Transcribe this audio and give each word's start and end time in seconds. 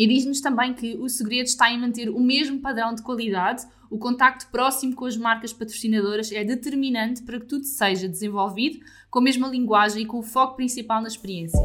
E 0.00 0.06
diz-nos 0.06 0.40
também 0.40 0.72
que 0.72 0.96
o 0.96 1.10
segredo 1.10 1.44
está 1.44 1.70
em 1.70 1.78
manter 1.78 2.08
o 2.08 2.18
mesmo 2.18 2.58
padrão 2.58 2.94
de 2.94 3.02
qualidade, 3.02 3.66
o 3.90 3.98
contacto 3.98 4.46
próximo 4.50 4.96
com 4.96 5.04
as 5.04 5.14
marcas 5.14 5.52
patrocinadoras 5.52 6.32
é 6.32 6.42
determinante 6.42 7.22
para 7.22 7.38
que 7.38 7.44
tudo 7.44 7.66
seja 7.66 8.08
desenvolvido 8.08 8.78
com 9.10 9.18
a 9.18 9.22
mesma 9.22 9.46
linguagem 9.46 10.04
e 10.04 10.06
com 10.06 10.20
o 10.20 10.22
foco 10.22 10.56
principal 10.56 11.02
na 11.02 11.08
experiência. 11.08 11.60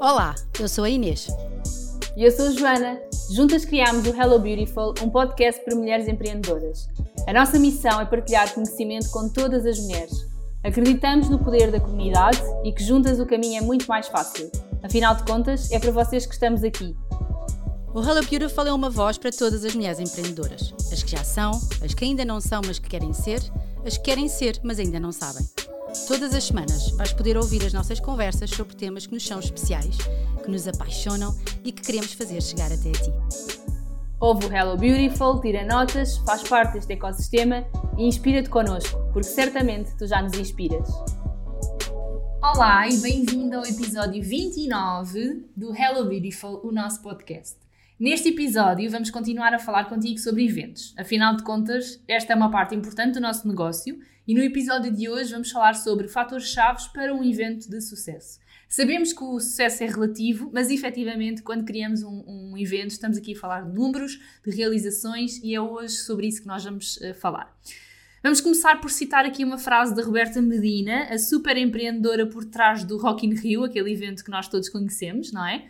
Olá, 0.00 0.34
eu 0.58 0.66
sou 0.66 0.84
a 0.84 0.88
Inês. 0.88 1.28
E 2.16 2.24
eu 2.24 2.32
sou 2.32 2.46
a 2.46 2.50
Joana. 2.50 2.98
Juntas 3.30 3.66
criámos 3.66 4.06
o 4.06 4.16
Hello 4.16 4.38
Beautiful, 4.38 4.94
um 5.02 5.10
podcast 5.10 5.62
para 5.62 5.76
mulheres 5.76 6.08
empreendedoras. 6.08 6.88
A 7.26 7.32
nossa 7.34 7.58
missão 7.58 8.00
é 8.00 8.06
partilhar 8.06 8.54
conhecimento 8.54 9.10
com 9.10 9.28
todas 9.28 9.66
as 9.66 9.78
mulheres. 9.80 10.26
Acreditamos 10.64 11.28
no 11.28 11.38
poder 11.38 11.70
da 11.70 11.78
comunidade 11.78 12.40
e 12.64 12.72
que 12.72 12.82
juntas 12.82 13.20
o 13.20 13.26
caminho 13.26 13.58
é 13.58 13.66
muito 13.66 13.86
mais 13.86 14.08
fácil. 14.08 14.50
Afinal 14.82 15.14
de 15.14 15.24
contas, 15.24 15.70
é 15.70 15.78
para 15.78 15.90
vocês 15.90 16.24
que 16.24 16.32
estamos 16.32 16.64
aqui. 16.64 16.96
O 17.92 18.00
Hello 18.00 18.24
Beautiful 18.24 18.66
é 18.66 18.72
uma 18.72 18.88
voz 18.88 19.18
para 19.18 19.30
todas 19.30 19.64
as 19.64 19.74
mulheres 19.74 19.98
empreendedoras. 19.98 20.72
As 20.92 21.02
que 21.02 21.10
já 21.10 21.22
são, 21.22 21.50
as 21.84 21.92
que 21.92 22.04
ainda 22.04 22.24
não 22.24 22.40
são, 22.40 22.62
mas 22.64 22.78
que 22.78 22.88
querem 22.88 23.12
ser, 23.12 23.40
as 23.84 23.98
que 23.98 24.04
querem 24.04 24.28
ser, 24.28 24.58
mas 24.62 24.78
ainda 24.78 24.98
não 24.98 25.12
sabem. 25.12 25.44
Todas 26.06 26.34
as 26.34 26.44
semanas 26.44 26.90
vais 26.92 27.12
poder 27.12 27.36
ouvir 27.36 27.64
as 27.66 27.72
nossas 27.72 28.00
conversas 28.00 28.50
sobre 28.50 28.76
temas 28.76 29.06
que 29.06 29.12
nos 29.12 29.26
são 29.26 29.40
especiais, 29.40 29.96
que 30.42 30.50
nos 30.50 30.66
apaixonam 30.68 31.36
e 31.64 31.72
que 31.72 31.82
queremos 31.82 32.12
fazer 32.12 32.40
chegar 32.40 32.72
até 32.72 32.90
a 32.90 32.92
ti. 32.92 33.12
Ouve 34.20 34.46
o 34.46 34.52
Hello 34.54 34.76
Beautiful, 34.76 35.40
tira 35.40 35.64
notas, 35.64 36.18
faz 36.18 36.42
parte 36.42 36.74
deste 36.74 36.92
ecossistema 36.92 37.64
e 37.98 38.06
inspira-te 38.06 38.48
connosco, 38.48 39.00
porque 39.12 39.28
certamente 39.28 39.96
tu 39.96 40.06
já 40.06 40.22
nos 40.22 40.34
inspiras. 40.34 40.88
Olá 42.42 42.88
e 42.88 42.96
bem-vindo 42.96 43.54
ao 43.54 43.66
episódio 43.66 44.22
29 44.22 45.44
do 45.54 45.76
Hello 45.76 46.08
Beautiful, 46.08 46.58
o 46.64 46.72
nosso 46.72 47.02
podcast. 47.02 47.58
Neste 47.98 48.30
episódio, 48.30 48.90
vamos 48.90 49.10
continuar 49.10 49.52
a 49.52 49.58
falar 49.58 49.84
contigo 49.90 50.18
sobre 50.18 50.46
eventos. 50.46 50.94
Afinal 50.96 51.36
de 51.36 51.42
contas, 51.42 52.02
esta 52.08 52.32
é 52.32 52.36
uma 52.36 52.50
parte 52.50 52.74
importante 52.74 53.12
do 53.12 53.20
nosso 53.20 53.46
negócio 53.46 53.98
e 54.26 54.34
no 54.34 54.42
episódio 54.42 54.90
de 54.90 55.06
hoje 55.06 55.32
vamos 55.32 55.50
falar 55.50 55.74
sobre 55.74 56.08
fatores 56.08 56.46
chaves 56.46 56.86
para 56.88 57.14
um 57.14 57.22
evento 57.22 57.68
de 57.68 57.78
sucesso. 57.82 58.40
Sabemos 58.66 59.12
que 59.12 59.22
o 59.22 59.38
sucesso 59.38 59.84
é 59.84 59.86
relativo, 59.86 60.50
mas 60.50 60.70
efetivamente, 60.70 61.42
quando 61.42 61.66
criamos 61.66 62.02
um, 62.02 62.24
um 62.26 62.56
evento, 62.56 62.92
estamos 62.92 63.18
aqui 63.18 63.34
a 63.34 63.38
falar 63.38 63.68
de 63.68 63.74
números, 63.74 64.18
de 64.42 64.50
realizações 64.50 65.36
e 65.42 65.54
é 65.54 65.60
hoje 65.60 65.94
sobre 65.96 66.26
isso 66.26 66.40
que 66.40 66.48
nós 66.48 66.64
vamos 66.64 66.96
uh, 66.96 67.12
falar. 67.12 67.54
Vamos 68.22 68.42
começar 68.42 68.78
por 68.82 68.90
citar 68.90 69.24
aqui 69.24 69.42
uma 69.42 69.56
frase 69.56 69.94
de 69.94 70.02
Roberta 70.02 70.42
Medina, 70.42 71.04
a 71.04 71.16
super 71.16 71.56
empreendedora 71.56 72.26
por 72.26 72.44
trás 72.44 72.84
do 72.84 72.98
Rock 72.98 73.26
in 73.26 73.32
Rio, 73.34 73.64
aquele 73.64 73.90
evento 73.90 74.22
que 74.22 74.30
nós 74.30 74.46
todos 74.46 74.68
conhecemos, 74.68 75.32
não 75.32 75.46
é? 75.46 75.64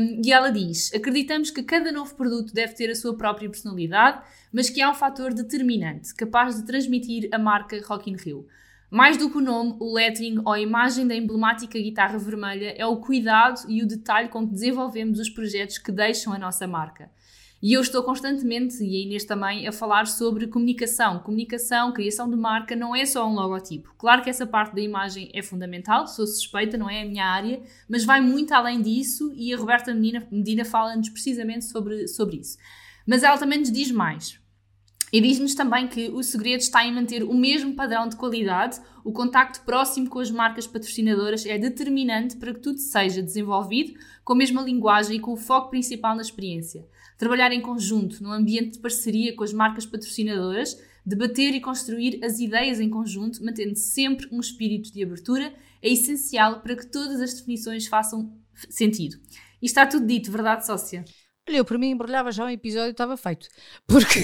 Um, 0.00 0.22
e 0.24 0.32
ela 0.32 0.52
diz: 0.52 0.94
Acreditamos 0.94 1.50
que 1.50 1.64
cada 1.64 1.90
novo 1.90 2.14
produto 2.14 2.54
deve 2.54 2.74
ter 2.74 2.90
a 2.90 2.94
sua 2.94 3.16
própria 3.16 3.50
personalidade, 3.50 4.22
mas 4.52 4.70
que 4.70 4.80
há 4.80 4.88
um 4.88 4.94
fator 4.94 5.34
determinante, 5.34 6.14
capaz 6.14 6.54
de 6.54 6.64
transmitir 6.64 7.28
a 7.32 7.38
marca 7.40 7.76
Rock 7.84 8.08
in 8.08 8.14
Rio. 8.14 8.46
Mais 8.88 9.16
do 9.16 9.28
que 9.28 9.38
o 9.38 9.40
nome, 9.40 9.76
o 9.80 9.92
lettering 9.92 10.38
ou 10.44 10.52
a 10.52 10.60
imagem 10.60 11.08
da 11.08 11.16
emblemática 11.16 11.76
guitarra 11.76 12.18
vermelha 12.18 12.72
é 12.78 12.86
o 12.86 12.98
cuidado 12.98 13.68
e 13.68 13.82
o 13.82 13.86
detalhe 13.86 14.28
com 14.28 14.46
que 14.46 14.54
desenvolvemos 14.54 15.18
os 15.18 15.28
projetos 15.28 15.78
que 15.78 15.90
deixam 15.90 16.32
a 16.32 16.38
nossa 16.38 16.68
marca. 16.68 17.10
E 17.62 17.74
eu 17.74 17.82
estou 17.82 18.02
constantemente, 18.02 18.82
e 18.82 18.96
a 18.96 19.02
Inês 19.04 19.24
também, 19.24 19.68
a 19.68 19.72
falar 19.72 20.06
sobre 20.06 20.46
comunicação. 20.46 21.18
Comunicação, 21.18 21.92
criação 21.92 22.30
de 22.30 22.34
marca, 22.34 22.74
não 22.74 22.96
é 22.96 23.04
só 23.04 23.28
um 23.28 23.34
logotipo. 23.34 23.94
Claro 23.98 24.22
que 24.22 24.30
essa 24.30 24.46
parte 24.46 24.74
da 24.74 24.80
imagem 24.80 25.30
é 25.34 25.42
fundamental, 25.42 26.06
sou 26.06 26.26
suspeita, 26.26 26.78
não 26.78 26.88
é 26.88 27.02
a 27.02 27.04
minha 27.04 27.26
área, 27.26 27.60
mas 27.86 28.02
vai 28.02 28.18
muito 28.18 28.52
além 28.52 28.80
disso 28.80 29.30
e 29.36 29.52
a 29.52 29.58
Roberta 29.58 29.92
Medina, 29.92 30.64
fala-nos 30.64 31.10
precisamente 31.10 31.66
sobre, 31.66 32.08
sobre 32.08 32.36
isso. 32.36 32.56
Mas 33.06 33.22
ela 33.22 33.36
também 33.36 33.58
nos 33.58 33.70
diz 33.70 33.90
mais. 33.90 34.40
E 35.12 35.20
diz-nos 35.20 35.54
também 35.54 35.86
que 35.86 36.08
o 36.08 36.22
segredo 36.22 36.60
está 36.60 36.86
em 36.86 36.94
manter 36.94 37.24
o 37.24 37.34
mesmo 37.34 37.74
padrão 37.74 38.08
de 38.08 38.16
qualidade, 38.16 38.80
o 39.04 39.12
contacto 39.12 39.60
próximo 39.66 40.08
com 40.08 40.20
as 40.20 40.30
marcas 40.30 40.66
patrocinadoras 40.66 41.44
é 41.44 41.58
determinante 41.58 42.36
para 42.36 42.54
que 42.54 42.60
tudo 42.60 42.78
seja 42.78 43.20
desenvolvido 43.20 43.98
com 44.24 44.32
a 44.32 44.36
mesma 44.36 44.62
linguagem 44.62 45.16
e 45.16 45.20
com 45.20 45.32
o 45.32 45.36
foco 45.36 45.68
principal 45.68 46.14
na 46.14 46.22
experiência 46.22 46.86
trabalhar 47.20 47.52
em 47.52 47.60
conjunto, 47.60 48.22
num 48.22 48.32
ambiente 48.32 48.72
de 48.72 48.78
parceria 48.78 49.36
com 49.36 49.44
as 49.44 49.52
marcas 49.52 49.84
patrocinadoras, 49.84 50.82
debater 51.04 51.54
e 51.54 51.60
construir 51.60 52.18
as 52.24 52.40
ideias 52.40 52.80
em 52.80 52.88
conjunto, 52.88 53.44
mantendo 53.44 53.76
sempre 53.76 54.26
um 54.32 54.40
espírito 54.40 54.90
de 54.90 55.02
abertura, 55.02 55.52
é 55.82 55.90
essencial 55.90 56.62
para 56.62 56.74
que 56.74 56.86
todas 56.86 57.20
as 57.20 57.34
definições 57.34 57.86
façam 57.86 58.32
sentido. 58.70 59.20
E 59.60 59.66
está 59.66 59.86
tudo 59.86 60.06
dito, 60.06 60.32
verdade, 60.32 60.64
sócia? 60.64 61.04
Olha, 61.46 61.58
eu 61.58 61.64
por 61.64 61.78
mim 61.78 61.90
embrulhava 61.90 62.32
já 62.32 62.42
um 62.42 62.48
episódio 62.48 62.88
e 62.88 62.92
estava 62.92 63.18
feito. 63.18 63.48
Porque 63.86 64.20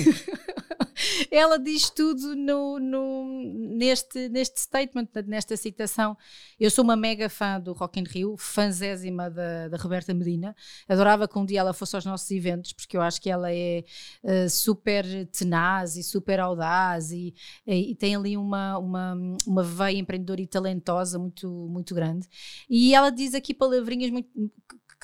ela 1.31 1.59
diz 1.59 1.91
tudo 1.91 2.34
no, 2.34 2.79
no, 2.79 3.25
neste, 3.77 4.29
neste 4.29 4.61
statement, 4.61 5.09
nesta 5.27 5.57
citação. 5.57 6.17
Eu 6.59 6.71
sou 6.71 6.84
uma 6.84 6.97
mega 6.97 7.29
fã 7.29 7.61
do 7.61 7.73
Rock 7.73 8.01
in 8.01 8.05
Rio, 8.05 8.37
fanzésima 8.37 9.31
da, 9.31 9.69
da 9.69 9.77
Roberta 9.77 10.12
Medina. 10.15 10.55
Adorava 10.89 11.29
que 11.29 11.39
um 11.39 11.45
dia 11.45 11.61
ela 11.61 11.73
fosse 11.73 11.95
aos 11.95 12.05
nossos 12.05 12.31
eventos, 12.31 12.73
porque 12.73 12.97
eu 12.97 13.03
acho 13.03 13.21
que 13.21 13.31
ela 13.31 13.53
é 13.53 13.84
uh, 14.23 14.49
super 14.49 15.05
tenaz 15.27 15.97
e 15.97 16.03
super 16.03 16.41
audaz 16.41 17.11
e, 17.11 17.34
e, 17.67 17.91
e, 17.91 17.95
tem 17.95 18.17
ali 18.17 18.37
uma, 18.37 18.78
uma, 18.78 19.15
uma 19.47 19.63
veia 19.63 19.99
empreendedora 19.99 20.41
e 20.41 20.47
talentosa 20.47 21.19
muito, 21.19 21.49
muito 21.49 21.95
grande. 21.95 22.28
E 22.69 22.95
ela 22.95 23.11
diz 23.11 23.34
aqui 23.34 23.53
palavrinhas 23.53 24.11
muito 24.11 24.28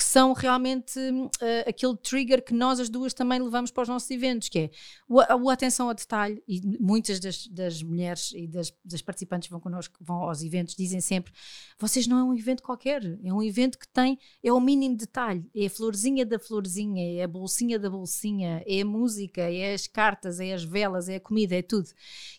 que 0.03 0.09
são 0.09 0.33
realmente 0.33 0.99
uh, 0.99 1.69
aquele 1.69 1.97
trigger 1.97 2.45
que 2.45 2.53
nós 2.53 2.81
as 2.81 2.89
duas 2.89 3.15
também 3.15 3.41
levamos 3.41 3.71
para 3.71 3.85
os 3.85 3.89
nossos 3.89 4.11
eventos, 4.11 4.49
que 4.49 4.59
é 4.59 4.71
o, 5.09 5.21
a, 5.21 5.53
atenção 5.53 5.87
ao 5.87 5.95
detalhe, 5.95 6.43
e 6.49 6.61
muitas 6.81 7.21
das, 7.21 7.47
das 7.47 7.81
mulheres 7.85 8.33
e 8.35 8.49
das, 8.49 8.75
das, 8.85 9.01
participantes 9.01 9.47
que 9.47 9.53
vão 9.53 9.61
connosco, 9.61 9.97
vão 10.01 10.17
aos 10.25 10.43
eventos, 10.43 10.75
dizem 10.75 11.01
sempre, 11.01 11.33
vocês 11.79 12.09
não 12.09 12.19
é 12.19 12.25
um 12.25 12.35
evento 12.35 12.65
qualquer, 12.65 13.01
é 13.23 13.33
um 13.33 13.41
evento 13.41 13.79
que 13.79 13.87
tem, 13.87 14.19
é 14.43 14.53
o 14.53 14.61
mínimo 14.61 14.97
detalhe, 14.97 15.49
é 15.55 15.67
a 15.67 15.71
florzinha 15.71 16.27
da 16.27 16.37
florzinha, 16.37 17.21
é 17.21 17.23
a 17.23 17.29
bolsinha 17.29 17.79
da 17.79 17.89
bolsinha, 17.89 18.61
é 18.67 18.81
a 18.81 18.85
música, 18.85 19.43
é 19.43 19.73
as 19.73 19.87
cartas, 19.87 20.41
é 20.41 20.53
as 20.53 20.65
velas, 20.65 21.09
é 21.09 21.15
a 21.15 21.21
comida, 21.21 21.55
é 21.55 21.63
tudo. 21.63 21.89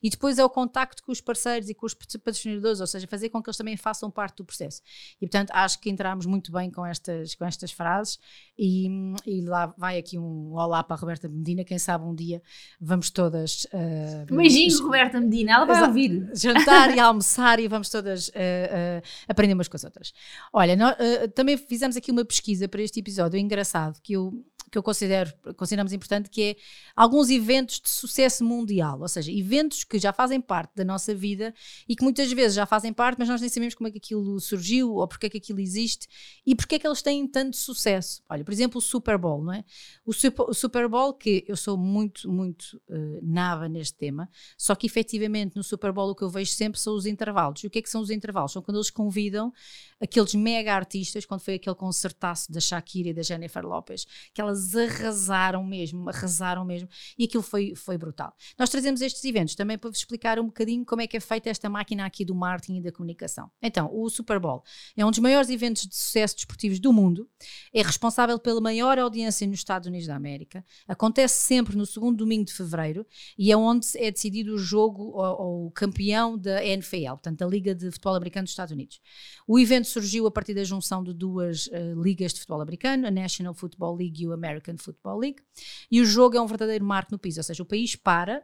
E 0.01 0.09
depois 0.09 0.37
é 0.37 0.43
o 0.43 0.49
contacto 0.49 1.01
com 1.01 1.13
os 1.13 1.21
parceiros 1.21 1.69
e 1.69 1.73
com 1.73 1.85
os 1.85 1.93
patrocinadores, 1.93 2.81
ou 2.81 2.87
seja, 2.87 3.07
fazer 3.07 3.29
com 3.29 3.41
que 3.41 3.49
eles 3.49 3.57
também 3.57 3.77
façam 3.77 4.11
parte 4.11 4.37
do 4.37 4.43
processo. 4.43 4.81
E 5.21 5.25
portanto, 5.25 5.51
acho 5.51 5.79
que 5.79 5.89
entramos 5.89 6.25
muito 6.25 6.51
bem 6.51 6.69
com 6.69 6.85
estas 6.85 7.35
com 7.35 7.45
estas 7.45 7.52
frases 7.71 8.19
e, 8.57 8.87
e, 9.25 9.41
lá 9.41 9.73
vai 9.77 9.97
aqui 9.97 10.17
um 10.17 10.53
olá 10.53 10.83
para 10.83 10.95
a 10.95 10.99
Roberta 10.99 11.27
Medina, 11.27 11.63
quem 11.63 11.79
sabe 11.79 12.05
um 12.05 12.13
dia 12.13 12.41
vamos 12.79 13.09
todas... 13.09 13.65
Uh, 13.65 14.35
Beijinho, 14.35 14.83
Roberta 14.83 15.19
Medina, 15.19 15.53
ela 15.53 15.65
vai 15.65 15.83
ouvir. 15.83 16.29
Jantar 16.35 16.95
e 16.95 16.99
almoçar 16.99 17.59
e 17.59 17.67
vamos 17.67 17.89
todas 17.89 18.29
uh, 18.29 18.31
uh, 18.31 19.01
aprender 19.27 19.53
umas 19.53 19.67
com 19.67 19.75
as 19.75 19.83
outras. 19.83 20.13
Olha, 20.51 20.75
nós, 20.75 20.95
também 21.35 21.57
fizemos 21.57 21.97
aqui 21.97 22.11
uma 22.11 22.25
pesquisa 22.25 22.67
para 22.67 22.81
este 22.81 22.99
episódio, 22.99 23.37
é 23.37 23.39
engraçado, 23.39 23.99
que 24.01 24.13
eu 24.13 24.43
que 24.73 24.77
eu 24.79 24.81
considero, 24.81 25.31
consideramos 25.55 25.93
importante, 25.93 26.31
que 26.31 26.41
é 26.41 26.55
alguns 26.95 27.29
eventos 27.29 27.79
de 27.79 27.87
sucesso 27.87 28.43
mundial, 28.43 28.99
ou 28.99 29.07
seja, 29.07 29.31
eventos 29.31 29.83
que 29.83 29.99
já 29.99 30.11
fazem 30.11 30.41
parte 30.41 30.71
da 30.75 30.83
nossa 30.83 31.13
vida 31.13 31.53
e 31.87 31.95
que 31.95 32.03
muitas 32.03 32.31
vezes 32.31 32.55
já 32.55 32.65
fazem 32.65 32.91
parte, 32.91 33.19
mas 33.19 33.29
nós 33.29 33.39
nem 33.39 33.51
sabemos 33.51 33.75
como 33.75 33.87
é 33.87 33.91
que 33.91 33.99
aquilo 33.99 34.39
surgiu 34.39 34.95
ou 34.95 35.07
porque 35.07 35.27
é 35.27 35.29
que 35.29 35.37
aquilo 35.37 35.59
existe 35.59 36.07
e 36.43 36.55
porque 36.55 36.73
é 36.75 36.79
que 36.79 36.87
eles 36.87 37.03
têm 37.03 37.27
tanto 37.27 37.55
sucesso. 37.55 38.23
Olha, 38.27 38.43
por 38.43 38.51
exemplo, 38.51 38.79
o 38.79 38.81
Super 38.81 39.15
Bowl, 39.15 39.43
não 39.43 39.53
é? 39.53 39.63
O 40.03 40.11
Super, 40.11 40.87
Bowl, 40.87 41.13
que 41.13 41.45
eu 41.47 41.55
sou 41.55 41.77
muito, 41.77 42.27
muito 42.31 42.81
uh, 42.89 43.19
nava 43.21 43.69
neste 43.69 43.95
tema, 43.95 44.27
só 44.57 44.73
que 44.73 44.87
efetivamente 44.87 45.55
no 45.55 45.63
Super 45.63 45.91
Bowl 45.91 46.09
o 46.09 46.15
que 46.15 46.23
eu 46.23 46.29
vejo 46.31 46.51
sempre 46.51 46.79
são 46.79 46.95
os 46.95 47.05
intervalos. 47.05 47.63
E 47.63 47.67
o 47.67 47.69
que 47.69 47.77
é 47.77 47.81
que 47.83 47.89
são 47.89 48.01
os 48.01 48.09
intervalos? 48.09 48.53
São 48.53 48.61
quando 48.63 48.77
eles 48.77 48.89
convidam 48.89 49.53
aqueles 50.01 50.33
mega 50.33 50.73
artistas, 50.73 51.27
quando 51.27 51.41
foi 51.41 51.55
aquele 51.55 51.75
concertaço 51.75 52.51
da 52.51 52.59
Shakira 52.59 53.09
e 53.09 53.13
da 53.13 53.21
Jennifer 53.21 53.63
Lopez, 53.63 54.07
que 54.33 54.41
elas 54.41 54.62
arrasaram 54.75 55.63
mesmo, 55.63 56.07
arrasaram 56.09 56.63
mesmo, 56.65 56.87
e 57.17 57.25
aquilo 57.25 57.43
foi, 57.43 57.73
foi 57.75 57.97
brutal. 57.97 58.33
Nós 58.57 58.69
trazemos 58.69 59.01
estes 59.01 59.23
eventos 59.25 59.55
também 59.55 59.77
para 59.77 59.89
vos 59.89 59.99
explicar 59.99 60.39
um 60.39 60.45
bocadinho 60.45 60.85
como 60.85 61.01
é 61.01 61.07
que 61.07 61.17
é 61.17 61.19
feita 61.19 61.49
esta 61.49 61.69
máquina 61.69 62.05
aqui 62.05 62.23
do 62.23 62.35
marketing 62.35 62.77
e 62.77 62.81
da 62.81 62.91
comunicação. 62.91 63.49
Então, 63.61 63.89
o 63.93 64.09
Super 64.09 64.39
Bowl 64.39 64.63
é 64.95 65.05
um 65.05 65.09
dos 65.09 65.19
maiores 65.19 65.49
eventos 65.49 65.85
de 65.85 65.95
sucesso 65.95 66.35
desportivos 66.35 66.79
do 66.79 66.93
mundo, 66.93 67.29
é 67.73 67.81
responsável 67.81 68.39
pela 68.39 68.61
maior 68.61 68.97
audiência 68.97 69.45
nos 69.47 69.59
Estados 69.59 69.87
Unidos 69.87 70.07
da 70.07 70.15
América, 70.15 70.63
acontece 70.87 71.41
sempre 71.41 71.75
no 71.75 71.85
segundo 71.85 72.17
domingo 72.17 72.45
de 72.45 72.53
fevereiro 72.53 73.05
e 73.37 73.51
é 73.51 73.57
onde 73.57 73.87
é 73.97 74.11
decidido 74.11 74.55
o 74.55 74.57
jogo 74.57 75.11
ou, 75.15 75.67
o 75.67 75.71
campeão 75.71 76.37
da 76.37 76.63
NFL, 76.63 77.11
portanto, 77.11 77.39
da 77.39 77.45
Liga 77.45 77.75
de 77.75 77.91
Futebol 77.91 78.15
Americano 78.15 78.45
dos 78.45 78.51
Estados 78.51 78.71
Unidos. 78.71 79.01
O 79.47 79.59
evento 79.59 79.87
surgiu 79.87 80.25
a 80.27 80.31
partir 80.31 80.53
da 80.53 80.63
junção 80.63 81.03
de 81.03 81.13
duas 81.13 81.67
uh, 81.67 82.01
ligas 82.01 82.33
de 82.33 82.39
futebol 82.39 82.61
americano, 82.61 83.07
a 83.07 83.11
National 83.11 83.53
Football 83.53 83.95
League 83.95 84.23
e 84.23 84.27
o 84.27 84.33
American 84.33 84.52
Football 84.77 85.19
League, 85.19 85.43
e 85.89 86.01
o 86.01 86.05
jogo 86.05 86.37
é 86.37 86.41
um 86.41 86.47
verdadeiro 86.47 86.85
marco 86.85 87.11
no 87.11 87.19
país, 87.19 87.37
ou 87.37 87.43
seja, 87.43 87.63
o 87.63 87.65
país 87.65 87.95
para 87.95 88.43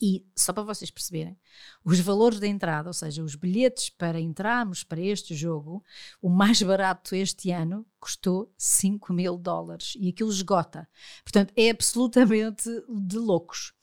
E 0.00 0.26
só 0.36 0.52
para 0.52 0.62
vocês 0.62 0.90
perceberem, 0.90 1.38
os 1.84 2.00
valores 2.00 2.40
da 2.40 2.46
entrada, 2.46 2.88
ou 2.88 2.94
seja, 2.94 3.22
os 3.22 3.34
bilhetes 3.34 3.90
para 3.90 4.18
entrarmos 4.18 4.82
para 4.82 5.00
este 5.00 5.34
jogo, 5.34 5.84
o 6.20 6.28
mais 6.28 6.62
barato 6.62 7.14
este 7.14 7.50
ano 7.50 7.86
custou 8.00 8.52
5 8.56 9.12
mil 9.12 9.36
dólares 9.36 9.92
e 9.96 10.08
aquilo 10.08 10.30
esgota. 10.30 10.88
Portanto, 11.22 11.52
é 11.56 11.70
absolutamente 11.70 12.68
de 12.88 13.18
loucos. 13.18 13.74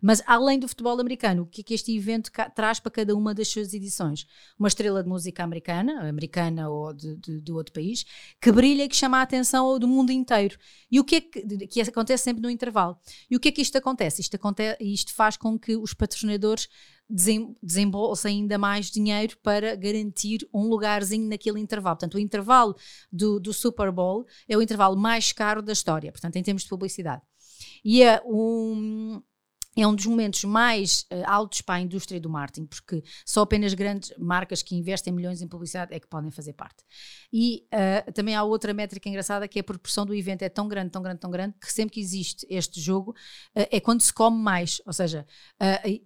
Mas 0.00 0.22
além 0.26 0.58
do 0.58 0.68
futebol 0.68 0.98
americano, 1.00 1.42
o 1.42 1.46
que 1.46 1.60
é 1.60 1.64
que 1.64 1.74
este 1.74 1.96
evento 1.96 2.30
traz 2.54 2.80
para 2.80 2.90
cada 2.90 3.14
uma 3.14 3.34
das 3.34 3.48
suas 3.48 3.74
edições? 3.74 4.26
Uma 4.58 4.68
estrela 4.68 5.02
de 5.02 5.08
música 5.08 5.42
americana, 5.42 6.08
americana 6.08 6.68
ou 6.68 6.92
de, 6.92 7.16
de, 7.16 7.40
de 7.40 7.52
outro 7.52 7.72
país, 7.72 8.04
que 8.40 8.52
brilha 8.52 8.84
e 8.84 8.88
que 8.88 8.96
chama 8.96 9.18
a 9.18 9.22
atenção 9.22 9.78
do 9.78 9.88
mundo 9.88 10.10
inteiro. 10.10 10.56
E 10.90 11.00
o 11.00 11.04
que 11.04 11.16
é 11.16 11.20
que, 11.20 11.66
que 11.66 11.80
acontece 11.80 12.24
sempre 12.24 12.42
no 12.42 12.50
intervalo? 12.50 12.96
E 13.30 13.36
o 13.36 13.40
que 13.40 13.48
é 13.48 13.52
que 13.52 13.62
isto 13.62 13.76
acontece? 13.76 14.20
Isto, 14.20 14.36
acontece, 14.36 14.82
isto 14.82 15.14
faz 15.14 15.36
com 15.36 15.58
que 15.58 15.76
os 15.76 15.92
patrocinadores 15.92 16.68
desembolsem 17.10 18.42
ainda 18.42 18.58
mais 18.58 18.90
dinheiro 18.90 19.36
para 19.42 19.74
garantir 19.74 20.46
um 20.52 20.68
lugarzinho 20.68 21.28
naquele 21.28 21.58
intervalo. 21.58 21.96
Portanto, 21.96 22.14
o 22.14 22.18
intervalo 22.18 22.76
do, 23.10 23.40
do 23.40 23.52
Super 23.52 23.90
Bowl 23.90 24.26
é 24.46 24.56
o 24.56 24.62
intervalo 24.62 24.96
mais 24.96 25.32
caro 25.32 25.62
da 25.62 25.72
história, 25.72 26.12
portanto, 26.12 26.36
em 26.36 26.42
termos 26.42 26.64
de 26.64 26.68
publicidade. 26.68 27.22
E 27.82 28.02
é 28.02 28.22
um, 28.26 29.22
é 29.82 29.86
um 29.86 29.94
dos 29.94 30.06
momentos 30.06 30.44
mais 30.44 31.06
uh, 31.12 31.22
altos 31.26 31.60
para 31.60 31.76
a 31.76 31.80
indústria 31.80 32.20
do 32.20 32.28
marketing, 32.28 32.66
porque 32.66 33.02
só 33.24 33.42
apenas 33.42 33.74
grandes 33.74 34.12
marcas 34.18 34.62
que 34.62 34.74
investem 34.74 35.12
milhões 35.12 35.40
em 35.40 35.46
publicidade 35.46 35.94
é 35.94 36.00
que 36.00 36.06
podem 36.06 36.30
fazer 36.30 36.52
parte. 36.52 36.84
E 37.32 37.64
uh, 37.72 38.12
também 38.12 38.34
há 38.34 38.42
outra 38.42 38.74
métrica 38.74 39.08
engraçada 39.08 39.46
que 39.46 39.58
é 39.58 39.60
a 39.60 39.64
proporção 39.64 40.04
do 40.04 40.14
evento 40.14 40.42
é 40.42 40.48
tão 40.48 40.66
grande, 40.66 40.90
tão 40.90 41.02
grande, 41.02 41.20
tão 41.20 41.30
grande, 41.30 41.54
que 41.60 41.72
sempre 41.72 41.94
que 41.94 42.00
existe 42.00 42.46
este 42.50 42.80
jogo 42.80 43.12
uh, 43.56 43.68
é 43.70 43.78
quando 43.78 44.00
se 44.00 44.12
come 44.12 44.38
mais, 44.38 44.82
ou 44.84 44.92
seja, 44.92 45.26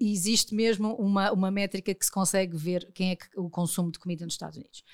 existe 0.01 0.55
mesmo 0.55 0.95
uma, 0.97 1.33
uma 1.33 1.51
métrica 1.51 1.95
que 1.95 2.05
se 2.05 2.11
consegue 2.11 2.57
ver 2.57 2.91
quem 2.93 3.13
é 3.13 3.17
que, 3.17 3.27
o 3.37 3.49
consumo 3.49 3.91
de 3.91 3.99
comida 3.99 4.25
nos 4.25 4.35
Estados 4.35 4.57
Unidos. 4.57 4.85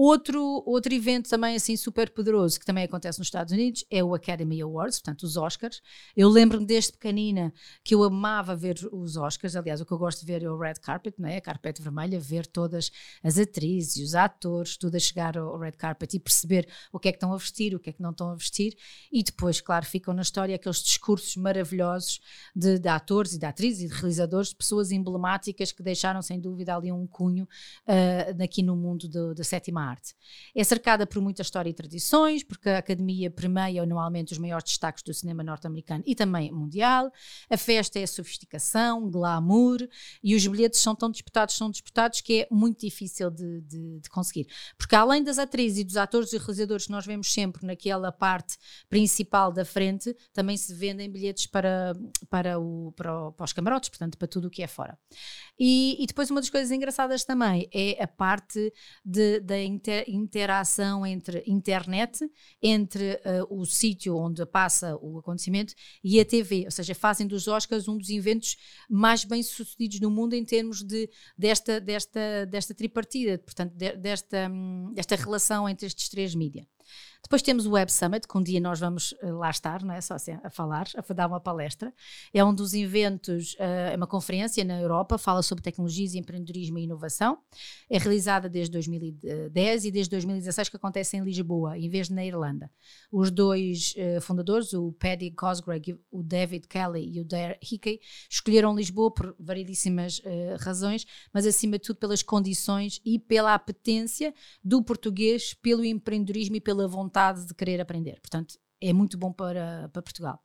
Outro, 0.00 0.62
outro 0.64 0.94
evento 0.94 1.28
também 1.28 1.56
assim 1.56 1.76
super 1.76 2.08
poderoso 2.10 2.60
que 2.60 2.64
também 2.64 2.84
acontece 2.84 3.18
nos 3.18 3.26
Estados 3.26 3.52
Unidos 3.52 3.84
é 3.90 4.02
o 4.04 4.14
Academy 4.14 4.62
Awards, 4.62 5.00
portanto 5.00 5.24
os 5.24 5.36
Oscars. 5.36 5.82
Eu 6.16 6.28
lembro-me 6.28 6.64
desde 6.64 6.92
pequenina 6.92 7.52
que 7.82 7.96
eu 7.96 8.04
amava 8.04 8.54
ver 8.54 8.78
os 8.92 9.16
Oscars, 9.16 9.56
aliás 9.56 9.80
o 9.80 9.84
que 9.84 9.90
eu 9.90 9.98
gosto 9.98 10.20
de 10.20 10.26
ver 10.26 10.44
é 10.44 10.48
o 10.48 10.56
Red 10.56 10.74
Carpet, 10.74 11.16
não 11.18 11.28
é? 11.28 11.38
a 11.38 11.40
carpete 11.40 11.82
vermelha, 11.82 12.20
ver 12.20 12.46
todas 12.46 12.92
as 13.24 13.40
atrizes 13.40 13.96
e 13.96 14.04
os 14.04 14.14
atores, 14.14 14.76
tudo 14.76 14.94
a 14.94 15.00
chegar 15.00 15.36
ao 15.36 15.58
Red 15.58 15.72
Carpet 15.72 16.14
e 16.14 16.20
perceber 16.20 16.68
o 16.92 17.00
que 17.00 17.08
é 17.08 17.10
que 17.10 17.16
estão 17.16 17.32
a 17.32 17.36
vestir, 17.36 17.74
o 17.74 17.80
que 17.80 17.90
é 17.90 17.92
que 17.92 18.00
não 18.00 18.12
estão 18.12 18.30
a 18.30 18.36
vestir 18.36 18.76
e 19.10 19.24
depois, 19.24 19.60
claro, 19.60 19.84
ficam 19.84 20.14
na 20.14 20.22
história 20.22 20.54
aqueles 20.54 20.78
discursos 20.78 21.34
maravilhosos 21.34 22.20
de, 22.54 22.78
de 22.78 22.88
atores 22.88 23.32
e 23.32 23.38
de 23.40 23.46
atrizes 23.46 23.82
e 23.82 23.88
de 23.88 23.94
realizadores, 23.94 24.50
de 24.50 24.56
pessoas 24.56 24.92
emblemáticas 24.92 25.72
que 25.72 25.82
deixaram 25.82 26.22
sem 26.22 26.40
dúvida 26.40 26.76
ali 26.76 26.92
um 26.92 27.04
cunho 27.04 27.48
uh, 27.88 28.42
aqui 28.44 28.62
no 28.62 28.76
mundo 28.76 29.08
da 29.34 29.42
sétima 29.42 29.87
arte. 29.88 30.14
É 30.54 30.62
cercada 30.64 31.06
por 31.06 31.20
muita 31.20 31.42
história 31.42 31.70
e 31.70 31.74
tradições, 31.74 32.42
porque 32.42 32.68
a 32.68 32.78
Academia 32.78 33.30
premia 33.30 33.82
anualmente 33.82 34.32
os 34.32 34.38
maiores 34.38 34.64
destaques 34.64 35.02
do 35.02 35.12
cinema 35.12 35.42
norte-americano 35.42 36.02
e 36.06 36.14
também 36.14 36.52
mundial. 36.52 37.12
A 37.50 37.56
festa 37.56 37.98
é 37.98 38.06
sofisticação, 38.06 39.10
glamour 39.10 39.78
e 40.22 40.34
os 40.34 40.46
bilhetes 40.46 40.80
são 40.80 40.94
tão 40.94 41.10
disputados, 41.10 41.56
são 41.56 41.70
disputados 41.70 42.20
que 42.20 42.42
é 42.42 42.48
muito 42.50 42.80
difícil 42.80 43.30
de, 43.30 43.60
de, 43.62 44.00
de 44.00 44.10
conseguir. 44.10 44.46
Porque 44.76 44.94
além 44.94 45.22
das 45.22 45.38
atrizes 45.38 45.78
e 45.78 45.84
dos 45.84 45.96
atores 45.96 46.32
e 46.32 46.38
realizadores 46.38 46.86
que 46.86 46.92
nós 46.92 47.06
vemos 47.06 47.32
sempre 47.32 47.66
naquela 47.66 48.12
parte 48.12 48.56
principal 48.88 49.52
da 49.52 49.64
frente, 49.64 50.14
também 50.32 50.56
se 50.56 50.74
vendem 50.74 51.10
bilhetes 51.10 51.46
para, 51.46 51.94
para, 52.28 52.58
o, 52.58 52.92
para, 52.92 53.28
o, 53.28 53.32
para 53.32 53.44
os 53.44 53.52
camarotes, 53.52 53.88
portanto, 53.88 54.18
para 54.18 54.28
tudo 54.28 54.48
o 54.48 54.50
que 54.50 54.62
é 54.62 54.66
fora. 54.66 54.98
E, 55.58 55.96
e 56.02 56.06
depois 56.06 56.30
uma 56.30 56.40
das 56.40 56.50
coisas 56.50 56.70
engraçadas 56.70 57.24
também 57.24 57.68
é 57.72 58.02
a 58.02 58.06
parte 58.06 58.72
de, 59.04 59.40
da 59.40 59.58
inter, 59.78 60.04
interação 60.08 61.06
entre 61.06 61.42
internet, 61.46 62.28
entre 62.60 63.14
uh, 63.14 63.46
o 63.60 63.64
sítio 63.64 64.16
onde 64.16 64.44
passa 64.44 64.96
o 65.00 65.18
acontecimento 65.18 65.74
e 66.02 66.20
a 66.20 66.24
TV, 66.24 66.64
ou 66.64 66.70
seja, 66.70 66.94
fazem 66.94 67.26
dos 67.26 67.46
Oscars 67.46 67.88
um 67.88 67.96
dos 67.96 68.10
eventos 68.10 68.56
mais 68.90 69.24
bem 69.24 69.42
sucedidos 69.42 70.00
no 70.00 70.10
mundo 70.10 70.34
em 70.34 70.44
termos 70.44 70.82
de, 70.82 71.08
desta, 71.36 71.80
desta, 71.80 72.46
desta 72.46 72.74
tripartida, 72.74 73.38
portanto, 73.38 73.72
de, 73.74 73.96
desta, 73.96 74.48
hum, 74.50 74.92
desta 74.94 75.16
relação 75.16 75.68
entre 75.68 75.86
estes 75.86 76.08
três 76.08 76.34
mídias. 76.34 76.66
Depois 77.22 77.42
temos 77.42 77.66
o 77.66 77.72
Web 77.72 77.92
Summit, 77.92 78.26
que 78.26 78.38
um 78.38 78.42
dia 78.42 78.58
nós 78.58 78.80
vamos 78.80 79.14
eh, 79.20 79.30
lá 79.30 79.50
estar, 79.50 79.82
não 79.82 79.92
é? 79.92 80.00
Só 80.00 80.14
assim, 80.14 80.38
a 80.42 80.48
falar, 80.48 80.88
a 80.96 81.12
dar 81.12 81.26
uma 81.26 81.38
palestra. 81.38 81.92
É 82.32 82.42
um 82.42 82.54
dos 82.54 82.72
eventos, 82.72 83.54
eh, 83.58 83.90
é 83.92 83.96
uma 83.96 84.06
conferência 84.06 84.64
na 84.64 84.80
Europa, 84.80 85.18
fala 85.18 85.42
sobre 85.42 85.62
tecnologias, 85.62 86.14
empreendedorismo 86.14 86.78
e 86.78 86.84
inovação. 86.84 87.38
É 87.90 87.98
realizada 87.98 88.48
desde 88.48 88.72
2010 88.72 89.84
e 89.84 89.90
desde 89.90 90.10
2016 90.10 90.70
que 90.70 90.76
acontece 90.76 91.18
em 91.18 91.20
Lisboa, 91.22 91.76
em 91.76 91.90
vez 91.90 92.08
de 92.08 92.14
na 92.14 92.24
Irlanda. 92.24 92.70
Os 93.12 93.30
dois 93.30 93.94
uh, 93.96 94.20
fundadores, 94.22 94.72
o 94.72 94.92
Paddy 94.92 95.30
Cosgrave, 95.32 96.00
o 96.10 96.22
David 96.22 96.66
Kelly 96.66 97.10
e 97.14 97.20
o 97.20 97.24
Dare 97.24 97.58
Hickey, 97.62 98.00
escolheram 98.30 98.74
Lisboa 98.74 99.12
por 99.12 99.36
variedíssimas 99.38 100.22
razões, 100.60 101.04
mas 101.32 101.46
acima 101.46 101.78
de 101.78 101.84
tudo 101.84 101.96
pelas 101.96 102.22
condições 102.22 103.00
e 103.04 103.18
pela 103.18 103.54
apetência 103.54 104.32
do 104.62 104.82
português 104.82 105.54
pelo 105.54 105.84
empreendedorismo 105.84 106.56
e 106.56 106.60
pela 106.78 106.86
vontade 106.86 107.44
de 107.44 107.54
querer 107.54 107.80
aprender. 107.80 108.20
Portanto, 108.20 108.56
é 108.80 108.92
muito 108.92 109.18
bom 109.18 109.32
para, 109.32 109.88
para 109.92 110.02
Portugal. 110.02 110.40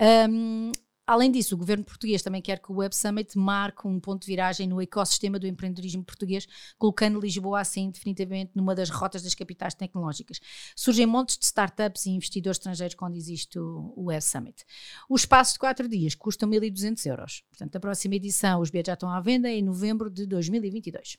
Um, 0.00 0.72
Além 1.08 1.30
disso, 1.30 1.54
o 1.54 1.58
governo 1.58 1.84
português 1.84 2.20
também 2.20 2.42
quer 2.42 2.58
que 2.58 2.72
o 2.72 2.78
Web 2.78 2.92
Summit 2.92 3.38
marque 3.38 3.86
um 3.86 4.00
ponto 4.00 4.22
de 4.22 4.26
viragem 4.26 4.66
no 4.66 4.82
ecossistema 4.82 5.38
do 5.38 5.46
empreendedorismo 5.46 6.02
português, 6.02 6.48
colocando 6.76 7.20
Lisboa 7.20 7.60
assim 7.60 7.92
definitivamente 7.92 8.50
numa 8.56 8.74
das 8.74 8.90
rotas 8.90 9.22
das 9.22 9.32
capitais 9.32 9.72
tecnológicas. 9.72 10.40
Surgem 10.74 11.06
montes 11.06 11.38
de 11.38 11.44
startups 11.44 12.06
e 12.06 12.10
investidores 12.10 12.58
estrangeiros 12.58 12.96
quando 12.96 13.14
existe 13.14 13.56
o, 13.56 13.94
Web 13.96 14.20
Summit. 14.20 14.64
O 15.08 15.14
espaço 15.14 15.52
de 15.52 15.60
quatro 15.60 15.88
dias 15.88 16.16
custa 16.16 16.44
1.200 16.44 17.06
euros. 17.06 17.44
Portanto, 17.50 17.76
a 17.76 17.78
próxima 17.78 18.16
edição, 18.16 18.60
os 18.60 18.70
bilhetes 18.70 18.88
já 18.88 18.94
estão 18.94 19.08
à 19.08 19.20
venda 19.20 19.48
em 19.48 19.62
novembro 19.62 20.10
de 20.10 20.26
2022. 20.26 21.18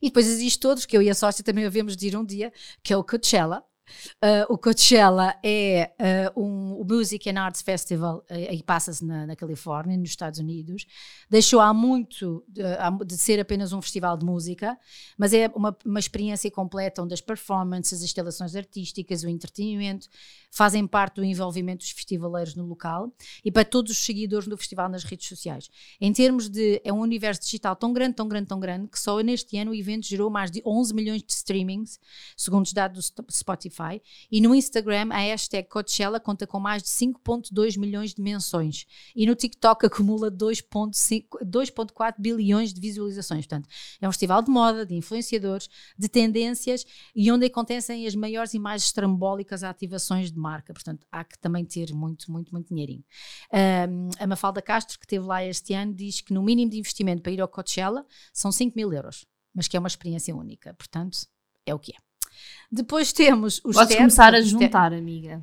E 0.00 0.06
depois 0.06 0.26
existe 0.26 0.58
todos, 0.58 0.86
que 0.86 0.96
eu 0.96 1.02
e 1.02 1.10
a 1.10 1.14
sócia 1.14 1.44
também 1.44 1.64
havemos 1.64 1.96
de 1.96 2.08
ir 2.08 2.16
um 2.16 2.24
dia, 2.24 2.52
que 2.82 2.92
é 2.92 2.96
o 2.96 3.04
Coachella, 3.04 3.64
Uh, 4.22 4.52
o 4.52 4.58
Coachella 4.58 5.36
é 5.42 5.92
uh, 6.36 6.40
um, 6.40 6.80
o 6.80 6.84
Music 6.84 7.28
and 7.28 7.40
Arts 7.40 7.62
Festival 7.62 8.24
uh, 8.30 8.52
e 8.52 8.62
passa-se 8.62 9.04
na, 9.04 9.26
na, 9.26 9.36
Califórnia, 9.36 9.96
nos 9.96 10.10
Estados 10.10 10.38
Unidos. 10.38 10.86
Deixou 11.28 11.60
há 11.60 11.72
muito 11.72 12.44
de, 12.48 12.62
de, 13.04 13.16
ser 13.16 13.38
apenas 13.40 13.72
um 13.72 13.80
festival 13.80 14.16
de 14.16 14.24
música, 14.24 14.78
mas 15.16 15.32
é 15.32 15.50
uma, 15.54 15.76
uma 15.84 15.98
experiência 15.98 16.50
completa 16.50 17.02
onde 17.02 17.14
as 17.14 17.20
performances, 17.20 17.98
as 17.98 18.02
instalações 18.02 18.56
artísticas, 18.56 19.22
o 19.22 19.28
entretenimento 19.28 20.08
fazem 20.50 20.86
parte 20.86 21.16
do 21.16 21.24
envolvimento 21.24 21.84
dos 21.84 21.90
festivaleiros 21.90 22.54
no 22.54 22.64
local 22.64 23.12
e 23.44 23.52
para 23.52 23.64
todos 23.64 23.92
os 23.92 23.98
seguidores 23.98 24.48
do 24.48 24.56
festival 24.56 24.88
nas 24.88 25.04
redes 25.04 25.28
sociais. 25.28 25.68
Em 26.00 26.12
termos 26.12 26.48
de. 26.48 26.80
É 26.84 26.92
um 26.92 27.00
universo 27.00 27.42
digital 27.42 27.76
tão 27.76 27.92
grande, 27.92 28.16
tão 28.16 28.28
grande, 28.28 28.46
tão 28.46 28.58
grande 28.58 28.88
que 28.88 28.98
só 28.98 29.20
neste 29.20 29.58
ano 29.58 29.70
o 29.70 29.74
evento 29.74 30.06
gerou 30.06 30.30
mais 30.30 30.50
de 30.50 30.62
11 30.64 30.94
milhões 30.94 31.22
de 31.22 31.32
streamings, 31.32 31.98
segundo 32.36 32.64
os 32.64 32.72
dados 32.72 33.10
do 33.10 33.24
Spotify 33.30 33.75
Spotify 33.76 34.00
e 34.30 34.40
no 34.40 34.54
Instagram 34.54 35.08
a 35.10 35.18
hashtag 35.18 35.68
Coachella 35.68 36.18
conta 36.18 36.46
com 36.46 36.58
mais 36.58 36.82
de 36.82 36.88
5.2 36.88 37.78
milhões 37.78 38.14
de 38.14 38.22
menções 38.22 38.86
e 39.14 39.26
no 39.26 39.34
TikTok 39.34 39.84
acumula 39.86 40.30
2.4 40.30 42.14
bilhões 42.18 42.72
de 42.72 42.80
visualizações. 42.80 43.46
Portanto, 43.46 43.68
é 44.00 44.08
um 44.08 44.12
festival 44.12 44.40
de 44.42 44.50
moda, 44.50 44.86
de 44.86 44.94
influenciadores, 44.94 45.68
de 45.98 46.08
tendências 46.08 46.84
e 47.14 47.30
onde 47.30 47.46
acontecem 47.46 48.06
as 48.06 48.14
maiores 48.14 48.54
e 48.54 48.58
mais 48.58 48.82
estrambólicas 48.84 49.62
ativações 49.62 50.32
de 50.32 50.38
marca. 50.38 50.72
Portanto, 50.72 51.06
há 51.12 51.22
que 51.22 51.38
também 51.38 51.64
ter 51.64 51.92
muito, 51.92 52.32
muito, 52.32 52.52
muito 52.52 52.68
dinheirinho. 52.68 53.04
Um, 53.52 54.08
a 54.18 54.26
Mafalda 54.26 54.62
Castro, 54.62 54.98
que 54.98 55.04
esteve 55.04 55.26
lá 55.26 55.44
este 55.44 55.74
ano, 55.74 55.92
diz 55.94 56.20
que 56.20 56.32
no 56.32 56.42
mínimo 56.42 56.70
de 56.70 56.78
investimento 56.78 57.22
para 57.22 57.32
ir 57.32 57.40
ao 57.40 57.48
Coachella 57.48 58.06
são 58.32 58.50
5 58.50 58.74
mil 58.76 58.92
euros, 58.92 59.26
mas 59.54 59.68
que 59.68 59.76
é 59.76 59.80
uma 59.80 59.88
experiência 59.88 60.34
única. 60.34 60.74
Portanto, 60.74 61.18
é 61.64 61.74
o 61.74 61.78
que 61.78 61.92
é. 61.92 62.06
Depois 62.70 63.12
temos 63.12 63.60
os 63.64 63.76
Podes 63.76 63.96
começar 63.96 64.34
a 64.34 64.40
juntar, 64.40 64.92
amiga. 64.92 65.42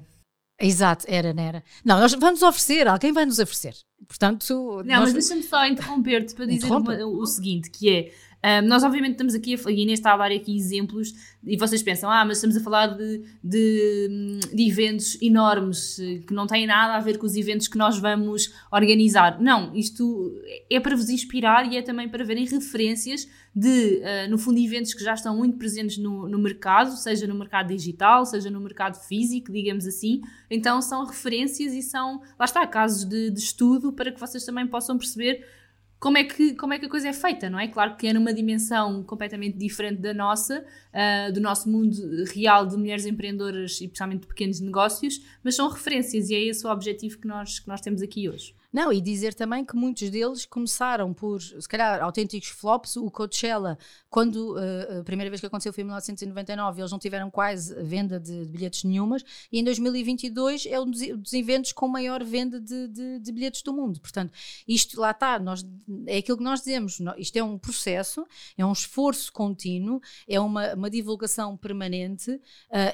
Exato, 0.60 1.06
era, 1.08 1.34
não 1.34 1.44
era. 1.44 1.64
Não, 1.84 2.00
nós 2.00 2.14
vamos 2.14 2.42
oferecer, 2.42 2.88
alguém 2.88 3.12
vai 3.12 3.26
nos 3.26 3.40
oferecer. 3.40 3.76
Portanto, 4.08 4.82
não, 4.86 5.00
nós... 5.00 5.14
mas 5.14 5.14
deixa-me 5.14 5.44
só 5.44 5.66
interromper-te 5.66 6.36
para 6.36 6.46
dizer 6.46 6.72
uma, 6.72 7.06
o 7.06 7.26
seguinte: 7.26 7.70
que 7.70 7.90
é 7.90 8.12
Um, 8.46 8.68
nós, 8.68 8.84
obviamente, 8.84 9.14
estamos 9.14 9.34
aqui, 9.34 9.56
a, 9.56 9.70
a 9.70 9.72
Inês 9.72 10.00
está 10.00 10.14
a 10.14 10.18
dar 10.18 10.32
aqui 10.32 10.54
exemplos 10.54 11.14
e 11.46 11.56
vocês 11.58 11.82
pensam, 11.82 12.12
ah, 12.12 12.26
mas 12.26 12.38
estamos 12.38 12.58
a 12.58 12.60
falar 12.60 12.88
de, 12.88 13.24
de, 13.42 14.40
de, 14.54 14.68
eventos 14.68 15.18
enormes 15.22 15.96
que 16.28 16.34
não 16.34 16.46
têm 16.46 16.68
nada 16.68 16.96
a 16.96 17.00
ver 17.00 17.18
com 17.18 17.26
os 17.26 17.36
eventos 17.38 17.70
que 17.70 17.78
nós 17.78 17.98
vamos 17.98 18.54
organizar. 18.70 19.40
Não, 19.42 19.74
isto 19.74 20.34
é 20.70 20.78
para 20.78 20.94
vos 20.94 21.10
inspirar 21.10 21.72
e 21.72 21.78
é 21.78 21.82
também 21.82 22.10
para 22.10 22.26
verem 22.26 22.46
referências 22.46 23.28
de, 23.56 24.02
uh, 24.02 24.30
no 24.30 24.38
fundo, 24.38 24.60
eventos 24.60 24.94
que 24.94 25.04
já 25.04 25.14
estão 25.14 25.38
muito 25.38 25.58
presentes 25.58 25.98
no, 25.98 26.28
no 26.28 26.38
mercado, 26.38 26.98
seja 26.98 27.26
no 27.26 27.36
mercado 27.36 27.68
digital, 27.68 28.26
seja 28.26 28.50
no 28.50 28.60
mercado 28.60 28.96
físico, 29.08 29.52
digamos 29.54 29.88
assim. 29.88 30.22
Então, 30.50 30.82
são 30.82 31.06
referências 31.06 31.74
e 31.74 31.82
são, 31.82 32.22
lá 32.38 32.46
está, 32.46 32.66
casos 32.68 33.06
de, 33.06 33.30
de 33.32 33.40
estudo 33.40 33.94
para 33.94 34.12
que 34.12 34.20
vocês 34.20 34.44
também 34.44 34.68
possam 34.68 34.98
perceber 34.98 35.46
como 36.04 36.18
é, 36.18 36.26
que, 36.26 36.54
como 36.56 36.74
é 36.74 36.80
que 36.80 36.86
a 36.86 36.90
coisa 36.90 37.08
é 37.08 37.14
feita, 37.14 37.50
não 37.50 37.58
é? 37.58 37.66
Claro 37.70 37.96
que 37.96 38.08
é 38.08 38.12
numa 38.12 38.34
dimensão 38.34 39.02
completamente 39.04 39.58
diferente 39.58 40.02
da 40.02 40.14
nossa, 40.14 40.60
uh, 40.60 41.32
do 41.32 41.40
nosso 41.40 41.70
mundo 41.70 41.96
real 42.26 42.66
de 42.66 42.76
mulheres 42.76 43.06
empreendedoras 43.06 43.80
e 43.80 43.88
principalmente 43.88 44.24
de 44.24 44.28
pequenos 44.28 44.60
negócios, 44.60 45.22
mas 45.42 45.56
são 45.56 45.70
referências 45.70 46.30
e 46.30 46.36
é 46.36 46.42
esse 46.42 46.68
o 46.68 46.70
objetivo 46.70 47.18
que 47.20 47.26
nós, 47.26 47.60
que 47.60 47.70
nós 47.70 47.80
temos 47.80 48.02
aqui 48.02 48.28
hoje. 48.28 48.54
Não, 48.74 48.92
e 48.92 49.00
dizer 49.00 49.36
também 49.36 49.64
que 49.64 49.76
muitos 49.76 50.10
deles 50.10 50.48
começaram 50.48 51.14
por, 51.14 51.40
se 51.40 51.68
calhar, 51.70 52.02
autênticos 52.02 52.50
flops. 52.50 52.98
O 52.98 53.12
Coachella, 53.12 53.78
quando 54.10 54.56
uh, 54.56 55.02
a 55.02 55.04
primeira 55.04 55.30
vez 55.30 55.40
que 55.40 55.46
aconteceu 55.46 55.72
foi 55.72 55.84
em 55.84 55.86
1999, 55.86 56.82
eles 56.82 56.92
não 56.92 56.98
tiveram 56.98 57.30
quase 57.30 57.76
venda 57.84 58.20
de, 58.20 58.46
de 58.46 58.52
bilhetes 58.52 58.84
nenhumas, 58.84 59.24
e 59.52 59.60
em 59.60 59.64
2022 59.64 60.66
é 60.66 60.80
um 60.80 60.90
dos, 60.90 61.08
dos 61.18 61.34
eventos 61.34 61.72
com 61.72 61.88
maior 61.88 62.24
venda 62.24 62.60
de, 62.60 62.88
de, 62.88 63.20
de, 63.20 63.32
bilhetes 63.32 63.62
do 63.62 63.72
mundo. 63.72 64.00
Portanto, 64.00 64.34
isto 64.68 65.00
lá 65.00 65.12
está, 65.12 65.38
nós, 65.38 65.64
é 66.08 66.18
aquilo 66.18 66.38
que 66.38 66.44
nós 66.44 66.60
dizemos, 66.60 67.00
isto 67.18 67.38
é 67.38 67.44
um 67.44 67.60
processo, 67.60 68.26
é 68.58 68.66
um 68.66 68.72
esforço 68.72 69.32
contínuo, 69.32 70.02
é 70.28 70.40
uma, 70.40 70.74
uma 70.74 70.90
divulgação 70.90 71.56
permanente 71.56 72.32
uh, 72.32 72.40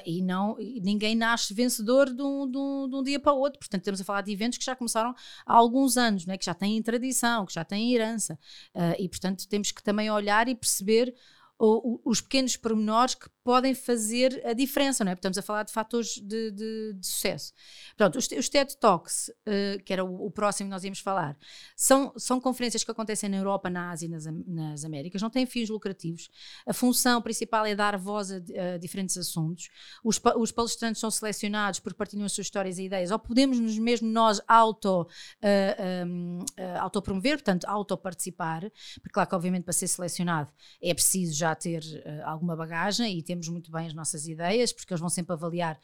e 0.04 0.20
não 0.20 0.56
ninguém 0.82 1.14
nasce 1.14 1.54
vencedor 1.54 2.12
de 2.12 2.22
um, 2.22 2.50
de, 2.50 2.58
um, 2.58 2.88
de 2.88 2.96
um, 2.96 3.02
dia 3.02 3.18
para 3.18 3.32
o 3.32 3.38
outro. 3.38 3.58
Portanto, 3.58 3.80
estamos 3.80 4.00
a 4.00 4.04
falar 4.04 4.20
de 4.22 4.32
eventos 4.32 4.58
que 4.58 4.64
já 4.64 4.76
começaram 4.76 5.14
há 5.46 5.54
alguns 5.70 5.96
anos, 5.96 6.26
né, 6.26 6.36
que 6.36 6.44
já 6.44 6.54
têm 6.54 6.82
tradição, 6.82 7.46
que 7.46 7.54
já 7.54 7.64
têm 7.64 7.94
herança. 7.94 8.38
Uh, 8.74 8.94
e, 8.98 9.08
portanto, 9.08 9.46
temos 9.48 9.70
que 9.70 9.82
também 9.82 10.10
olhar 10.10 10.48
e 10.48 10.54
perceber 10.54 11.14
o, 11.60 11.94
o, 11.94 12.00
os 12.06 12.22
pequenos 12.22 12.56
pormenores 12.56 13.14
que 13.14 13.28
podem 13.44 13.74
fazer 13.74 14.40
a 14.46 14.54
diferença, 14.54 15.04
não 15.04 15.12
é? 15.12 15.14
Estamos 15.14 15.36
a 15.36 15.42
falar 15.42 15.62
de 15.62 15.72
fatores 15.72 16.14
de, 16.16 16.50
de, 16.50 16.94
de 16.94 17.06
sucesso. 17.06 17.52
Pronto, 17.96 18.18
os, 18.18 18.28
os 18.30 18.48
TED 18.48 18.76
Talks, 18.78 19.28
uh, 19.28 19.82
que 19.84 19.92
era 19.92 20.02
o, 20.04 20.26
o, 20.26 20.30
próximo 20.30 20.68
que 20.68 20.70
nós 20.70 20.84
íamos 20.84 21.00
falar, 21.00 21.36
são, 21.76 22.12
são 22.16 22.40
conferências 22.40 22.82
que 22.82 22.90
acontecem 22.90 23.28
na 23.28 23.36
Europa, 23.36 23.68
na 23.68 23.90
Ásia 23.90 24.06
e 24.06 24.08
nas, 24.08 24.24
nas 24.46 24.84
Américas, 24.84 25.20
não 25.20 25.28
têm 25.28 25.44
fins 25.44 25.68
lucrativos. 25.68 26.30
A 26.66 26.72
função 26.72 27.20
principal 27.20 27.66
é 27.66 27.74
dar 27.74 27.98
voz 27.98 28.30
a, 28.30 28.36
a 28.36 28.78
diferentes 28.78 29.18
assuntos. 29.18 29.68
Os, 30.02 30.20
os, 30.36 30.52
palestrantes 30.52 31.00
são 31.00 31.10
selecionados 31.10 31.80
porque 31.80 31.96
partilham 31.96 32.24
as 32.24 32.32
suas 32.32 32.46
histórias 32.46 32.78
e 32.78 32.84
ideias, 32.84 33.10
ou 33.10 33.18
podemos 33.18 33.58
nos 33.60 33.78
mesmo 33.78 34.08
nós 34.08 34.40
auto, 34.48 35.02
uh, 35.02 36.06
um, 36.06 36.38
uh, 36.38 36.78
autopromover, 36.80 37.36
portanto, 37.36 37.64
auto-participar, 37.66 38.60
porque 38.94 39.12
claro 39.12 39.28
que 39.28 39.34
obviamente 39.34 39.64
para 39.64 39.72
ser 39.74 39.88
selecionado 39.88 40.50
é 40.82 40.94
preciso 40.94 41.34
já 41.34 41.49
ter 41.54 41.82
uh, 41.82 42.26
alguma 42.26 42.56
bagagem 42.56 43.18
e 43.18 43.22
temos 43.22 43.48
muito 43.48 43.70
bem 43.70 43.86
as 43.86 43.94
nossas 43.94 44.26
ideias, 44.26 44.72
porque 44.72 44.92
eles 44.92 45.00
vão 45.00 45.08
sempre 45.08 45.32
avaliar 45.32 45.78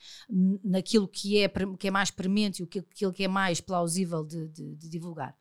naquilo 0.65 1.09
que 1.09 1.39
é, 1.39 1.49
que 1.79 1.89
é 1.89 1.91
mais 1.91 2.11
premente 2.11 2.63
e 2.63 2.79
aquilo 2.79 3.13
que 3.13 3.25
é 3.25 3.29
mais 3.29 3.61
plausível 3.61 4.25
de, 4.25 4.49
de, 4.49 4.75
de 4.75 4.89
divulgar. 4.89 5.37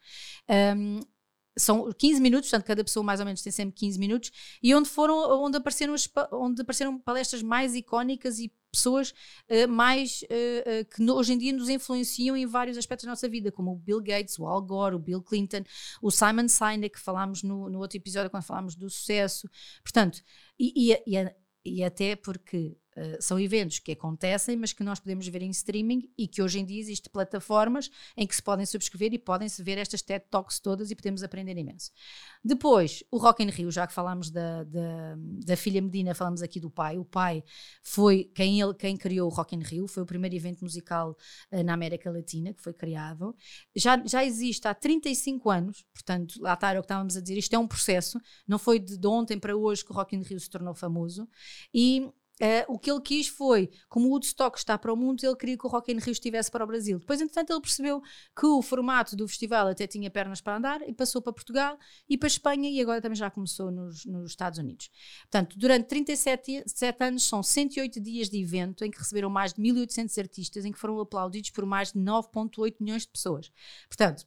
Um, 0.78 1.00
são 1.58 1.90
15 1.92 2.22
minutos, 2.22 2.50
portanto, 2.50 2.68
cada 2.68 2.84
pessoa 2.84 3.04
mais 3.04 3.20
ou 3.20 3.26
menos 3.26 3.42
tem 3.42 3.52
sempre 3.52 3.76
15 3.76 4.00
minutos, 4.00 4.32
e 4.62 4.74
onde 4.76 4.90
foram, 4.90 5.44
onde 5.44 5.58
apareceram, 5.58 5.96
onde 6.34 6.62
apareceram 6.62 7.00
palestras 7.00 7.42
mais 7.42 7.76
icónicas 7.76 8.40
e 8.40 8.52
pessoas 8.72 9.12
uh, 9.50 9.68
mais 9.70 10.22
uh, 10.24 10.26
uh, 10.82 10.86
que 10.94 11.02
no, 11.02 11.16
hoje 11.16 11.34
em 11.34 11.38
dia 11.38 11.54
nos 11.54 11.70
influenciam 11.70 12.36
em 12.36 12.46
vários 12.46 12.78
aspectos 12.78 13.06
da 13.06 13.12
nossa 13.12 13.30
vida, 13.30 13.52
como 13.52 13.72
o 13.72 13.76
Bill 13.78 14.02
Gates, 14.02 14.38
o 14.38 14.46
Al 14.46 14.62
Gore, 14.62 14.96
o 14.96 15.00
Bill 15.00 15.22
Clinton, 15.22 15.64
o 16.02 16.12
Simon 16.12 16.50
Sinek, 16.50 16.96
que 16.96 17.00
falámos 17.00 17.42
no, 17.42 17.70
no 17.70 17.80
outro 17.80 17.98
episódio 17.98 18.30
quando 18.30 18.44
falámos 18.44 18.76
do 18.76 18.90
sucesso. 18.90 19.50
Portanto, 19.82 20.22
e, 20.60 20.92
e, 20.92 21.18
e, 21.18 21.36
e 21.66 21.84
até 21.84 22.16
porque 22.16 22.78
Uh, 22.96 23.22
são 23.22 23.38
eventos 23.40 23.80
que 23.80 23.92
acontecem, 23.92 24.56
mas 24.56 24.72
que 24.72 24.84
nós 24.84 25.00
podemos 25.00 25.28
ver 25.28 25.42
em 25.42 25.50
streaming 25.50 26.10
e 26.18 26.28
que 26.28 26.42
hoje 26.42 26.60
em 26.60 26.66
dia 26.66 26.80
existem 26.80 27.12
plataformas 27.12 27.92
em 28.16 28.26
que 28.26 28.36
se 28.36 28.42
podem 28.42 28.66
subscrever 28.66 29.14
e 29.14 29.20
podem-se 29.20 29.62
ver 29.62 29.78
estas 29.78 30.02
TED 30.02 30.26
Talks 30.30 30.60
todas 30.60 30.92
e 30.92 30.96
podemos 30.96 31.22
aprender 31.22 31.58
imenso. 31.58 31.92
Depois, 32.44 33.04
o 33.12 33.18
Rock 33.18 33.44
in 33.44 33.50
Rio, 33.50 33.70
já 33.70 33.86
que 33.86 33.94
falámos 33.94 34.30
da, 34.30 34.64
da, 34.64 35.16
da, 35.18 35.58
filha 35.58 35.82
Medina, 35.82 36.16
falamos 36.16 36.42
aqui 36.42 36.60
do 36.60 36.70
pai. 36.70 36.98
O 36.98 37.04
pai 37.04 37.44
foi 37.84 38.32
quem, 38.34 38.62
ele, 38.62 38.74
quem 38.74 38.96
criou 38.96 39.30
o 39.30 39.34
Rock 39.34 39.56
in 39.56 39.62
Rio, 39.62 39.88
foi 39.88 40.04
o 40.04 40.06
primeiro 40.06 40.36
evento 40.36 40.62
musical 40.62 41.18
uh, 41.52 41.64
na 41.64 41.74
América 41.74 42.10
Latina 42.10 42.54
que 42.54 42.62
foi 42.62 42.74
criado. 42.74 43.36
Já, 43.76 44.02
já 44.06 44.24
existe 44.24 44.68
há 44.68 44.74
35 44.74 45.50
anos, 45.50 45.84
portanto, 45.94 46.36
lá 46.40 46.54
está 46.54 46.72
o 46.72 46.76
que 46.76 46.80
estávamos 46.82 47.18
a 47.18 47.22
dizer, 47.22 47.38
isto 47.38 47.54
é 47.54 47.60
um 47.60 47.68
processo, 47.68 48.20
não 48.48 48.58
foi 48.58 48.80
de, 48.80 48.98
de 48.98 49.08
ontem 49.08 49.38
para 49.38 49.56
hoje 49.56 49.84
que 49.84 49.92
o 49.92 49.96
Rock 49.96 50.16
in 50.16 50.22
Rio 50.22 50.40
se 50.40 50.50
tornou 50.50 50.74
famoso. 50.74 51.28
E 51.74 52.10
Uh, 52.42 52.74
o 52.74 52.78
que 52.78 52.92
ele 52.92 53.00
quis 53.00 53.28
foi, 53.28 53.70
como 53.88 54.08
o 54.08 54.10
Woodstock 54.12 54.58
está 54.58 54.78
para 54.78 54.92
o 54.92 54.98
mundo, 54.98 55.24
ele 55.24 55.36
queria 55.38 55.58
que 55.58 55.66
o 55.66 55.70
Rock 55.70 55.92
in 55.92 56.00
Rio 56.00 56.12
estivesse 56.12 56.52
para 56.52 56.66
o 56.66 56.68
Brasil. 56.68 57.00
Depois, 57.00 57.22
entretanto, 57.22 57.54
ele 57.54 57.62
percebeu 57.62 58.02
que 58.38 58.46
o 58.46 58.62
formato 58.62 59.16
do 59.16 59.26
festival 59.26 59.68
até 59.68 59.88
tinha 59.88 60.12
pernas 60.12 60.42
para 60.42 60.58
andar 60.58 60.82
e 60.88 60.94
passou 60.94 61.22
para 61.22 61.32
Portugal 61.32 61.78
e 62.10 62.18
para 62.18 62.28
Espanha 62.28 62.70
e 62.70 62.82
agora 62.82 63.02
também 63.02 63.16
já 63.16 63.32
começou 63.32 63.72
nos, 63.72 64.06
nos 64.06 64.32
Estados 64.32 64.60
Unidos. 64.60 64.90
Portanto, 65.22 65.58
durante 65.58 65.88
37 65.88 66.66
anos 67.00 67.24
são 67.24 67.42
108 67.42 68.02
dias 68.02 68.30
de 68.30 68.42
evento 68.42 68.84
em 68.84 68.92
que 68.92 68.98
receberam 68.98 69.30
mais 69.30 69.54
de 69.54 69.62
1.800 69.62 70.18
artistas, 70.20 70.66
em 70.66 70.74
que 70.74 70.80
foram 70.80 71.00
aplaudidos 71.00 71.52
por 71.52 71.66
mais 71.66 71.94
de 71.94 72.00
9.8 72.00 72.76
milhões 72.82 73.04
de 73.04 73.10
pessoas. 73.10 73.50
Portanto, 73.88 74.26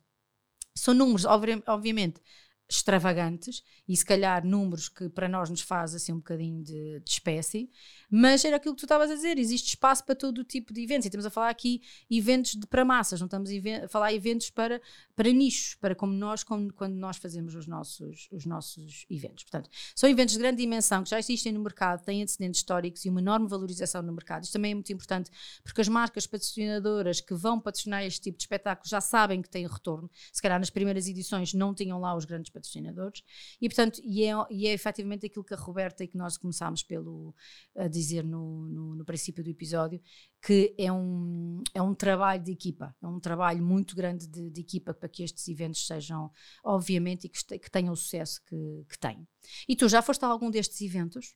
são 0.75 0.95
números, 0.95 1.25
obviamente, 1.25 2.23
extravagantes 2.69 3.63
e 3.89 3.97
se 3.97 4.05
calhar 4.05 4.45
números 4.45 4.89
que 4.89 5.09
para 5.09 5.29
nós 5.29 5.49
nos 5.49 5.63
faz 5.63 5.95
assim 5.95 6.13
um 6.13 6.19
bocadinho 6.19 6.63
de, 6.63 7.01
de 7.01 7.11
espécie, 7.11 7.71
mas 8.11 8.45
era 8.45 8.57
aquilo 8.57 8.75
que 8.75 8.81
tu 8.81 8.85
estavas 8.85 9.11
a 9.11 9.15
dizer, 9.15 9.39
existe 9.39 9.69
espaço 9.69 10.05
para 10.05 10.15
todo 10.15 10.39
o 10.39 10.45
tipo 10.45 10.73
de 10.73 10.83
eventos 10.83 11.07
e 11.07 11.09
estamos 11.09 11.25
a 11.25 11.31
falar 11.31 11.49
aqui 11.49 11.81
eventos 12.11 12.53
de, 12.53 12.67
para 12.67 12.85
massas, 12.85 13.21
não 13.21 13.27
estamos 13.27 13.51
a 13.51 13.89
falar 13.89 14.13
eventos 14.13 14.51
para, 14.51 14.83
para 15.17 15.31
nichos, 15.31 15.77
para 15.77 15.95
como 15.95 16.13
nós, 16.13 16.45
como, 16.45 16.73
quando 16.73 16.95
nós 16.95 17.17
fazemos 17.17 17.55
os 17.55 17.67
nossos, 17.67 18.29
os 18.31 18.45
nossos 18.45 19.07
eventos. 19.09 19.45
Portanto, 19.45 19.71
são 19.95 20.09
eventos 20.09 20.35
de 20.35 20.41
grande 20.41 20.59
dimensão 20.59 21.03
que 21.03 21.11
já 21.11 21.19
existem 21.19 21.53
no 21.53 21.61
mercado, 21.61 22.05
têm 22.05 22.23
antecedentes 22.23 22.61
históricos 22.61 23.05
e 23.05 23.09
uma 23.09 23.21
enorme 23.21 23.49
valorização 23.49 24.03
no 24.03 24.13
mercado. 24.13 24.45
Isto 24.45 24.53
também 24.53 24.73
é 24.73 24.75
muito 24.75 24.93
importante 24.93 25.31
porque 25.63 25.81
as 25.81 25.89
marcas 25.89 26.27
patrocinadoras 26.27 27.21
que 27.21 27.35
vão 27.35 27.59
patrocinar 27.59 28.05
este 28.05 28.21
tipo 28.21 28.37
de 28.37 28.43
espetáculos 28.45 28.91
já 28.91 29.01
sabem 29.01 29.41
que 29.41 29.49
têm 29.49 29.67
retorno. 29.67 30.11
Se 30.31 30.43
calhar 30.43 30.59
nas 30.59 30.71
primeiras 30.71 31.07
edições 31.09 31.55
não 31.55 31.75
tinham 31.75 31.99
lá 31.99 32.15
os 32.15 32.25
grandes 32.25 32.51
patrocinadores. 32.59 33.23
E, 33.61 33.69
portanto, 33.69 34.01
e 34.05 34.25
é, 34.25 34.33
e 34.51 34.67
é 34.67 34.73
efetivamente 34.73 35.27
aquilo 35.27 35.45
que 35.45 35.55
a 35.55 35.57
Roberta 35.57 36.05
e 36.05 36.09
que 36.09 36.17
nós 36.17 36.37
começámos 36.37 36.83
pelo, 36.83 37.35
a 37.77 37.89
dizer 37.89 38.25
no, 38.25 38.69
no, 38.69 38.95
no 38.97 39.05
princípio 39.05 39.43
do 39.43 39.51
episódio, 39.51 40.01
que 40.43 40.75
é 40.77 40.93
um, 40.93 41.63
é 41.73 41.81
um 41.81 41.95
trabalho 41.95 42.43
de 42.43 42.53
equipa, 42.53 42.95
é 43.03 43.07
um 43.07 43.21
trabalho 43.21 43.63
muito 43.63 43.95
grande 43.97 44.27
de, 44.27 44.51
de 44.51 44.61
equipa 44.61 44.93
para 44.93 45.09
que 45.09 45.23
estes 45.23 45.49
eventos 45.49 45.87
sejam, 45.87 46.31
obviamente, 46.63 47.25
e 47.27 47.29
que, 47.29 47.59
que 47.59 47.71
tenham 47.71 47.93
o 47.93 47.97
sucesso 47.97 48.41
que, 48.47 48.85
que 48.89 48.99
têm. 48.99 49.27
E 49.69 49.77
tu 49.77 49.89
já 49.89 50.03
foste 50.03 50.25
a 50.25 50.29
algum 50.29 50.51
destes 50.51 50.81
eventos? 50.81 51.35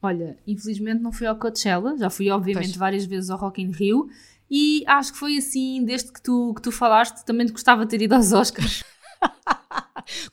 Olha, 0.00 0.38
infelizmente 0.46 1.02
não 1.02 1.10
fui 1.10 1.26
ao 1.26 1.36
Coachella, 1.36 1.96
já 1.96 2.08
fui 2.08 2.30
obviamente 2.30 2.66
pois. 2.66 2.76
várias 2.76 3.04
vezes 3.04 3.30
ao 3.30 3.38
Rock 3.38 3.60
in 3.60 3.72
Rio 3.72 4.08
e 4.50 4.82
acho 4.86 5.12
que 5.12 5.18
foi 5.18 5.36
assim, 5.36 5.84
desde 5.84 6.12
que 6.12 6.22
tu, 6.22 6.54
que 6.54 6.62
tu 6.62 6.72
falaste, 6.72 7.24
também 7.24 7.46
gostava 7.48 7.84
de 7.84 7.90
ter 7.90 8.02
ido 8.02 8.14
aos 8.14 8.32
Oscars. 8.32 8.82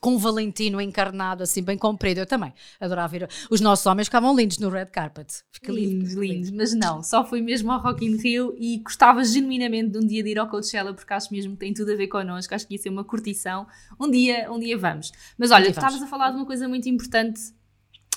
com 0.00 0.14
um 0.14 0.18
Valentino 0.18 0.80
encarnado 0.80 1.42
assim 1.42 1.62
bem 1.62 1.76
comprido. 1.76 2.18
Eu 2.18 2.26
também 2.26 2.52
adorava 2.80 3.08
ver. 3.08 3.28
Os 3.50 3.60
nossos 3.60 3.86
homens 3.86 4.06
ficavam 4.06 4.34
lindos 4.34 4.58
no 4.58 4.68
red 4.68 4.86
carpet. 4.86 5.42
Fica 5.50 5.72
lindos, 5.72 6.14
lindo, 6.14 6.20
lindos. 6.20 6.50
Mas 6.50 6.74
não, 6.74 7.02
só 7.02 7.24
fui 7.24 7.40
mesmo 7.40 7.70
ao 7.72 7.80
Rock 7.80 8.04
in 8.04 8.16
Rio 8.16 8.54
e 8.58 8.78
gostava 8.78 9.24
genuinamente 9.24 9.90
de 9.90 9.98
um 9.98 10.06
dia 10.06 10.22
de 10.22 10.30
ir 10.30 10.38
ao 10.38 10.48
Coachella 10.48 10.94
porque 10.94 11.12
acho 11.12 11.32
mesmo 11.32 11.52
que 11.52 11.58
tem 11.58 11.74
tudo 11.74 11.92
a 11.92 11.96
ver 11.96 12.08
connosco. 12.08 12.54
Acho 12.54 12.66
que 12.66 12.74
ia 12.74 12.78
ser 12.78 12.88
uma 12.88 13.04
curtição. 13.04 13.66
Um 13.98 14.10
dia, 14.10 14.50
um 14.50 14.58
dia 14.58 14.76
vamos. 14.76 15.12
Mas 15.38 15.50
olha, 15.50 15.68
estavas 15.68 16.02
a 16.02 16.06
falar 16.06 16.30
de 16.30 16.36
uma 16.36 16.46
coisa 16.46 16.68
muito 16.68 16.88
importante 16.88 17.40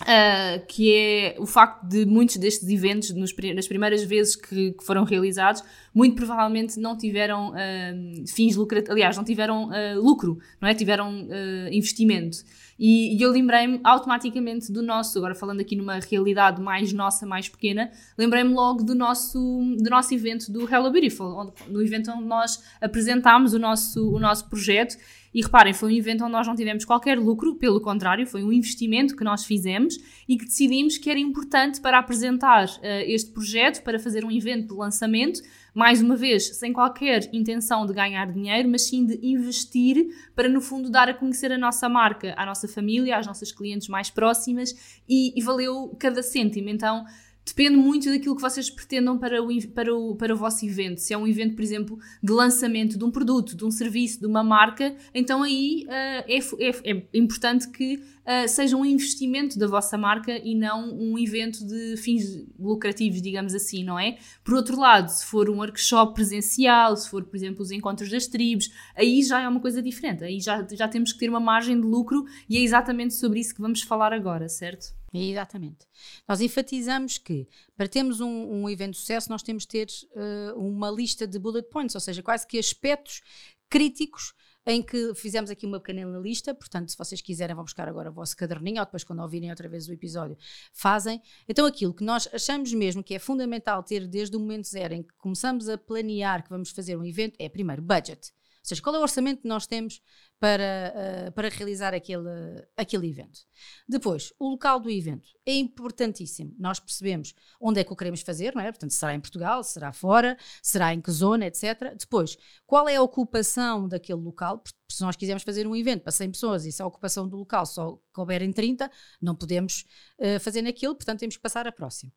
Uh, 0.02 0.66
que 0.66 0.96
é 0.96 1.36
o 1.38 1.46
facto 1.46 1.86
de 1.86 2.06
muitos 2.06 2.38
destes 2.38 2.70
eventos, 2.70 3.10
nos, 3.12 3.36
nas 3.54 3.68
primeiras 3.68 4.02
vezes 4.04 4.34
que, 4.34 4.72
que, 4.72 4.86
foram 4.86 5.04
realizados, 5.04 5.62
muito 5.94 6.16
provavelmente 6.16 6.80
não 6.80 6.98
tiveram 6.98 7.50
uh, 7.50 8.28
fins 8.28 8.56
lucrativos, 8.56 8.92
aliás, 8.92 9.18
não 9.18 9.26
tiveram 9.26 9.70
uh, 9.70 10.02
lucro, 10.02 10.40
não 10.62 10.70
é? 10.70 10.74
Tiveram 10.74 11.28
investimento. 11.70 12.38
E, 12.80 13.18
e 13.18 13.22
eu 13.22 13.30
lembrei-me 13.30 13.82
automaticamente 13.84 14.72
do 14.72 14.82
nosso, 14.82 15.18
agora 15.18 15.36
falando 15.36 15.60
aqui 15.60 15.76
numa 15.76 16.00
realidade 16.00 16.62
mais 16.62 16.94
nossa, 16.94 17.26
mais 17.26 17.50
pequena, 17.50 17.92
lembrei-me 18.18 18.54
logo 18.54 18.84
do 18.84 18.96
nosso, 18.96 19.38
do 19.78 19.90
nosso 19.90 20.14
evento 20.14 20.50
do 20.50 20.62
Hello 20.62 20.90
Beautiful, 20.90 21.28
onde, 21.28 21.52
no 21.68 21.84
evento 21.84 22.10
onde 22.10 22.24
nós 22.24 22.64
apresentámos 22.80 23.54
o 23.54 23.60
nosso, 23.60 24.16
o 24.16 24.18
nosso 24.18 24.48
projeto 24.50 24.96
e 25.34 25.42
reparem, 25.42 25.74
foi 25.74 25.94
um 25.94 25.96
evento 25.96 26.24
onde 26.24 26.32
nós 26.32 26.48
não 26.48 26.56
tivemos 26.56 26.84
qualquer 26.86 27.18
lucro, 27.18 27.56
pelo 27.56 27.80
contrário, 27.80 28.26
foi 28.26 28.44
um 28.44 28.52
investimento 28.52 29.16
que 29.16 29.24
nós 29.24 29.46
fizemos 29.46 29.98
e 30.28 30.38
que 30.38 30.46
decidimos 30.46 30.98
que 30.98 31.10
era 31.10 31.20
importante 31.20 31.80
para 31.80 32.00
apresentar 32.00 32.66
uh, 32.66 32.80
este 33.06 33.32
projeto, 33.32 33.84
para 33.84 34.00
fazer 34.00 34.26
um 34.26 34.32
evento 34.32 34.70
de 34.70 34.74
lançamento, 34.74 35.42
mais 35.74 36.02
uma 36.02 36.16
vez, 36.16 36.58
sem 36.58 36.74
qualquer 36.74 37.30
intenção 37.32 37.86
de 37.86 37.94
ganhar 37.94 38.32
dinheiro, 38.32 38.68
mas 38.68 38.88
sim 38.88 39.06
de 39.06 39.20
investir 39.22 40.08
para, 40.36 40.50
no 40.50 40.62
fundo, 40.62 40.90
dar 40.90 41.08
a 41.08 41.14
conhecer 41.14 41.52
a 41.52 41.58
nossa 41.58 41.88
marca 41.88 42.34
à 42.36 42.46
nossa 42.46 42.68
família, 42.68 43.18
às 43.18 43.28
nossas 43.28 43.52
clientes 43.52 43.88
mais 43.88 44.10
próximas 44.10 45.00
e, 45.08 45.40
e 45.40 45.44
valeu 45.44 45.96
cada 46.00 46.24
cêntimo. 46.24 46.70
Então, 46.70 47.06
depende 47.46 47.78
muito 47.78 48.10
daquilo 48.10 48.36
que 48.36 48.42
vocês 48.42 48.70
pretendam 48.70 49.18
para 49.18 49.42
o, 49.42 49.68
para, 49.70 49.94
o, 49.94 50.16
para 50.16 50.34
o 50.34 50.38
vosso 50.38 50.66
evento. 50.66 51.00
Se 51.00 51.14
é 51.14 51.18
um 51.18 51.28
evento, 51.28 51.56
por 51.56 51.62
exemplo, 51.62 52.00
de 52.22 52.32
lançamento 52.32 52.98
de 52.98 53.04
um 53.04 53.12
produto, 53.12 53.56
de 53.56 53.66
um 53.66 53.72
serviço, 53.72 54.20
de 54.20 54.26
uma 54.26 54.44
marca, 54.44 54.96
então 55.14 55.44
aí 55.44 55.86
uh, 55.88 55.90
é, 55.90 56.38
é, 56.38 56.92
é, 56.92 57.08
importante 57.14 57.70
que 57.70 57.96
uh, 57.96 58.48
seja 58.48 58.78
um 58.78 58.86
investimento 58.86 59.58
da 59.58 59.68
vossa 59.68 59.98
marca 59.98 60.38
e 60.38 60.56
não 60.56 60.94
um 60.94 61.18
evento 61.18 61.66
de 61.66 61.98
fins 61.98 62.24
lucrativos, 62.58 63.22
digamos 63.22 63.54
assim, 63.54 63.84
não 63.84 64.00
é? 64.00 64.18
Por 64.44 64.54
outro 64.54 64.80
lado, 64.80 65.10
se 65.10 65.26
for 65.26 65.50
um 65.50 65.58
workshop 65.58 66.14
presencial, 66.14 66.96
se 66.96 67.10
for, 67.10 67.24
por 67.24 67.36
exemplo, 67.36 67.62
os 67.62 67.72
encontros 67.72 68.10
das 68.10 68.28
tribos, 68.28 68.70
aí 68.96 69.24
já 69.24 69.42
é 69.42 69.48
uma 69.48 69.60
coisa 69.60 69.82
diferente. 69.82 70.24
Aí 70.24 70.40
já, 70.40 70.66
já 70.72 70.88
temos 70.88 71.14
que 71.14 71.20
ter 71.20 71.30
uma 71.30 71.40
margem 71.40 71.80
de 71.80 71.86
lucro 71.86 72.26
e 72.48 72.58
é 72.58 72.62
exatamente 72.62 73.14
sobre 73.14 73.40
isso 73.40 73.56
que 73.56 73.62
vamos 73.62 73.82
falar 73.82 74.14
agora, 74.14 74.48
certo? 74.48 74.99
Exatamente. 75.14 75.88
Nós 76.28 76.42
enfatizamos 76.42 77.18
que 77.18 77.48
para 77.76 77.88
termos 77.88 78.20
um, 78.20 78.28
um 78.28 78.70
evento 78.70 78.92
de 78.92 79.00
sucesso, 79.00 79.30
nós 79.30 79.42
temos 79.42 79.64
de 79.64 79.70
ter 79.70 79.88
uh, 80.12 80.60
uma 80.60 80.90
lista 80.92 81.26
de 81.26 81.40
bullet 81.40 81.68
points, 81.70 81.96
ou 81.96 82.02
seja, 82.02 82.22
quase 82.22 82.46
que 82.46 82.60
aspectos 82.60 83.22
críticos 83.70 84.34
em 84.66 84.84
que 84.84 85.16
fizemos 85.16 85.50
aqui 85.50 85.66
uma 85.66 85.80
pequena 85.80 86.20
lista, 86.20 86.54
portanto, 86.54 86.92
se 86.92 86.98
vocês 86.98 87.22
quiserem, 87.22 87.56
vão 87.56 87.64
buscar 87.64 87.88
agora 87.88 88.10
o 88.12 88.14
vosso 88.14 88.36
caderninho, 88.38 88.80
ou 88.80 88.86
depois, 88.86 89.04
quando 89.04 89.22
ouvirem 89.22 89.50
outra 89.50 89.68
vez 89.68 89.88
o 89.88 89.94
episódio, 89.94 90.38
fazem. 90.72 91.22
Então, 91.48 91.66
aquilo 91.66 91.94
que 91.94 92.04
nós 92.04 92.30
achamos 92.32 92.72
mesmo 92.74 93.04
que 93.04 93.16
é 93.16 93.20
fundamental 93.20 93.82
ter 93.82 94.08
desde 94.08 94.36
o 94.36 94.40
momento 94.40 94.68
zero 94.68 94.94
em 94.94 95.02
que 95.02 95.14
começamos 95.18 95.68
a 95.70 95.78
planear 95.78 96.44
que 96.44 96.50
vamos 96.50 96.70
fazer 96.70 96.96
um 96.96 97.04
evento 97.04 97.36
é, 97.40 97.50
primeiro, 97.50 97.82
budget. 97.82 98.32
Ou 98.62 98.68
seja, 98.70 98.82
qual 98.82 98.96
é 98.96 99.00
o 99.00 99.02
orçamento 99.02 99.42
que 99.42 99.48
nós 99.48 99.66
temos 99.66 100.02
para, 100.40 101.28
uh, 101.28 101.32
para 101.34 101.50
realizar 101.50 101.94
aquele, 101.94 102.30
aquele 102.78 103.10
evento. 103.10 103.42
Depois, 103.88 104.32
o 104.40 104.50
local 104.50 104.80
do 104.80 104.90
evento 104.90 105.30
é 105.46 105.54
importantíssimo. 105.54 106.56
Nós 106.58 106.80
percebemos 106.80 107.36
onde 107.60 107.82
é 107.82 107.84
que 107.84 107.92
o 107.92 107.96
queremos 107.96 108.22
fazer, 108.22 108.56
não 108.56 108.62
é? 108.62 108.72
Portanto, 108.72 108.92
será 108.92 109.14
em 109.14 109.20
Portugal, 109.20 109.64
será 109.64 109.92
fora, 109.92 110.38
será 110.64 110.94
em 110.94 111.02
que 111.02 111.12
zona, 111.12 111.46
etc. 111.46 111.94
Depois, 112.00 112.38
qual 112.66 112.88
é 112.88 112.96
a 112.96 113.02
ocupação 113.02 113.88
daquele 113.88 114.22
local? 114.22 114.64
Se 114.90 115.02
nós 115.02 115.18
quisermos 115.18 115.44
fazer 115.44 115.68
um 115.68 115.76
evento 115.76 116.04
para 116.04 116.12
100 116.12 116.32
pessoas 116.32 116.66
e 116.66 116.72
se 116.72 116.82
a 116.82 116.88
ocupação 116.88 117.28
do 117.28 117.36
local 117.36 117.66
só 117.66 118.00
couber 118.14 118.42
em 118.42 118.54
30, 118.54 118.90
não 119.22 119.36
podemos 119.36 119.86
uh, 120.20 120.40
fazer 120.40 120.62
naquilo, 120.62 120.96
portanto, 120.96 121.20
temos 121.20 121.36
que 121.36 121.42
passar 121.42 121.68
a 121.68 121.72
próxima. 121.72 122.14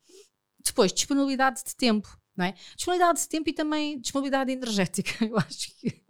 Depois, 0.63 0.93
disponibilidade 0.93 1.61
de 1.65 1.75
tempo. 1.75 2.17
Não 2.35 2.45
é? 2.45 2.55
Disponibilidade 2.75 3.19
de 3.19 3.27
tempo 3.27 3.49
e 3.49 3.53
também 3.53 3.99
disponibilidade 3.99 4.51
energética. 4.51 5.23
Eu 5.25 5.37
acho 5.37 5.75
que 5.79 6.01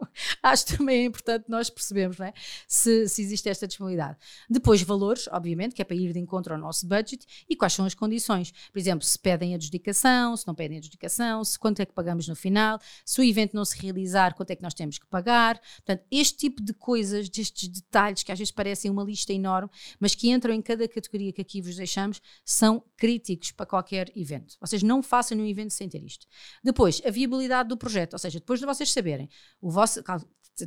acho 0.42 0.66
também 0.66 1.00
é 1.00 1.04
importante 1.04 1.46
nós 1.48 1.68
percebermos 1.68 2.18
é? 2.20 2.32
se, 2.66 3.08
se 3.08 3.20
existe 3.20 3.48
esta 3.48 3.66
disponibilidade. 3.66 4.16
Depois, 4.48 4.80
valores, 4.82 5.28
obviamente, 5.30 5.74
que 5.74 5.82
é 5.82 5.84
para 5.84 5.96
ir 5.96 6.12
de 6.12 6.18
encontro 6.18 6.54
ao 6.54 6.58
nosso 6.58 6.86
budget 6.86 7.26
e 7.48 7.54
quais 7.54 7.72
são 7.74 7.84
as 7.84 7.94
condições. 7.94 8.52
Por 8.72 8.78
exemplo, 8.78 9.04
se 9.04 9.18
pedem 9.18 9.54
adjudicação, 9.54 10.36
se 10.36 10.46
não 10.46 10.54
pedem 10.54 10.78
adjudicação, 10.78 11.44
se 11.44 11.58
quanto 11.58 11.80
é 11.80 11.86
que 11.86 11.92
pagamos 11.92 12.26
no 12.26 12.36
final, 12.36 12.78
se 13.04 13.20
o 13.20 13.24
evento 13.24 13.54
não 13.54 13.64
se 13.64 13.78
realizar, 13.78 14.34
quanto 14.34 14.50
é 14.50 14.56
que 14.56 14.62
nós 14.62 14.72
temos 14.72 14.98
que 14.98 15.06
pagar. 15.06 15.60
Portanto, 15.84 16.04
este 16.10 16.38
tipo 16.38 16.62
de 16.62 16.72
coisas, 16.72 17.28
destes 17.28 17.68
detalhes 17.68 18.22
que 18.22 18.32
às 18.32 18.38
vezes 18.38 18.52
parecem 18.52 18.90
uma 18.90 19.04
lista 19.04 19.32
enorme, 19.32 19.68
mas 20.00 20.14
que 20.14 20.30
entram 20.30 20.54
em 20.54 20.62
cada 20.62 20.88
categoria 20.88 21.32
que 21.32 21.42
aqui 21.42 21.60
vos 21.60 21.76
deixamos, 21.76 22.22
são 22.44 22.82
críticos 22.96 23.50
para 23.50 23.66
qualquer 23.66 24.10
evento. 24.16 24.56
Vocês 24.60 24.82
não 24.82 25.02
façam 25.02 25.36
um 25.36 25.46
evento 25.46 25.72
sem 25.72 25.88
ter 25.88 26.02
isto 26.02 26.13
isto. 26.14 26.26
Depois, 26.62 27.02
a 27.04 27.10
viabilidade 27.10 27.68
do 27.68 27.76
projeto, 27.76 28.14
ou 28.14 28.18
seja, 28.18 28.38
depois 28.38 28.60
de 28.60 28.66
vocês 28.66 28.90
saberem, 28.90 29.28
o 29.60 29.70
vosso, 29.70 30.02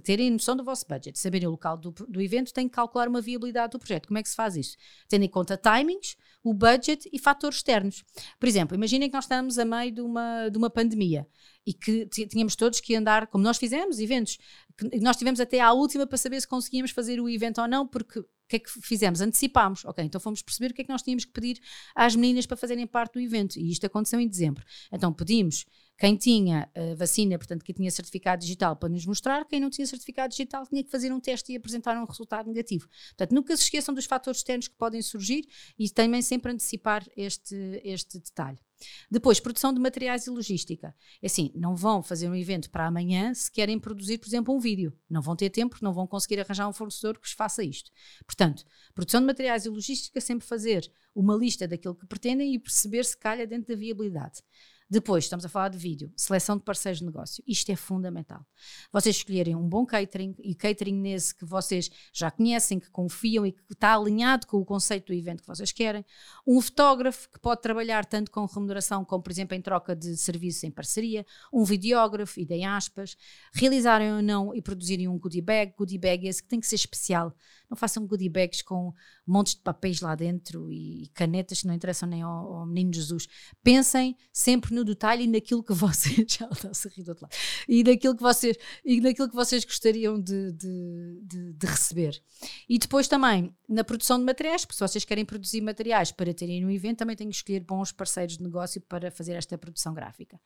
terem 0.04 0.32
noção 0.32 0.56
do 0.56 0.64
vosso 0.64 0.86
budget, 0.88 1.18
saberem 1.18 1.48
o 1.48 1.52
local 1.52 1.78
do, 1.78 1.92
do 1.92 2.22
evento, 2.22 2.54
têm 2.54 2.68
que 2.68 2.76
calcular 2.76 3.08
uma 3.08 3.22
viabilidade 3.22 3.72
do 3.72 3.80
projeto. 3.80 4.08
Como 4.08 4.18
é 4.18 4.24
que 4.24 4.30
se 4.30 4.36
faz 4.36 4.56
isso? 4.56 4.76
Tendo 5.08 5.24
em 5.24 5.30
conta 5.30 5.58
timings, 5.58 6.18
o 6.44 6.54
budget 6.54 7.10
e 7.12 7.20
fatores 7.20 7.58
externos. 7.58 8.04
Por 8.40 8.48
exemplo, 8.48 8.76
imaginem 8.76 9.10
que 9.10 9.16
nós 9.16 9.26
estamos 9.26 9.58
a 9.58 9.66
meio 9.66 9.92
de 9.92 10.02
uma, 10.02 10.50
de 10.50 10.58
uma 10.58 10.70
pandemia 10.70 11.28
e 11.66 11.74
que 11.74 12.06
tínhamos 12.08 12.56
todos 12.56 12.80
que 12.80 12.96
andar, 12.96 13.28
como 13.28 13.44
nós 13.44 13.58
fizemos, 13.58 14.00
eventos, 14.00 14.38
que 14.78 15.00
nós 15.00 15.18
tivemos 15.18 15.40
até 15.40 15.60
à 15.60 15.72
última 15.74 16.06
para 16.06 16.18
saber 16.18 16.40
se 16.40 16.48
conseguíamos 16.48 16.92
fazer 16.92 17.20
o 17.20 17.30
evento 17.30 17.62
ou 17.62 17.68
não, 17.68 17.88
porque 17.88 18.24
o 18.48 18.50
que 18.50 18.56
é 18.56 18.60
que 18.60 18.72
fizemos? 18.82 19.20
Antecipámos. 19.20 19.84
Ok, 19.84 20.04
então 20.04 20.22
fomos 20.22 20.42
perceber 20.42 20.72
o 20.72 20.74
que 20.74 20.82
é 20.82 20.86
que 20.86 20.90
nós 20.90 21.02
tínhamos 21.02 21.26
que 21.26 21.32
pedir 21.34 21.60
às 21.94 22.16
meninas 22.16 22.46
para 22.46 22.56
fazerem 22.56 22.88
parte 22.88 23.16
do 23.16 23.20
evento. 23.20 23.60
E 23.60 23.70
isto 23.70 23.86
aconteceu 23.86 24.22
em 24.22 24.28
dezembro. 24.28 24.64
Então 24.90 25.12
pedimos 25.12 25.66
quem 25.98 26.16
tinha 26.16 26.70
uh, 26.78 26.96
vacina, 26.96 27.38
portanto, 27.38 27.66
que 27.66 27.74
tinha 27.74 27.92
certificado 27.92 28.42
digital 28.42 28.78
para 28.78 28.88
nos 28.88 29.06
mostrar, 29.06 29.44
quem 29.46 29.60
não 29.60 29.70
tinha 29.70 29.86
certificado 29.86 30.30
digital 30.30 30.66
tinha 30.66 30.82
que 30.82 30.90
fazer 30.90 31.12
um 31.12 31.20
teste 31.20 31.52
e 31.52 31.58
apresentar 31.58 32.02
um 32.02 32.06
resultado 32.06 32.48
negativo. 32.48 32.88
Portanto, 33.10 33.36
nunca 33.36 33.58
se 33.58 33.64
esqueçam 33.64 33.94
dos 33.94 34.06
fatores 34.06 34.40
externos 34.40 34.70
que 34.70 34.76
podem 34.76 35.02
surgir 35.02 35.46
e 35.78 35.90
também 35.90 36.22
sempre 36.22 36.54
antecipar 36.54 37.06
este, 37.18 37.82
este 37.84 38.18
detalhe. 38.20 38.60
Depois, 39.10 39.40
produção 39.40 39.74
de 39.74 39.80
materiais 39.80 40.28
e 40.28 40.30
logística. 40.30 40.96
É 41.22 41.28
assim, 41.28 41.52
não 41.56 41.76
vão 41.76 42.04
fazer 42.04 42.30
um 42.30 42.36
evento 42.36 42.70
para 42.70 42.86
amanhã 42.86 43.34
se 43.34 43.52
querem 43.52 43.80
produzir, 43.80 44.18
por 44.18 44.28
exemplo, 44.28 44.56
um 44.56 44.60
vídeo. 44.60 44.94
Não 45.10 45.22
vão 45.22 45.36
ter 45.36 45.50
tempo, 45.50 45.78
não 45.82 45.94
vão 45.94 46.08
conseguir 46.08 46.40
arranjar 46.40 46.68
um 46.68 46.74
fornecedor 46.74 47.16
que 47.16 47.28
vos 47.28 47.32
faça 47.32 47.64
isto. 47.64 47.92
Portanto, 48.26 48.64
produção 48.94 49.22
de 49.22 49.28
materiais 49.28 49.66
e 49.66 49.70
logística, 49.70 50.20
sempre 50.22 50.48
fazer 50.48 50.92
uma 51.16 51.36
lista 51.36 51.68
daquilo 51.68 51.96
que 51.96 52.06
pretendem 52.06 52.54
e 52.54 52.60
perceber 52.60 53.04
se 53.04 53.18
calha 53.18 53.48
dentro 53.48 53.74
da 53.74 53.80
viabilidade. 53.80 54.44
Depois, 54.90 55.26
estamos 55.26 55.44
a 55.44 55.50
falar 55.50 55.68
de 55.68 55.78
vídeo, 55.78 56.14
seleção 56.16 56.56
de 56.56 56.64
parceiros 56.64 57.00
de 57.00 57.06
negócio. 57.06 57.44
Isto 57.46 57.72
é 57.74 57.76
fundamental. 57.76 58.46
Vocês 58.90 59.18
escolherem 59.18 59.54
um 59.54 59.68
bom 59.68 59.86
catering 59.86 60.34
e 60.40 60.56
catering 60.56 60.94
nesse 60.94 61.36
que 61.36 61.44
vocês 61.44 61.92
já 62.14 62.32
conhecem, 62.32 62.80
que 62.80 62.90
confiam 62.90 63.46
e 63.46 63.52
que 63.52 63.62
está 63.70 63.94
alinhado 63.94 64.48
com 64.48 64.58
o 64.58 64.66
conceito 64.66 65.08
do 65.08 65.14
evento 65.14 65.42
que 65.42 65.48
vocês 65.48 65.74
querem. 65.74 66.06
Um 66.48 66.62
fotógrafo 66.62 67.30
que 67.30 67.38
pode 67.38 67.62
trabalhar 67.62 68.06
tanto 68.06 68.32
com 68.32 68.46
remuneração 68.46 69.04
como, 69.04 69.22
por 69.22 69.30
exemplo, 69.30 69.58
em 69.58 69.62
troca 69.62 69.94
de 69.94 70.16
serviços 70.16 70.64
em 70.64 70.72
parceria. 70.72 71.26
Um 71.52 71.66
videógrafo, 71.66 72.40
e 72.40 72.64
aspas. 72.64 73.18
Realizarem 73.54 74.14
ou 74.14 74.22
não 74.22 74.56
e 74.56 74.62
produzirem 74.62 75.10
um 75.10 75.20
goodie 75.20 75.42
bag. 75.42 75.74
Goodie 75.78 75.98
bag 75.98 76.28
esse 76.28 76.42
que 76.42 76.48
tem 76.48 76.62
que 76.62 76.68
ser 76.68 76.76
especial. 76.76 77.36
Não 77.70 77.76
façam 77.76 78.08
goodie 78.08 78.30
bags 78.30 78.62
com 78.62 78.94
montes 79.26 79.56
de 79.56 79.62
papéis 79.62 80.00
lá 80.00 80.16
dentro 80.16 80.72
e 80.72 81.10
canetas 81.14 81.62
que 81.62 81.68
não 81.68 81.74
interessam 81.74 82.08
nem 82.08 82.22
ao, 82.22 82.54
ao 82.54 82.66
menino 82.66 82.94
Jesus. 82.94 83.28
Pensem 83.62 84.16
sempre 84.32 84.77
no 84.78 84.86
detalhe 84.86 85.24
e 85.24 85.28
naquilo 85.28 85.64
que 85.64 85.74
vocês 85.76 86.26
já 86.28 86.46
a 86.46 86.90
rir 86.96 87.04
do 87.04 87.10
outro 87.10 87.24
lado 87.24 87.36
e 87.68 87.84
naquilo 87.84 88.16
que 88.16 88.22
vocês 88.22 88.58
e 88.86 89.02
naquilo 89.02 89.30
que 89.30 89.36
vocês 89.36 89.66
gostariam 89.66 90.20
de, 90.20 90.52
de, 90.52 91.22
de, 91.24 91.54
de 91.54 91.68
receber. 91.68 92.22
E 92.70 92.78
depois 92.78 93.08
também 93.08 93.56
na 93.68 93.84
produção 93.84 94.20
de 94.20 94.26
materiais 94.26 94.64
porque 94.64 94.76
se 94.78 94.82
vocês 94.82 95.04
querem 95.04 95.26
produzir 95.26 95.62
materiais 95.62 96.12
para 96.12 96.34
terem 96.34 96.66
um 96.66 96.70
evento 96.70 97.00
também 97.00 97.16
têm 97.16 97.30
que 97.30 97.36
escolher 97.36 97.62
bons 97.62 97.92
parceiros 97.92 98.38
de 98.38 98.44
negócio 98.44 98.80
para 98.82 99.12
fazer 99.12 99.34
esta 99.34 99.58
produção 99.58 99.94
gráfica. 99.94 100.40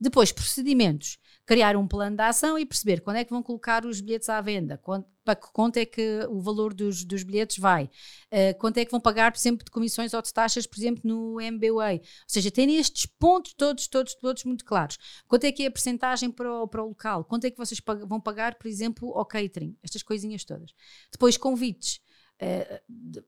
Depois 0.00 0.32
procedimentos. 0.32 1.18
Criar 1.46 1.76
um 1.76 1.86
plano 1.86 2.16
de 2.16 2.22
ação 2.22 2.58
e 2.58 2.66
perceber 2.66 3.00
quando 3.00 3.16
é 3.16 3.24
que 3.24 3.30
vão 3.30 3.42
colocar 3.42 3.84
os 3.84 4.00
bilhetes 4.00 4.28
à 4.28 4.40
venda 4.40 4.78
quando, 4.78 5.04
para 5.24 5.36
que 5.36 5.52
quanto 5.52 5.76
é 5.76 5.84
que 5.84 6.26
o 6.28 6.40
valor 6.40 6.72
dos, 6.72 7.04
dos 7.04 7.22
bilhetes 7.22 7.58
vai, 7.58 7.84
uh, 7.84 8.58
quanto 8.58 8.78
é 8.78 8.84
que 8.84 8.90
vão 8.90 9.00
pagar, 9.00 9.30
por 9.32 9.38
exemplo, 9.38 9.64
de 9.64 9.70
comissões 9.70 10.14
ou 10.14 10.22
de 10.22 10.32
taxas, 10.32 10.66
por 10.66 10.78
exemplo, 10.78 11.02
no 11.04 11.40
MBWay. 11.40 11.96
Ou 11.98 12.04
seja, 12.26 12.50
tem 12.50 12.76
estes 12.76 13.06
pontos 13.06 13.54
todos, 13.54 13.86
todos, 13.86 14.14
todos 14.14 14.44
muito 14.44 14.64
claros. 14.64 14.98
Quanto 15.28 15.44
é 15.44 15.52
que 15.52 15.64
é 15.64 15.66
a 15.66 15.70
percentagem 15.70 16.30
para 16.30 16.62
o, 16.62 16.68
para 16.68 16.82
o 16.82 16.88
local? 16.88 17.24
Quanto 17.24 17.44
é 17.44 17.50
que 17.50 17.58
vocês 17.58 17.80
pag 17.80 18.04
vão 18.06 18.20
pagar, 18.20 18.56
por 18.56 18.66
exemplo, 18.66 19.12
ao 19.16 19.24
catering? 19.24 19.76
Estas 19.82 20.02
coisinhas 20.02 20.44
todas. 20.44 20.72
Depois, 21.12 21.36
convites. 21.36 22.00
Uh, 22.42 23.22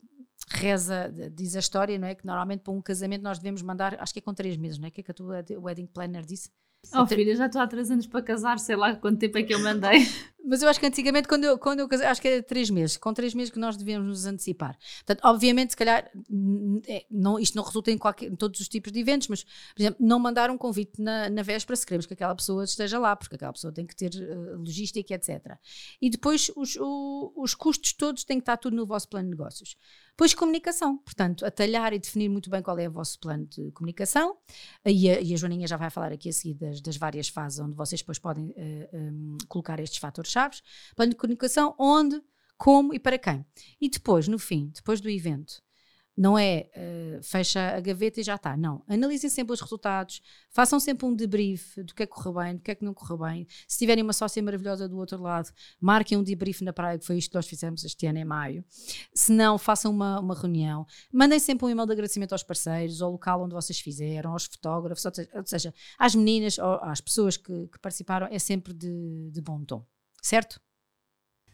reza, 0.48 1.12
diz 1.32 1.56
a 1.56 1.60
história, 1.60 1.98
não 1.98 2.08
é? 2.08 2.14
Que 2.14 2.26
normalmente 2.26 2.60
para 2.60 2.72
um 2.72 2.82
casamento 2.82 3.22
nós 3.22 3.38
devemos 3.38 3.62
mandar, 3.62 4.00
acho 4.00 4.12
que 4.12 4.18
é 4.18 4.22
com 4.22 4.34
três 4.34 4.56
meses, 4.56 4.78
não 4.78 4.86
é? 4.86 4.90
Que 4.90 5.00
é 5.00 5.04
que 5.04 5.10
a 5.10 5.14
tua 5.14 5.44
wedding 5.58 5.86
planner 5.86 6.24
disse? 6.24 6.50
Oh 6.92 7.06
filha, 7.06 7.36
já 7.36 7.46
estou 7.46 7.60
há 7.60 7.66
três 7.66 7.90
anos 7.90 8.06
para 8.06 8.22
casar, 8.22 8.58
sei 8.58 8.74
lá 8.74 8.96
quanto 8.96 9.18
tempo 9.18 9.38
é 9.38 9.42
que 9.44 9.54
eu 9.54 9.60
mandei. 9.60 10.00
Mas 10.44 10.62
eu 10.62 10.68
acho 10.68 10.80
que 10.80 10.86
antigamente, 10.86 11.28
quando 11.28 11.44
eu, 11.44 11.58
quando 11.58 11.80
eu 11.80 11.88
casei, 11.88 12.06
acho 12.06 12.20
que 12.20 12.28
era 12.28 12.42
três 12.42 12.68
meses, 12.68 12.96
com 12.96 13.12
três 13.14 13.34
meses 13.34 13.50
que 13.50 13.58
nós 13.58 13.76
devíamos 13.76 14.08
nos 14.08 14.26
antecipar. 14.26 14.76
Portanto, 14.98 15.20
obviamente, 15.24 15.70
se 15.70 15.76
calhar, 15.76 16.10
é, 16.86 17.06
não, 17.10 17.38
isto 17.38 17.56
não 17.56 17.62
resulta 17.62 17.90
em, 17.90 17.98
qualquer, 17.98 18.26
em 18.26 18.36
todos 18.36 18.60
os 18.60 18.68
tipos 18.68 18.92
de 18.92 19.00
eventos, 19.00 19.28
mas, 19.28 19.44
por 19.44 19.80
exemplo, 19.80 20.04
não 20.04 20.18
mandar 20.18 20.50
um 20.50 20.58
convite 20.58 21.00
na, 21.00 21.30
na 21.30 21.42
véspera 21.42 21.76
se 21.76 21.86
queremos 21.86 22.06
que 22.06 22.14
aquela 22.14 22.34
pessoa 22.34 22.64
esteja 22.64 22.98
lá, 22.98 23.14
porque 23.14 23.36
aquela 23.36 23.52
pessoa 23.52 23.72
tem 23.72 23.86
que 23.86 23.94
ter 23.94 24.10
uh, 24.14 24.58
logística, 24.58 25.14
etc. 25.14 25.56
E 26.00 26.10
depois, 26.10 26.50
os, 26.56 26.76
o, 26.76 27.32
os 27.36 27.54
custos 27.54 27.92
todos 27.92 28.24
têm 28.24 28.38
que 28.38 28.42
estar 28.42 28.56
tudo 28.56 28.76
no 28.76 28.84
vosso 28.84 29.08
plano 29.08 29.26
de 29.26 29.36
negócios. 29.36 29.76
Depois, 30.10 30.34
comunicação, 30.34 30.98
portanto, 30.98 31.44
atalhar 31.44 31.92
e 31.94 31.98
definir 31.98 32.28
muito 32.28 32.50
bem 32.50 32.62
qual 32.62 32.78
é 32.78 32.86
o 32.86 32.92
vosso 32.92 33.18
plano 33.18 33.46
de 33.46 33.70
comunicação. 33.72 34.36
E 34.84 35.10
a, 35.10 35.20
e 35.20 35.32
a 35.32 35.36
Joaninha 35.36 35.66
já 35.66 35.76
vai 35.76 35.88
falar 35.88 36.12
aqui 36.12 36.28
a 36.28 36.32
seguir 36.32 36.54
das, 36.54 36.80
das 36.82 36.96
várias 36.98 37.28
fases 37.28 37.58
onde 37.58 37.74
vocês 37.74 38.02
depois 38.02 38.18
podem 38.18 38.50
uh, 38.50 38.54
eh, 38.56 38.90
um, 38.92 39.38
colocar 39.48 39.80
estes 39.80 39.98
fatores-chave. 40.32 40.60
Plano 40.96 41.10
de 41.10 41.16
comunicação, 41.16 41.74
onde, 41.78 42.22
como 42.56 42.94
e 42.94 42.98
para 42.98 43.18
quem. 43.18 43.44
E 43.80 43.88
depois, 43.88 44.28
no 44.28 44.38
fim, 44.38 44.70
depois 44.74 45.00
do 45.00 45.08
evento, 45.08 45.62
não 46.16 46.38
é 46.38 46.68
uh, 46.76 47.22
fecha 47.22 47.74
a 47.74 47.80
gaveta 47.80 48.20
e 48.20 48.22
já 48.22 48.34
está. 48.34 48.56
Não. 48.56 48.84
Analisem 48.86 49.30
sempre 49.30 49.54
os 49.54 49.60
resultados, 49.60 50.20
façam 50.50 50.78
sempre 50.78 51.06
um 51.06 51.14
debrief 51.14 51.76
do 51.82 51.94
que 51.94 52.02
é 52.02 52.06
que 52.06 52.12
correu 52.12 52.34
bem, 52.34 52.56
do 52.56 52.60
que 52.60 52.70
é 52.70 52.74
que 52.74 52.84
não 52.84 52.92
correu 52.92 53.18
bem. 53.18 53.46
Se 53.66 53.78
tiverem 53.78 54.04
uma 54.04 54.12
sócia 54.12 54.42
maravilhosa 54.42 54.88
do 54.88 54.98
outro 54.98 55.20
lado, 55.20 55.50
marquem 55.80 56.18
um 56.18 56.22
debrief 56.22 56.62
na 56.62 56.72
praia, 56.72 56.98
que 56.98 57.06
foi 57.06 57.16
isto 57.16 57.30
que 57.30 57.36
nós 57.36 57.46
fizemos 57.46 57.82
este 57.84 58.06
ano 58.06 58.18
em 58.18 58.24
maio. 58.24 58.64
Se 59.14 59.32
não, 59.32 59.56
façam 59.56 59.90
uma, 59.90 60.20
uma 60.20 60.34
reunião. 60.34 60.86
Mandem 61.10 61.38
sempre 61.38 61.66
um 61.66 61.70
e-mail 61.70 61.86
de 61.86 61.92
agradecimento 61.92 62.32
aos 62.32 62.42
parceiros, 62.42 63.00
ao 63.00 63.10
local 63.10 63.42
onde 63.42 63.54
vocês 63.54 63.80
fizeram, 63.80 64.32
aos 64.32 64.44
fotógrafos, 64.44 65.04
ou 65.04 65.46
seja, 65.46 65.72
às 65.98 66.14
meninas, 66.14 66.58
às 66.82 67.00
pessoas 67.00 67.38
que, 67.38 67.68
que 67.68 67.78
participaram, 67.78 68.28
é 68.30 68.38
sempre 68.38 68.74
de, 68.74 69.30
de 69.30 69.40
bom 69.40 69.64
tom. 69.64 69.86
Certo? 70.22 70.60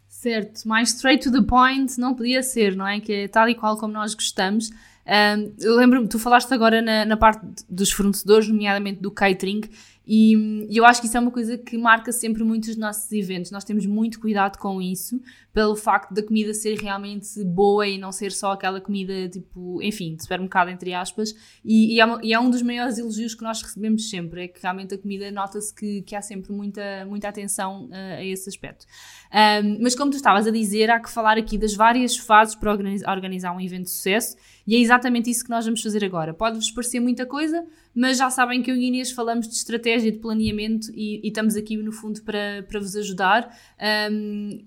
Certo, 0.09 0.67
mais 0.69 0.91
straight 0.91 1.23
to 1.25 1.33
the 1.33 1.47
point 1.47 1.99
não 1.99 2.15
podia 2.15 2.43
ser, 2.43 2.77
não 2.77 2.87
é? 2.87 3.01
Que 3.01 3.13
é 3.13 3.29
tal 3.29 3.49
e 3.49 3.55
qual 3.55 3.77
como 3.79 3.93
nós 3.93 4.15
gostamos. 4.15 4.71
Um, 5.07 5.55
eu 5.61 5.75
lembro-me, 5.75 6.07
tu 6.07 6.19
falaste 6.19 6.53
agora 6.53 6.83
na, 6.83 7.05
na 7.05 7.17
parte 7.17 7.41
dos 7.69 7.91
fornecedores, 7.91 8.47
nomeadamente 8.49 9.01
do 9.01 9.11
catering, 9.11 9.63
e, 10.09 10.67
e, 10.71 10.77
eu 10.79 10.87
acho 10.87 11.03
que 11.03 11.07
isso 11.07 11.19
é 11.19 11.21
uma 11.21 11.31
coisa 11.31 11.59
que 11.59 11.77
marca 11.77 12.11
sempre 12.13 12.43
muito 12.43 12.71
os 12.71 12.77
nossos 12.79 13.13
eventos. 13.13 13.51
Nós 13.51 13.63
temos 13.63 13.85
muito 13.85 14.19
cuidado 14.19 14.57
com 14.57 14.81
isso, 14.81 15.21
pelo 15.53 15.77
facto 15.77 16.15
da 16.15 16.23
comida 16.23 16.55
ser 16.55 16.79
realmente 16.79 17.45
boa 17.45 17.87
e 17.87 17.99
não 17.99 18.11
ser 18.11 18.33
só 18.33 18.53
aquela 18.53 18.81
comida, 18.81 19.29
tipo, 19.29 19.83
enfim, 19.83 20.17
de 20.17 20.23
supermercado, 20.23 20.71
entre 20.71 20.95
aspas. 20.95 21.35
E, 21.63 21.97
e, 21.97 22.01
é, 22.01 22.07
e 22.23 22.33
é, 22.33 22.41
um 22.41 22.49
dos 22.49 22.63
maiores 22.63 22.97
elogios 22.97 23.35
que 23.35 23.43
nós 23.43 23.61
recebemos 23.61 24.09
sempre: 24.09 24.45
é 24.45 24.49
que 24.49 24.63
realmente 24.63 24.95
a 24.95 24.99
comida 24.99 25.31
nota-se 25.31 25.75
que, 25.75 26.01
que 26.01 26.17
há 26.17 26.23
sempre 26.23 26.53
muita, 26.53 27.05
muita 27.05 27.29
atenção 27.29 27.87
uh, 27.87 28.17
a 28.17 28.25
esse 28.25 28.49
aspecto. 28.49 28.87
Um, 29.31 29.83
mas 29.83 29.95
como 29.95 30.11
tu 30.11 30.17
estavas 30.17 30.47
a 30.47 30.51
dizer, 30.51 30.91
há 30.91 30.99
que 30.99 31.11
falar 31.11 31.37
aqui 31.37 31.59
das 31.59 31.75
várias 31.75 32.17
fases 32.17 32.55
para 32.55 32.73
organizar 32.73 33.53
um 33.55 33.61
evento 33.61 33.85
de 33.85 33.91
sucesso. 33.91 34.37
E 34.67 34.77
é 34.77 34.79
exatamente 34.81 35.31
isso 35.31 35.45
que 35.45 35.51
nós 35.51 35.65
vamos 35.65 35.83
fazer 35.83 36.05
agora. 36.05 36.35
Pode-vos 36.35 36.71
parecer 36.71 37.01
muita 37.01 37.25
coisa, 37.25 37.65
mas 37.99 38.17
já 38.17 38.31
sabem 38.31 38.63
que 38.63 38.71
eu 38.71 38.77
e 38.77 38.87
Inês 38.87 39.11
falamos 39.11 39.49
de 39.49 39.55
estratégia, 39.55 40.13
de 40.13 40.19
planeamento 40.19 40.89
e, 40.95 41.21
e 41.25 41.29
estamos 41.29 41.57
aqui 41.57 41.77
no 41.77 41.91
fundo 41.91 42.23
para, 42.23 42.65
para 42.69 42.79
vos 42.79 42.95
ajudar. 42.95 43.53
Um, 44.09 44.65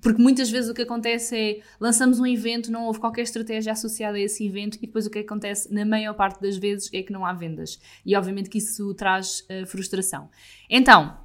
porque 0.00 0.20
muitas 0.20 0.50
vezes 0.50 0.70
o 0.70 0.74
que 0.74 0.80
acontece 0.80 1.36
é 1.36 1.60
lançamos 1.78 2.18
um 2.18 2.26
evento, 2.26 2.72
não 2.72 2.86
houve 2.86 3.00
qualquer 3.00 3.20
estratégia 3.20 3.72
associada 3.72 4.16
a 4.16 4.20
esse 4.20 4.46
evento 4.46 4.78
e 4.78 4.86
depois 4.86 5.06
o 5.06 5.10
que 5.10 5.18
acontece 5.18 5.72
na 5.72 5.84
maior 5.84 6.14
parte 6.14 6.40
das 6.40 6.56
vezes 6.56 6.88
é 6.92 7.02
que 7.02 7.12
não 7.12 7.26
há 7.26 7.34
vendas. 7.34 7.78
E 8.04 8.16
obviamente 8.16 8.48
que 8.48 8.56
isso 8.56 8.94
traz 8.94 9.40
uh, 9.40 9.66
frustração. 9.66 10.30
Então, 10.68 11.18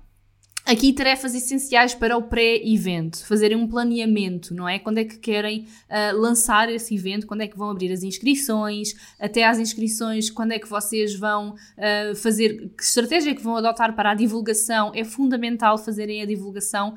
Aqui 0.69 0.93
tarefas 0.93 1.33
essenciais 1.33 1.95
para 1.95 2.15
o 2.15 2.21
pré-evento, 2.21 3.25
fazerem 3.25 3.57
um 3.57 3.67
planeamento, 3.67 4.53
não 4.53 4.69
é? 4.69 4.77
Quando 4.77 4.99
é 4.99 5.03
que 5.03 5.17
querem 5.17 5.61
uh, 5.89 6.15
lançar 6.15 6.69
esse 6.69 6.93
evento, 6.93 7.25
quando 7.25 7.41
é 7.41 7.47
que 7.47 7.57
vão 7.57 7.71
abrir 7.71 7.91
as 7.91 8.03
inscrições, 8.03 8.93
até 9.19 9.47
às 9.47 9.57
inscrições, 9.57 10.29
quando 10.29 10.51
é 10.51 10.59
que 10.59 10.69
vocês 10.69 11.15
vão 11.15 11.55
uh, 11.55 12.15
fazer, 12.17 12.69
que 12.77 12.83
estratégia 12.83 13.31
é 13.31 13.33
que 13.33 13.41
vão 13.41 13.57
adotar 13.57 13.95
para 13.95 14.11
a 14.11 14.13
divulgação. 14.13 14.91
É 14.93 15.03
fundamental 15.03 15.75
fazerem 15.75 16.21
a 16.21 16.25
divulgação 16.27 16.93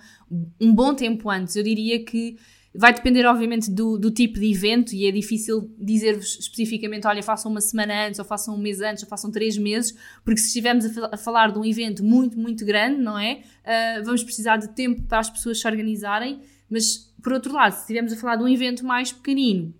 um 0.60 0.74
bom 0.74 0.92
tempo 0.92 1.30
antes. 1.30 1.56
Eu 1.56 1.62
diria 1.62 2.04
que 2.04 2.36
Vai 2.74 2.94
depender, 2.94 3.26
obviamente, 3.26 3.70
do, 3.70 3.98
do 3.98 4.10
tipo 4.10 4.40
de 4.40 4.50
evento 4.50 4.94
e 4.94 5.06
é 5.06 5.10
difícil 5.10 5.70
dizer-vos 5.78 6.38
especificamente, 6.40 7.06
olha, 7.06 7.22
façam 7.22 7.50
uma 7.50 7.60
semana 7.60 8.06
antes, 8.06 8.18
ou 8.18 8.24
façam 8.24 8.54
um 8.54 8.58
mês 8.58 8.80
antes, 8.80 9.02
ou 9.02 9.08
façam 9.08 9.30
três 9.30 9.58
meses, 9.58 9.94
porque 10.24 10.40
se 10.40 10.46
estivermos 10.46 10.86
a, 10.96 11.10
a 11.12 11.16
falar 11.18 11.52
de 11.52 11.58
um 11.58 11.64
evento 11.64 12.02
muito, 12.02 12.38
muito 12.38 12.64
grande, 12.64 13.00
não 13.00 13.18
é? 13.18 13.42
Uh, 13.62 14.04
vamos 14.04 14.24
precisar 14.24 14.56
de 14.56 14.68
tempo 14.68 15.02
para 15.02 15.18
as 15.18 15.28
pessoas 15.28 15.60
se 15.60 15.68
organizarem, 15.68 16.40
mas, 16.70 17.12
por 17.22 17.34
outro 17.34 17.52
lado, 17.52 17.72
se 17.72 17.80
estivermos 17.80 18.12
a 18.12 18.16
falar 18.16 18.36
de 18.36 18.44
um 18.44 18.48
evento 18.48 18.86
mais 18.86 19.12
pequenino, 19.12 19.74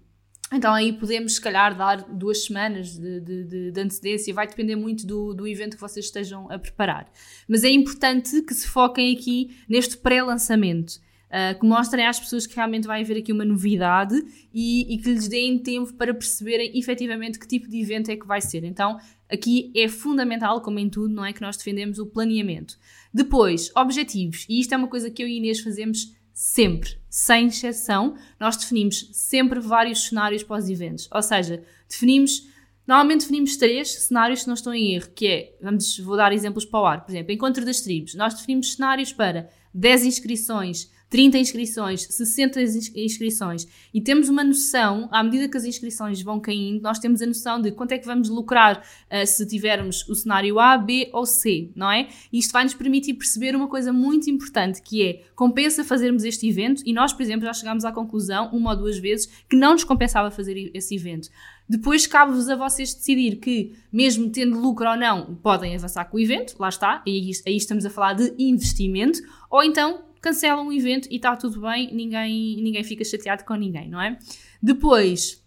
então 0.53 0.75
aí 0.75 0.93
podemos, 0.93 1.37
se 1.37 1.41
calhar, 1.41 1.75
dar 1.75 2.03
duas 2.03 2.45
semanas 2.45 2.99
de, 2.99 3.21
de, 3.21 3.71
de, 3.73 3.81
antecedência, 3.81 4.35
vai 4.35 4.47
depender 4.47 4.77
muito 4.77 5.07
do, 5.07 5.33
do 5.33 5.49
evento 5.49 5.77
que 5.77 5.81
vocês 5.81 6.05
estejam 6.05 6.51
a 6.51 6.59
preparar. 6.59 7.11
Mas 7.49 7.65
é 7.65 7.71
importante 7.71 8.43
que 8.43 8.53
se 8.53 8.69
foquem 8.69 9.17
aqui 9.17 9.57
neste 9.67 9.97
pré-lançamento 9.97 11.01
uh, 11.33 11.59
que 11.59 11.67
mostrem 11.67 12.07
às 12.07 12.21
pessoas 12.21 12.47
que 12.47 12.55
realmente 12.55 12.87
vai 12.87 13.01
haver 13.01 13.17
aqui 13.17 13.33
uma 13.33 13.45
novidade 13.45 14.15
e, 14.53 14.95
e, 14.95 14.99
que 14.99 15.11
lhes 15.11 15.27
deem 15.27 15.59
tempo 15.59 15.95
para 15.95 16.13
perceberem 16.13 16.79
efetivamente 16.79 17.39
que 17.39 17.49
tipo 17.49 17.69
de 17.69 17.81
evento 17.81 18.11
é 18.11 18.17
que 18.17 18.27
vai 18.27 18.41
ser. 18.41 18.63
Então, 18.65 18.99
aqui 19.31 19.73
é 19.75 19.89
fundamental, 19.89 20.61
como 20.61 20.79
em 20.79 20.91
tudo, 20.91 21.13
não 21.15 21.25
é? 21.25 21.33
Que 21.33 21.41
nós 21.41 21.57
defendemos 21.57 21.99
o 21.99 22.07
planeamento. 22.07 22.79
Depois, 23.13 23.71
objetivos. 23.75 24.47
E 24.49 24.61
isto 24.61 24.75
é 24.75 24.77
uma 24.77 24.89
coisa 24.89 25.11
que 25.11 25.23
eu 25.23 25.27
e 25.27 25.39
Inês 25.39 25.61
fazemos 25.61 26.15
sempre, 26.35 26.99
sem 27.09 27.47
exceção. 27.47 28.17
Nós 28.39 28.57
definimos 28.57 29.09
sempre 29.13 29.61
vários 29.61 30.05
cenários 30.05 30.43
para 30.43 30.59
os 30.59 30.69
eventos. 30.69 31.09
Ou 31.11 31.23
seja, 31.23 31.63
definimos. 31.89 32.51
Normalmente 32.85 33.21
definimos 33.21 33.57
três 33.57 33.93
cenários 33.93 34.43
se 34.43 34.49
não 34.49 34.55
estou 34.55 34.75
em 34.75 34.95
erro, 34.95 35.09
que 35.15 35.29
é, 35.29 35.57
vamos, 35.63 35.97
vou 36.01 36.17
dar 36.17 36.33
exemplos 36.33 36.65
para 36.65 36.81
o 36.81 36.85
ar, 36.85 37.05
por 37.05 37.13
exemplo, 37.13 37.31
Encontro 37.31 37.65
das 37.65 37.81
Tribos. 37.81 38.17
Nós 38.17 38.35
definimos 38.35 38.73
cenários 38.73 39.13
para 39.13 39.49
10 39.73 40.05
inscrições, 40.05 40.91
30 41.13 41.37
inscrições, 41.37 42.07
60 42.09 42.59
inscrições 42.97 43.69
e 43.93 44.01
temos 44.01 44.31
uma 44.31 44.43
noção, 44.43 45.11
à 45.13 45.23
medida 45.23 45.47
que 45.47 45.59
as 45.59 45.65
inscrições 45.67 46.23
vão 46.23 46.41
caindo, 46.41 46.81
nós 46.81 46.99
temos 46.99 47.21
a 47.21 47.27
noção 47.27 47.61
de 47.61 47.71
quanto 47.71 47.93
é 47.93 47.99
que 47.99 48.07
vamos 48.07 48.31
lucrar 48.31 48.79
uh, 48.81 49.27
se 49.27 49.47
tivermos 49.47 50.09
o 50.09 50.15
cenário 50.15 50.59
A, 50.59 50.79
B 50.79 51.11
ou 51.13 51.27
C, 51.27 51.71
não 51.77 51.91
é? 51.91 52.09
E 52.33 52.39
isto 52.39 52.51
vai 52.51 52.65
nos 52.65 52.73
permitir 52.73 53.13
perceber 53.13 53.55
uma 53.55 53.69
coisa 53.69 53.93
muito 53.93 54.31
importante 54.31 54.81
que 54.81 55.07
é 55.07 55.23
compensa 55.37 55.85
fazermos 55.85 56.25
este 56.25 56.49
evento 56.49 56.83
e 56.87 56.95
nós, 56.95 57.13
por 57.13 57.21
exemplo, 57.21 57.45
já 57.45 57.53
chegámos 57.53 57.85
à 57.85 57.93
conclusão 57.93 58.49
uma 58.51 58.71
ou 58.71 58.77
duas 58.79 58.97
vezes 58.97 59.27
que 59.51 59.55
não 59.55 59.73
nos 59.73 59.85
compensava 59.85 60.31
fazer 60.31 60.71
esse 60.73 60.95
evento. 60.95 61.29
Depois 61.69 62.07
cabe-vos 62.07 62.49
a 62.49 62.57
vocês 62.57 62.95
decidir 62.95 63.37
que, 63.37 63.75
mesmo 63.93 64.31
tendo 64.31 64.59
lucro 64.59 64.89
ou 64.89 64.97
não, 64.97 65.35
podem 65.43 65.77
avançar 65.77 66.07
com 66.07 66.17
o 66.17 66.21
evento, 66.21 66.57
lá 66.59 66.71
está, 66.71 67.03
e 67.07 67.11
aí, 67.11 67.31
aí 67.47 67.57
estamos 67.59 67.85
a 67.85 67.91
falar 67.91 68.15
de 68.15 68.33
investimento, 68.39 69.21
ou 69.51 69.63
então 69.63 70.11
cancelam 70.23 70.69
o 70.69 70.73
evento 70.73 71.09
e 71.11 71.17
está 71.17 71.37
tudo 71.37 71.61
bem, 71.61 71.93
ninguém, 71.93 72.57
ninguém 72.63 72.85
fica 72.85 73.05
chateado 73.05 73.45
com 73.45 73.55
ninguém, 73.55 73.91
não 73.91 74.01
é? 74.01 74.17
Depois, 74.63 75.45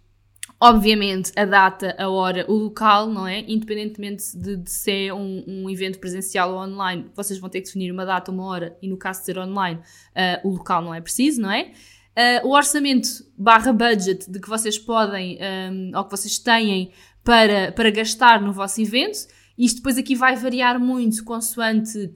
obviamente, 0.60 1.32
a 1.36 1.46
data, 1.46 1.96
a 1.98 2.10
hora, 2.10 2.46
o 2.50 2.54
local, 2.54 3.08
não 3.08 3.26
é? 3.26 3.40
Independentemente 3.48 4.38
de, 4.38 4.58
de 4.58 4.70
ser 4.70 5.14
um, 5.14 5.44
um, 5.48 5.70
evento 5.70 5.98
presencial 5.98 6.52
ou 6.52 6.60
online, 6.60 7.06
vocês 7.16 7.40
vão 7.40 7.50
ter 7.50 7.62
que 7.62 7.68
definir 7.68 7.90
uma 7.90 8.06
data, 8.06 8.30
uma 8.32 8.44
hora, 8.44 8.78
e 8.82 8.90
no 8.90 8.98
caso 8.98 9.22
de 9.22 9.26
ser 9.28 9.40
online, 9.40 9.80
uh, 9.80 10.48
o 10.48 10.52
local 10.52 10.82
não 10.82 10.94
é 10.94 11.00
preciso, 11.00 11.42
não 11.42 11.52
é? 11.52 11.72
Uh, 12.18 12.48
o 12.48 12.52
orçamento 12.52 13.08
barra 13.38 13.72
budget 13.72 14.30
de 14.30 14.40
que 14.40 14.50
vocês 14.50 14.78
podem 14.78 15.38
um, 15.72 15.98
ou 15.98 16.04
que 16.04 16.12
vocês 16.12 16.38
têm 16.38 16.92
para, 17.24 17.72
para 17.72 17.90
gastar 17.90 18.42
no 18.42 18.52
vosso 18.52 18.82
evento. 18.82 19.28
Isto 19.58 19.78
depois 19.78 19.98
aqui 19.98 20.16
vai 20.16 20.36
variar 20.36 20.80
muito 20.80 21.24
consoante 21.24 22.14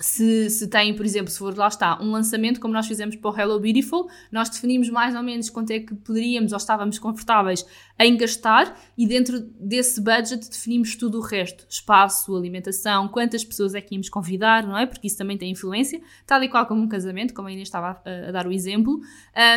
se, 0.00 0.48
se 0.50 0.68
tem, 0.68 0.94
por 0.94 1.04
exemplo, 1.04 1.30
se 1.30 1.38
for 1.38 1.56
lá 1.56 1.68
está, 1.68 2.00
um 2.00 2.10
lançamento 2.10 2.60
como 2.60 2.72
nós 2.72 2.86
fizemos 2.86 3.16
para 3.16 3.30
o 3.30 3.36
Hello 3.36 3.58
Beautiful, 3.58 4.08
nós 4.30 4.48
definimos 4.48 4.88
mais 4.90 5.14
ou 5.14 5.22
menos 5.22 5.50
quanto 5.50 5.70
é 5.70 5.80
que 5.80 5.94
poderíamos 5.94 6.52
ou 6.52 6.58
estávamos 6.58 6.98
confortáveis 6.98 7.66
em 7.98 8.16
gastar 8.16 8.78
e 8.96 9.06
dentro 9.06 9.40
desse 9.58 10.00
budget 10.00 10.48
definimos 10.48 10.94
tudo 10.94 11.18
o 11.18 11.20
resto: 11.20 11.66
espaço, 11.68 12.36
alimentação, 12.36 13.08
quantas 13.08 13.44
pessoas 13.44 13.74
é 13.74 13.80
que 13.80 13.94
íamos 13.94 14.08
convidar, 14.08 14.66
não 14.66 14.78
é? 14.78 14.86
Porque 14.86 15.06
isso 15.08 15.18
também 15.18 15.36
tem 15.36 15.50
influência, 15.50 16.00
tal 16.26 16.42
e 16.42 16.48
qual 16.48 16.66
como 16.66 16.80
um 16.80 16.88
casamento, 16.88 17.34
como 17.34 17.48
a 17.48 17.52
Inês 17.52 17.68
estava 17.68 18.00
a, 18.04 18.28
a 18.28 18.30
dar 18.30 18.46
o 18.46 18.52
exemplo. 18.52 19.00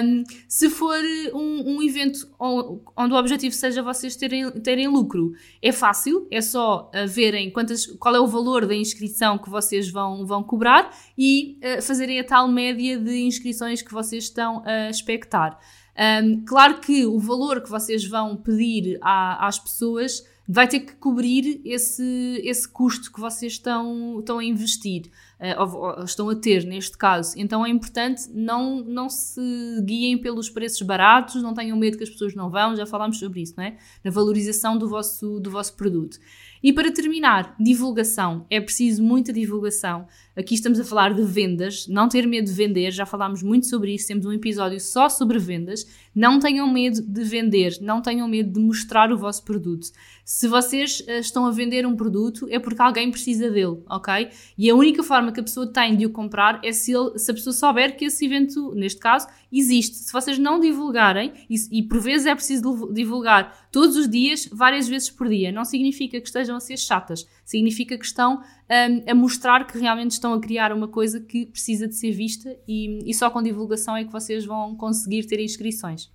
Um, 0.04 0.24
se 0.48 0.70
for 0.70 1.00
um, 1.34 1.76
um, 1.76 1.84
evento 1.84 2.28
onde 2.40 3.14
o 3.14 3.18
objetivo 3.18 3.54
seja 3.54 3.84
vocês 3.84 4.16
terem, 4.16 4.50
terem 4.52 4.88
lucro, 4.88 5.34
é 5.62 5.72
fácil, 5.72 6.28
é 6.32 6.42
só 6.42 6.90
uh, 6.94 7.08
verem 7.08 7.52
quantas, 7.52 7.86
qual 7.86 8.16
é 8.16 8.20
o 8.20 8.28
valor 8.28 8.66
da 8.66 8.76
inscrição 8.76 9.38
que 9.38 9.50
vocês 9.50 9.90
vão 9.90 10.26
vão 10.26 10.44
cobrar 10.44 10.96
e 11.18 11.60
uh, 11.78 11.82
fazerem 11.82 12.20
a 12.20 12.24
tal 12.24 12.48
média 12.48 12.98
de 12.98 13.20
inscrições 13.20 13.82
que 13.82 13.94
vocês 13.94 14.24
estão 14.24 14.64
a 14.66 14.90
expectar. 14.90 15.60
Um, 16.02 16.44
claro 16.46 16.80
que 16.80 17.06
o 17.06 17.20
valor 17.20 17.62
que 17.62 17.70
vocês 17.70 18.04
vão 18.04 18.36
pedir 18.36 18.98
às 19.04 19.60
pessoas 19.60 20.24
vai 20.48 20.68
ter 20.68 20.80
que 20.80 20.96
cobrir 20.96 21.62
esse, 21.64 22.42
esse 22.44 22.68
custo 22.68 23.14
que 23.14 23.20
vocês 23.20 23.54
estão, 23.54 24.20
estão 24.20 24.40
a 24.40 24.44
investir, 24.44 25.12
uh, 25.40 25.62
ou, 25.62 26.00
ou, 26.00 26.04
estão 26.04 26.28
a 26.28 26.36
ter 26.36 26.66
neste 26.66 26.98
caso. 26.98 27.36
Então 27.38 27.64
é 27.64 27.70
importante 27.70 28.24
não, 28.34 28.84
não 28.84 29.10
se 29.10 29.42
guiem 29.86 30.18
pelos 30.18 30.50
preços 30.50 30.82
baratos, 30.82 31.42
não 31.42 31.54
tenham 31.54 31.78
medo 31.78 31.98
que 31.98 32.04
as 32.04 32.10
pessoas 32.10 32.34
não 32.34 32.50
vão, 32.50 32.76
já 32.76 32.86
falámos 32.86 33.20
sobre 33.20 33.42
isso, 33.42 33.54
não 33.56 33.64
é? 33.64 33.78
Na 34.04 34.10
valorização 34.10 34.78
do 34.78 34.90
vosso, 34.90 35.40
do 35.40 35.52
vosso 35.52 35.76
produto. 35.76 36.18
E 36.64 36.74
para 36.74 36.92
terminar, 36.92 37.56
divulgação. 37.60 38.46
É 38.50 38.60
preciso 38.60 39.02
muita 39.04 39.32
divulgação. 39.32 40.08
Aqui 40.34 40.56
estamos 40.56 40.80
a 40.80 40.86
falar 40.86 41.14
de 41.14 41.24
vendas, 41.24 41.86
não 41.90 42.08
ter 42.08 42.26
medo 42.26 42.46
de 42.46 42.54
vender, 42.54 42.92
já 42.92 43.06
falámos 43.06 43.44
muito 43.44 43.68
sobre 43.68 43.94
isso, 43.94 44.08
temos 44.08 44.26
um 44.26 44.32
episódio 44.32 44.80
só 44.80 45.10
sobre 45.10 45.38
vendas. 45.38 45.86
Não 46.16 46.40
tenham 46.40 46.72
medo 46.72 47.02
de 47.02 47.24
vender, 47.24 47.78
não 47.82 48.02
tenham 48.02 48.30
medo 48.30 48.54
de 48.54 48.60
mostrar 48.60 49.12
o 49.12 49.18
vosso 49.18 49.44
produto. 49.44 49.88
Se 50.24 50.48
vocês 50.48 51.02
uh, 51.02 51.20
estão 51.20 51.46
a 51.46 51.52
vender 51.52 51.86
um 51.86 51.98
produto, 51.98 52.48
é 52.50 52.60
porque 52.60 52.82
alguém 52.82 53.12
precisa 53.12 53.50
dele, 53.50 53.84
ok? 53.90 54.30
E 54.58 54.70
a 54.70 54.76
única 54.76 55.04
forma 55.04 55.34
que 55.34 55.42
a 55.42 55.44
pessoa 55.44 55.68
tem 55.68 55.98
de 55.98 56.06
o 56.06 56.10
comprar 56.10 56.62
é 56.64 56.72
se, 56.72 56.94
ele, 56.94 57.20
se 57.20 57.30
a 57.30 57.34
pessoa 57.34 57.54
souber 57.54 57.98
que 57.98 58.06
esse 58.06 58.26
evento, 58.26 58.74
neste 58.74 59.02
caso, 59.02 59.28
existe. 59.52 59.98
Se 59.98 60.14
vocês 60.14 60.40
não 60.40 60.62
divulgarem, 60.62 61.34
e, 61.50 61.56
e 61.80 61.84
por 61.84 62.00
vezes 62.00 62.26
é 62.26 62.34
preciso 62.34 62.90
divulgar 62.94 63.68
todos 63.70 63.98
os 63.98 64.10
dias, 64.10 64.48
várias 64.50 64.88
vezes 64.88 65.10
por 65.10 65.28
dia, 65.28 65.52
não 65.52 65.66
significa 65.66 66.20
que 66.22 66.28
estejam 66.28 66.56
a 66.56 66.60
ser 66.62 66.78
chatas, 66.78 67.28
significa 67.52 67.98
que 67.98 68.06
estão 68.06 68.40
um, 68.40 69.12
a 69.12 69.14
mostrar 69.14 69.68
que 69.68 69.78
realmente 69.78 70.12
estão 70.12 70.34
a 70.34 70.40
criar 70.40 70.72
uma 70.72 70.88
coisa 70.88 71.20
que 71.20 71.46
precisa 71.46 71.88
de 71.88 71.96
ser 71.96 72.12
vista 72.12 72.58
e, 72.68 73.10
e 73.10 73.14
só 73.14 73.30
com 73.30 73.44
divulgação 73.44 73.96
é 73.96 74.06
que 74.06 74.12
vocês 74.12 74.46
vão 74.46 74.76
conseguir 74.76 75.26
ter 75.28 75.40
inscrições. 75.40 76.10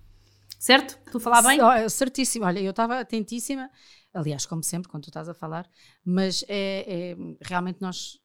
Certo? 0.59 0.99
Tu 1.11 1.19
falar 1.19 1.43
bem? 1.43 1.59
Certíssimo. 1.87 2.45
Olha, 2.45 2.59
eu 2.59 2.71
estava 2.71 2.99
atentíssima, 2.99 3.69
aliás, 4.11 4.47
como 4.47 4.63
sempre, 4.63 4.89
quando 4.89 5.03
tu 5.03 5.09
estás 5.09 5.29
a 5.29 5.33
falar, 5.35 5.69
mas 6.03 6.43
é, 6.47 7.11
é 7.11 7.17
realmente 7.41 7.79
nós 7.79 8.19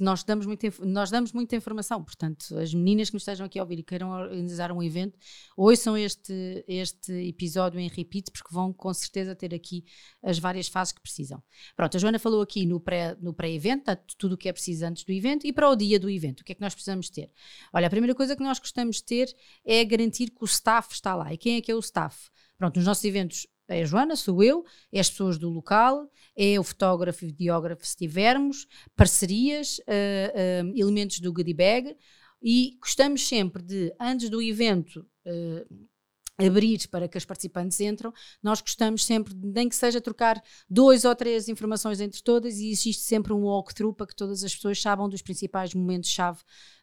nós 0.00 0.24
damos, 0.24 0.46
muita, 0.46 0.72
nós 0.80 1.10
damos 1.10 1.32
muita 1.32 1.54
informação, 1.56 2.02
portanto, 2.02 2.56
as 2.58 2.72
meninas 2.72 3.10
que 3.10 3.14
nos 3.14 3.22
estejam 3.22 3.46
aqui 3.46 3.58
a 3.58 3.62
ouvir 3.62 3.78
e 3.78 3.82
queiram 3.82 4.10
organizar 4.10 4.72
um 4.72 4.82
evento, 4.82 5.18
ouçam 5.56 5.96
este, 5.96 6.64
este 6.66 7.12
episódio 7.28 7.78
em 7.78 7.88
repeat, 7.88 8.30
porque 8.30 8.52
vão 8.52 8.72
com 8.72 8.92
certeza 8.94 9.34
ter 9.34 9.54
aqui 9.54 9.84
as 10.22 10.38
várias 10.38 10.68
fases 10.68 10.92
que 10.92 11.00
precisam. 11.00 11.42
Pronto, 11.76 11.96
a 11.96 12.00
Joana 12.00 12.18
falou 12.18 12.40
aqui 12.40 12.64
no 12.64 12.80
pré-evento, 12.80 13.22
no 13.22 13.34
pré 13.34 13.60
tudo 14.18 14.34
o 14.34 14.38
que 14.38 14.48
é 14.48 14.52
preciso 14.52 14.86
antes 14.86 15.04
do 15.04 15.12
evento 15.12 15.46
e 15.46 15.52
para 15.52 15.68
o 15.68 15.76
dia 15.76 16.00
do 16.00 16.08
evento, 16.08 16.40
o 16.40 16.44
que 16.44 16.52
é 16.52 16.54
que 16.54 16.60
nós 16.60 16.74
precisamos 16.74 17.10
ter? 17.10 17.30
Olha, 17.72 17.86
a 17.86 17.90
primeira 17.90 18.14
coisa 18.14 18.34
que 18.34 18.42
nós 18.42 18.58
gostamos 18.58 18.96
de 18.96 19.04
ter 19.04 19.36
é 19.64 19.84
garantir 19.84 20.30
que 20.30 20.42
o 20.42 20.46
staff 20.46 20.94
está 20.94 21.14
lá. 21.14 21.32
E 21.32 21.36
quem 21.36 21.56
é 21.56 21.60
que 21.60 21.70
é 21.70 21.74
o 21.74 21.80
staff? 21.80 22.30
Pronto, 22.56 22.76
nos 22.76 22.86
nossos 22.86 23.04
eventos 23.04 23.46
é 23.70 23.82
a 23.82 23.84
Joana, 23.84 24.16
sou 24.16 24.42
eu, 24.42 24.64
é 24.92 25.00
as 25.00 25.08
pessoas 25.08 25.38
do 25.38 25.48
local, 25.48 26.10
é 26.36 26.58
o 26.58 26.64
fotógrafo 26.64 27.24
e 27.24 27.28
videógrafo 27.28 27.86
se 27.86 27.96
tivermos, 27.96 28.66
parcerias, 28.96 29.78
uh, 29.78 30.66
uh, 30.66 30.72
elementos 30.76 31.20
do 31.20 31.32
goodie 31.32 31.54
bag. 31.54 31.96
E 32.42 32.76
gostamos 32.80 33.26
sempre 33.28 33.62
de, 33.62 33.94
antes 34.00 34.30
do 34.30 34.40
evento, 34.40 35.06
uh, 35.26 35.88
abrir 36.46 36.88
para 36.88 37.08
que 37.08 37.18
os 37.18 37.24
participantes 37.24 37.80
entram, 37.80 38.12
nós 38.42 38.60
gostamos 38.60 39.04
sempre, 39.04 39.34
nem 39.36 39.68
que 39.68 39.76
seja 39.76 40.00
trocar 40.00 40.42
dois 40.68 41.04
ou 41.04 41.14
três 41.14 41.48
informações 41.48 42.00
entre 42.00 42.22
todas 42.22 42.58
e 42.58 42.70
existe 42.70 43.02
sempre 43.02 43.32
um 43.32 43.42
walkthrough 43.42 43.94
para 43.94 44.06
que 44.06 44.16
todas 44.16 44.42
as 44.42 44.54
pessoas 44.54 44.80
saibam 44.80 45.08
dos 45.08 45.22
principais 45.22 45.74
momentos-chave 45.74 46.40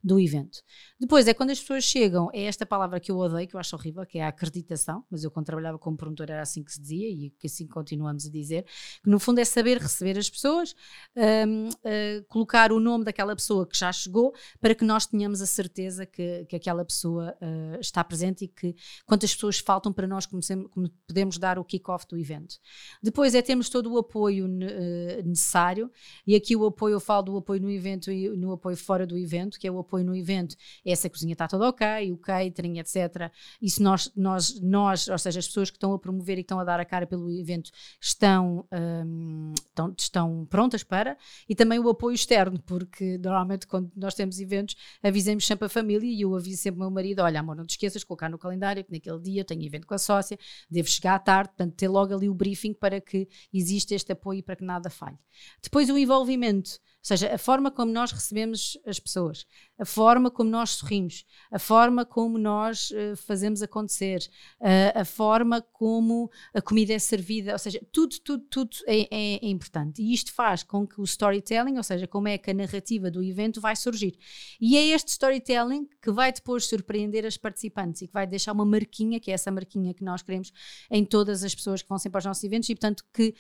do 0.08 0.20
evento. 0.20 0.64
Depois 0.98 1.28
é 1.28 1.34
quando 1.34 1.52
as 1.52 1.60
pessoas 1.60 1.84
chegam, 1.84 2.30
é 2.34 2.44
esta 2.44 2.66
palavra 2.66 3.00
que 3.00 3.12
eu 3.12 3.18
odeio, 3.18 3.48
que 3.48 3.56
eu 3.56 3.60
acho 3.60 3.76
horrível, 3.76 4.06
que 4.06 4.18
é 4.18 4.24
a 4.24 4.30
acreditação, 4.30 5.04
mas 5.12 5.24
eu 5.24 5.30
quando 5.30 5.46
trabalhava 5.46 5.78
como 5.78 5.98
promotor 5.98 6.28
era 6.30 6.42
assim 6.42 6.64
que 6.64 6.72
se 6.72 6.82
dizia 6.82 7.10
e 7.10 7.30
que 7.32 7.48
assim 7.48 7.68
continuamos 7.68 8.26
a 8.26 8.30
dizer, 8.30 8.66
que 9.04 9.10
no 9.10 9.20
fundo 9.20 9.40
é 9.40 9.46
saber 9.46 9.78
receber 9.78 10.18
as 10.18 10.30
pessoas, 10.30 10.74
um, 11.16 11.68
uh, 11.68 11.72
eh, 11.84 12.24
colocar 12.30 12.72
o 12.72 12.80
nome 12.80 13.04
daquela 13.04 13.36
pessoa 13.36 13.68
que 13.68 13.78
já 13.78 13.92
chegou, 13.92 14.34
para 14.62 14.74
que 14.74 14.86
nós 14.86 15.06
tenhamos 15.06 15.42
a 15.42 15.46
certeza 15.46 16.06
que, 16.06 16.46
que 16.46 16.56
aquela 16.56 16.86
pessoa 16.86 17.36
uh, 17.42 17.80
está 17.80 18.02
presente 18.04 18.46
e 18.46 18.48
que 18.48 18.74
quantas 19.06 19.34
pessoas 19.34 19.60
faltam 19.60 19.92
para 19.92 20.08
nós 20.08 20.26
comecemos, 20.26 20.72
podemos 21.06 21.38
dar 21.38 21.60
o 21.60 21.66
kick-off 21.66 22.08
do 22.08 22.18
evento. 22.18 22.56
Depois 23.04 23.36
é 23.36 23.42
termos 23.42 23.70
todo 23.70 23.92
o 23.94 23.98
apoio 23.98 24.46
uh, 24.46 25.28
necessário, 25.28 25.92
e 26.26 26.34
aqui 26.34 26.56
o 26.56 26.66
apoio, 26.66 26.94
eu 26.94 27.00
falo 27.02 27.24
do 27.24 27.38
apoio 27.38 27.62
no 27.62 27.70
evento 27.70 28.10
e 28.10 28.30
no 28.30 28.54
apoio 28.54 28.78
fora 28.78 29.06
do 29.06 29.18
evento, 29.18 29.60
que 29.60 29.68
é 29.68 29.72
o 29.72 29.80
apoio 29.80 29.97
no 30.04 30.16
evento, 30.16 30.56
essa 30.86 31.10
cozinha 31.10 31.34
está 31.34 31.48
toda 31.48 31.68
ok, 31.68 32.12
o 32.12 32.18
catering, 32.18 32.80
etc. 32.80 33.32
Isso 33.62 33.82
nós, 33.82 34.12
nós, 34.16 34.60
nós, 34.62 35.08
ou 35.08 35.18
seja, 35.18 35.40
as 35.40 35.48
pessoas 35.48 35.70
que 35.70 35.78
estão 35.78 35.94
a 35.94 36.00
promover 36.00 36.38
e 36.38 36.44
que 36.44 36.46
estão 36.46 36.60
a 36.60 36.64
dar 36.64 36.80
a 36.80 36.86
cara 36.86 37.06
pelo 37.06 37.30
evento 37.32 37.72
estão, 38.02 38.68
um, 38.72 39.54
estão, 39.56 39.96
estão 39.98 40.46
prontas 40.50 40.84
para, 40.84 41.18
e 41.48 41.56
também 41.56 41.80
o 41.80 41.90
apoio 41.90 42.16
externo, 42.16 42.60
porque 42.66 43.18
normalmente 43.18 43.68
quando 43.68 43.92
nós 43.96 44.14
temos 44.14 44.40
eventos 44.40 44.76
avisamos 45.02 45.46
sempre 45.46 45.66
a 45.66 45.70
família 45.70 46.10
e 46.10 46.22
eu 46.22 46.36
aviso 46.36 46.62
sempre 46.62 46.80
o 46.80 46.82
meu 46.82 46.92
marido, 46.92 47.22
olha 47.22 47.40
amor, 47.40 47.56
não 47.56 47.66
te 47.66 47.72
esqueças 47.72 48.02
de 48.02 48.06
colocar 48.06 48.30
no 48.30 48.38
calendário 48.38 48.84
que 48.84 48.92
naquele 48.92 49.20
dia 49.20 49.46
tenho 49.46 49.64
evento 49.64 49.88
com 49.88 49.94
a 49.94 49.98
sócia, 49.98 50.38
devo 50.70 50.88
chegar 50.90 51.16
à 51.16 51.20
tarde, 51.20 51.50
portanto 51.50 51.76
ter 51.76 51.88
logo 51.88 52.14
ali 52.14 52.30
o 52.30 52.34
briefing 52.34 52.74
para 52.74 53.00
que 53.00 53.28
exista 53.54 53.96
este 53.96 54.12
apoio 54.12 54.40
e 54.40 54.44
para 54.44 54.56
que 54.56 54.64
nada 54.64 54.90
falhe. 54.90 55.18
Depois 55.62 55.90
o 55.90 55.98
envolvimento, 55.98 56.80
seja, 57.02 57.34
a 57.34 57.38
forma 57.38 57.72
como 57.72 57.92
nós 57.92 58.12
recebemos 58.12 58.78
as 58.86 59.00
pessoas, 59.00 59.46
a 59.78 59.86
forma 59.86 60.30
como 60.30 60.50
nós 60.50 60.72
sorrimos, 60.72 61.26
a 61.52 61.60
forma 61.60 62.06
como 62.06 62.38
nós 62.38 62.92
uh, 62.92 63.16
fazemos 63.16 63.62
acontecer, 63.62 64.20
uh, 64.60 65.00
a 65.00 65.06
forma 65.06 65.62
como 65.62 66.30
a 66.54 66.62
comida 66.62 66.94
é 66.94 67.00
servida, 67.00 67.54
ou 67.54 67.60
seja, 67.60 67.80
tudo, 67.92 68.20
tudo, 68.20 68.44
tudo 68.50 68.78
é, 68.86 69.02
é, 69.02 69.46
é, 69.46 69.48
importante. 69.48 70.02
E 70.02 70.14
isto 70.14 70.34
faz 70.34 70.64
com 70.64 70.86
que 70.86 71.00
o 71.00 71.04
storytelling, 71.04 71.78
ou 71.78 71.84
seja, 71.84 72.08
como 72.08 72.28
é 72.28 72.38
que 72.38 72.52
a 72.52 72.54
narrativa 72.54 73.10
do 73.10 73.24
evento 73.24 73.62
vai 73.62 73.76
surgir. 73.76 74.18
E 74.60 74.76
é 74.76 74.88
este 74.88 75.10
storytelling 75.10 75.88
que 76.02 76.12
vai 76.12 76.32
depois 76.32 76.66
surpreender 76.66 77.26
as 77.26 77.38
participantes 77.38 78.02
e 78.02 78.08
que 78.08 78.14
vai 78.14 78.28
deixar 78.28 78.52
uma 78.52 78.66
marquinha, 78.66 79.20
que 79.20 79.32
é 79.32 79.34
essa 79.34 79.52
marquinha 79.52 79.94
que 79.94 80.04
nós 80.04 80.22
queremos 80.22 80.52
em 80.92 81.06
todas 81.06 81.44
as 81.44 81.54
pessoas 81.56 81.82
que 81.82 81.90
vão 81.90 81.98
sempre 81.98 82.18
aos 82.18 82.26
nossos 82.26 82.44
eventos 82.44 82.70
e, 82.70 82.76
portanto, 82.76 83.04
que 83.14 83.34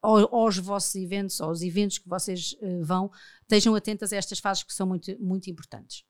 aos 0.00 0.58
vossos 0.58 0.94
eventos, 0.94 1.40
aos 1.40 1.62
eventos 1.62 1.98
que 1.98 2.08
vocês 2.08 2.54
uh, 2.60 2.84
vão, 2.84 3.10
estejam 3.42 3.74
atentas 3.74 4.12
a 4.12 4.16
estas 4.16 4.38
fases 4.38 4.62
que 4.62 4.72
são 4.72 4.86
muito, 4.86 5.16
muito 5.20 5.50
importantes. 5.50 6.04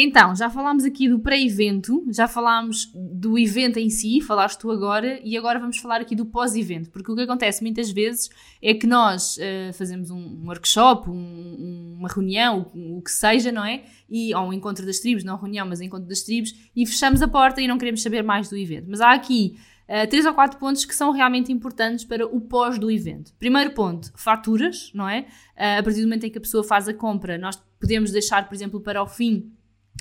Então, 0.00 0.32
já 0.36 0.48
falámos 0.48 0.84
aqui 0.84 1.08
do 1.08 1.18
pré-evento, 1.18 2.06
já 2.12 2.28
falámos 2.28 2.88
do 2.94 3.36
evento 3.36 3.80
em 3.80 3.90
si, 3.90 4.20
falaste 4.20 4.60
tu 4.60 4.70
agora, 4.70 5.18
e 5.24 5.36
agora 5.36 5.58
vamos 5.58 5.78
falar 5.78 6.00
aqui 6.00 6.14
do 6.14 6.24
pós-evento, 6.24 6.88
porque 6.90 7.10
o 7.10 7.16
que 7.16 7.22
acontece 7.22 7.62
muitas 7.62 7.90
vezes 7.90 8.30
é 8.62 8.74
que 8.74 8.86
nós 8.86 9.36
uh, 9.38 9.72
fazemos 9.72 10.12
um 10.12 10.46
workshop, 10.46 11.10
um, 11.10 11.96
uma 11.98 12.08
reunião, 12.08 12.70
o, 12.72 12.98
o, 12.98 13.02
que 13.02 13.10
seja, 13.10 13.50
não 13.50 13.64
é? 13.64 13.82
E, 14.08 14.32
ou 14.36 14.50
um 14.50 14.52
encontro 14.52 14.86
das 14.86 15.00
tribos, 15.00 15.24
não 15.24 15.36
reunião, 15.36 15.66
mas 15.66 15.80
encontro 15.80 16.06
das 16.06 16.22
tribos, 16.22 16.54
e 16.76 16.86
fechamos 16.86 17.20
a 17.20 17.26
porta 17.26 17.60
e 17.60 17.66
não 17.66 17.76
queremos 17.76 18.00
saber 18.00 18.22
mais 18.22 18.48
do 18.48 18.56
evento. 18.56 18.86
Mas 18.88 19.00
há 19.00 19.12
aqui 19.12 19.58
uh, 19.88 20.08
três 20.08 20.26
ou 20.26 20.34
quatro 20.34 20.58
pontos 20.58 20.84
que 20.84 20.94
são 20.94 21.10
realmente 21.10 21.52
importantes 21.52 22.04
para 22.04 22.26
o 22.26 22.40
pós 22.40 22.78
do 22.78 22.90
evento. 22.90 23.32
Primeiro 23.38 23.72
ponto, 23.72 24.12
faturas, 24.16 24.90
não 24.94 25.08
é? 25.08 25.20
Uh, 25.56 25.78
a 25.78 25.82
partir 25.82 26.00
do 26.00 26.06
momento 26.06 26.24
em 26.24 26.30
que 26.30 26.38
a 26.38 26.40
pessoa 26.40 26.62
faz 26.62 26.88
a 26.88 26.94
compra, 26.94 27.38
nós 27.38 27.60
podemos 27.80 28.10
deixar, 28.10 28.48
por 28.48 28.54
exemplo, 28.54 28.80
para 28.80 29.02
o 29.02 29.06
fim 29.06 29.52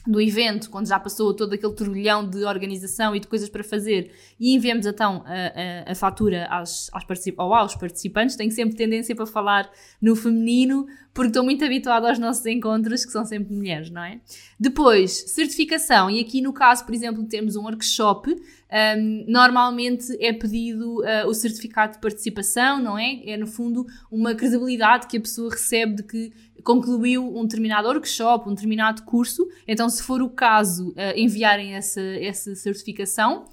do 0.06 0.22
evento, 0.22 0.70
quando 0.70 0.88
já 0.88 1.00
passou 1.00 1.34
todo 1.34 1.54
aquele 1.54 1.74
turbilhão 1.74 2.28
de 2.28 2.46
organização 2.46 3.16
e 3.16 3.20
de 3.20 3.28
coisas 3.28 3.50
para 3.50 3.64
fazer, 3.64 4.12
e 4.40 4.56
enviamos 4.56 4.86
então 4.86 5.24
a, 5.26 5.88
a, 5.88 5.92
a 5.92 5.96
fatura 5.96 6.48
aos, 6.48 6.90
particip 7.06 7.36
ou 7.40 7.54
aos 7.54 7.76
participantes, 7.76 8.36
tenho 8.36 8.52
sempre 8.52 8.76
tendência 8.76 9.16
para 9.16 9.26
falar 9.26 9.70
no 10.02 10.16
feminino, 10.16 10.88
porque 11.14 11.30
estou 11.30 11.44
muito 11.44 11.66
habituada 11.66 12.08
aos 12.08 12.20
nossos 12.20 12.46
encontros, 12.46 13.04
que 13.04 13.12
são 13.12 13.26
sempre 13.26 13.54
mulheres, 13.54 13.90
não 13.90 14.04
é? 14.04 14.22
Depois, 14.60 15.12
certificação, 15.32 16.10
e 16.10 16.20
aqui 16.20 16.42
no 16.42 16.54
caso, 16.54 16.86
por 16.86 16.94
exemplo, 16.94 17.24
temos 17.26 17.56
um 17.56 17.64
workshop, 17.64 18.34
um, 18.34 19.26
normalmente 19.28 20.06
é 20.20 20.32
pedido 20.32 21.00
uh, 21.00 21.28
o 21.28 21.34
certificado 21.34 21.94
de 21.94 22.00
participação, 22.00 22.82
não 22.82 22.98
é? 22.98 23.22
É, 23.26 23.38
no 23.38 23.48
fundo, 23.48 23.86
uma 24.12 24.36
credibilidade 24.36 25.08
que 25.08 25.18
a 25.18 25.22
pessoa 25.22 25.50
recebe 25.50 25.96
de 25.96 26.04
que 26.04 26.34
concluiu 26.64 27.38
um 27.38 27.44
determinado 27.44 27.88
workshop, 27.88 28.50
um 28.50 28.54
determinado 28.54 29.04
curso. 29.04 29.48
Então, 29.68 29.90
se 29.90 30.04
for 30.04 30.22
o 30.22 30.30
caso, 30.30 30.90
uh, 30.90 31.18
enviarem 31.18 31.74
essa, 31.74 32.02
essa 32.02 32.56
certificação. 32.56 33.46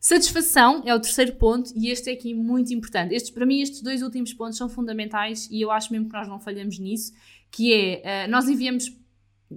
Satisfação 0.00 0.82
é 0.86 0.94
o 0.94 1.00
terceiro 1.00 1.34
ponto 1.34 1.72
e 1.74 1.90
este 1.90 2.08
é 2.08 2.12
aqui 2.12 2.32
muito 2.32 2.72
importante. 2.72 3.12
Estes, 3.14 3.32
para 3.32 3.44
mim, 3.44 3.60
estes 3.60 3.82
dois 3.82 4.00
últimos 4.00 4.32
pontos 4.32 4.56
são 4.56 4.68
fundamentais 4.68 5.48
e 5.50 5.60
eu 5.60 5.72
acho 5.72 5.92
mesmo 5.92 6.08
que 6.08 6.16
nós 6.16 6.28
não 6.28 6.38
falhamos 6.38 6.78
nisso, 6.78 7.12
que 7.50 7.74
é, 7.74 8.26
uh, 8.26 8.30
nós 8.30 8.48
enviamos 8.48 8.92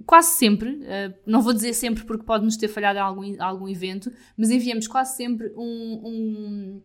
quase 0.04 0.36
sempre, 0.36 0.70
uh, 0.70 1.14
não 1.26 1.42
vou 1.42 1.52
dizer 1.52 1.74
sempre 1.74 2.04
porque 2.04 2.24
pode 2.24 2.44
nos 2.44 2.56
ter 2.56 2.68
falhado 2.68 2.98
algum, 2.98 3.40
algum 3.40 3.68
evento, 3.68 4.10
mas 4.36 4.50
enviamos 4.50 4.88
quase 4.88 5.16
sempre 5.16 5.52
um, 5.56 6.02
um 6.04 6.82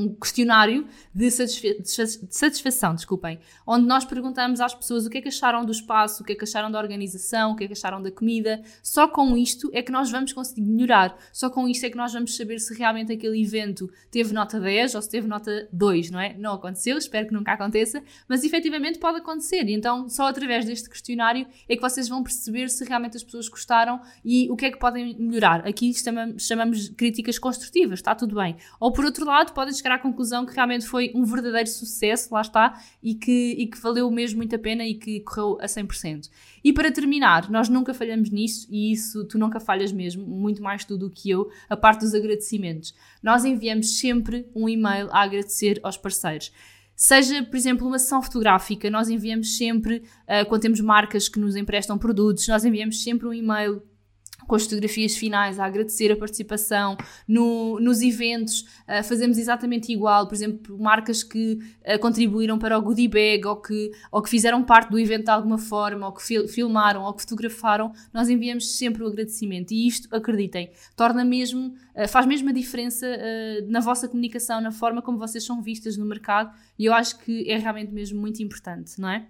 um 0.00 0.14
questionário 0.14 0.86
de, 1.14 1.30
satisfa 1.30 1.68
de, 1.80 2.34
satisfação, 2.34 2.94
desculpem, 2.94 3.38
onde 3.66 3.86
nós 3.86 4.04
perguntamos 4.04 4.60
às 4.60 4.74
pessoas 4.74 5.06
o 5.06 5.10
que 5.10 5.18
é 5.18 5.20
que 5.20 5.28
acharam 5.28 5.64
do 5.64 5.72
espaço, 5.72 6.22
o 6.22 6.26
que 6.26 6.32
é 6.32 6.34
que 6.34 6.44
acharam 6.44 6.70
da 6.70 6.78
organização, 6.78 7.52
o 7.52 7.56
que 7.56 7.64
é 7.64 7.66
que 7.66 7.72
acharam 7.72 8.02
da 8.02 8.10
comida. 8.10 8.62
Só 8.82 9.06
com 9.06 9.36
isto 9.36 9.70
é 9.72 9.82
que 9.82 9.92
nós 9.92 10.10
vamos 10.10 10.32
conseguir 10.32 10.62
melhorar. 10.62 11.16
Só 11.32 11.50
com 11.50 11.68
isto 11.68 11.84
é 11.84 11.90
que 11.90 11.96
nós 11.96 12.12
vamos 12.12 12.36
saber 12.36 12.58
se 12.58 12.74
realmente 12.74 13.12
aquele 13.12 13.42
evento 13.42 13.90
teve 14.10 14.32
nota 14.32 14.58
10 14.58 14.94
ou 14.94 15.02
se 15.02 15.10
teve 15.10 15.28
nota 15.28 15.68
2, 15.72 16.10
não 16.10 16.20
é? 16.20 16.34
Não 16.36 16.54
aconteceu, 16.54 16.96
espero 16.96 17.28
que 17.28 17.34
nunca 17.34 17.52
aconteça, 17.52 18.02
mas 18.28 18.44
efetivamente 18.44 18.98
pode 18.98 19.18
acontecer. 19.18 19.68
Então, 19.68 20.08
só 20.08 20.28
através 20.28 20.64
deste 20.64 20.88
questionário 20.88 21.46
é 21.68 21.76
que 21.76 21.82
vocês 21.82 22.08
vão 22.08 22.22
perceber 22.22 22.68
se 22.68 22.84
realmente 22.84 23.16
as 23.16 23.22
pessoas 23.22 23.48
gostaram 23.48 24.00
e 24.24 24.50
o 24.50 24.56
que 24.56 24.66
é 24.66 24.70
que 24.70 24.78
podem 24.78 25.16
melhorar. 25.18 25.66
Aqui 25.66 25.92
chamamos, 25.94 26.46
chamamos 26.46 26.88
críticas 26.90 27.38
construtivas, 27.38 27.98
está 27.98 28.14
tudo 28.14 28.36
bem. 28.36 28.56
Ou 28.78 28.92
por 28.92 29.04
outro 29.04 29.24
lado, 29.24 29.52
podem 29.52 29.74
chegar 29.74 29.89
à 29.94 29.98
conclusão 29.98 30.46
que 30.46 30.54
realmente 30.54 30.86
foi 30.86 31.12
um 31.14 31.24
verdadeiro 31.24 31.68
sucesso, 31.68 32.32
lá 32.32 32.40
está, 32.40 32.80
e 33.02 33.14
que, 33.14 33.56
e 33.58 33.66
que 33.66 33.78
valeu 33.78 34.10
mesmo 34.10 34.38
muito 34.38 34.54
a 34.54 34.58
pena 34.58 34.84
e 34.84 34.94
que 34.94 35.20
correu 35.20 35.58
a 35.60 35.66
100%. 35.66 36.30
E 36.62 36.72
para 36.72 36.90
terminar, 36.92 37.50
nós 37.50 37.68
nunca 37.68 37.94
falhamos 37.94 38.30
nisso 38.30 38.66
e 38.70 38.92
isso 38.92 39.24
tu 39.24 39.38
nunca 39.38 39.58
falhas 39.60 39.92
mesmo, 39.92 40.26
muito 40.26 40.62
mais 40.62 40.84
tu 40.84 40.96
do 40.96 41.10
que 41.10 41.30
eu, 41.30 41.50
a 41.68 41.76
parte 41.76 42.00
dos 42.00 42.14
agradecimentos. 42.14 42.94
Nós 43.22 43.44
enviamos 43.44 43.98
sempre 43.98 44.46
um 44.54 44.68
e-mail 44.68 45.08
a 45.10 45.22
agradecer 45.22 45.80
aos 45.82 45.96
parceiros. 45.96 46.52
Seja, 46.94 47.42
por 47.42 47.56
exemplo, 47.56 47.86
uma 47.86 47.98
sessão 47.98 48.20
fotográfica, 48.20 48.90
nós 48.90 49.08
enviamos 49.08 49.56
sempre, 49.56 50.02
uh, 50.28 50.46
quando 50.46 50.60
temos 50.60 50.80
marcas 50.80 51.30
que 51.30 51.40
nos 51.40 51.56
emprestam 51.56 51.96
produtos, 51.96 52.46
nós 52.46 52.62
enviamos 52.62 53.02
sempre 53.02 53.26
um 53.26 53.32
e-mail 53.32 53.82
com 54.46 54.54
as 54.54 54.64
fotografias 54.64 55.16
finais, 55.16 55.58
a 55.58 55.64
agradecer 55.64 56.10
a 56.12 56.16
participação 56.16 56.96
no, 57.26 57.78
nos 57.80 58.00
eventos, 58.02 58.60
uh, 58.60 59.02
fazemos 59.04 59.38
exatamente 59.38 59.92
igual, 59.92 60.26
por 60.26 60.34
exemplo, 60.34 60.78
marcas 60.78 61.22
que 61.22 61.54
uh, 61.54 61.98
contribuíram 62.00 62.58
para 62.58 62.78
o 62.78 62.82
goodie 62.82 63.08
bag 63.08 63.46
ou 63.46 63.56
que, 63.56 63.90
ou 64.10 64.22
que 64.22 64.30
fizeram 64.30 64.62
parte 64.62 64.90
do 64.90 64.98
evento 64.98 65.24
de 65.24 65.30
alguma 65.30 65.58
forma, 65.58 66.06
ou 66.06 66.12
que 66.12 66.22
fil 66.22 66.48
filmaram, 66.48 67.02
ou 67.02 67.14
que 67.14 67.22
fotografaram, 67.22 67.92
nós 68.12 68.28
enviamos 68.28 68.76
sempre 68.76 69.02
o 69.02 69.06
agradecimento. 69.06 69.72
E 69.72 69.86
isto, 69.86 70.14
acreditem, 70.14 70.70
torna 70.96 71.24
mesmo, 71.24 71.74
uh, 71.96 72.08
faz 72.08 72.26
mesmo 72.26 72.50
a 72.50 72.52
diferença 72.52 73.06
na 73.68 73.80
vossa 73.80 74.08
comunicação, 74.08 74.60
na 74.60 74.72
forma 74.72 75.02
como 75.02 75.18
vocês 75.18 75.44
são 75.44 75.62
vistas 75.62 75.96
no 75.96 76.04
mercado. 76.06 76.54
E 76.78 76.86
eu 76.86 76.92
acho 76.92 77.18
que 77.18 77.48
é 77.50 77.56
realmente 77.56 77.92
mesmo 77.92 78.20
muito 78.20 78.42
importante, 78.42 79.00
não 79.00 79.08
é? 79.08 79.28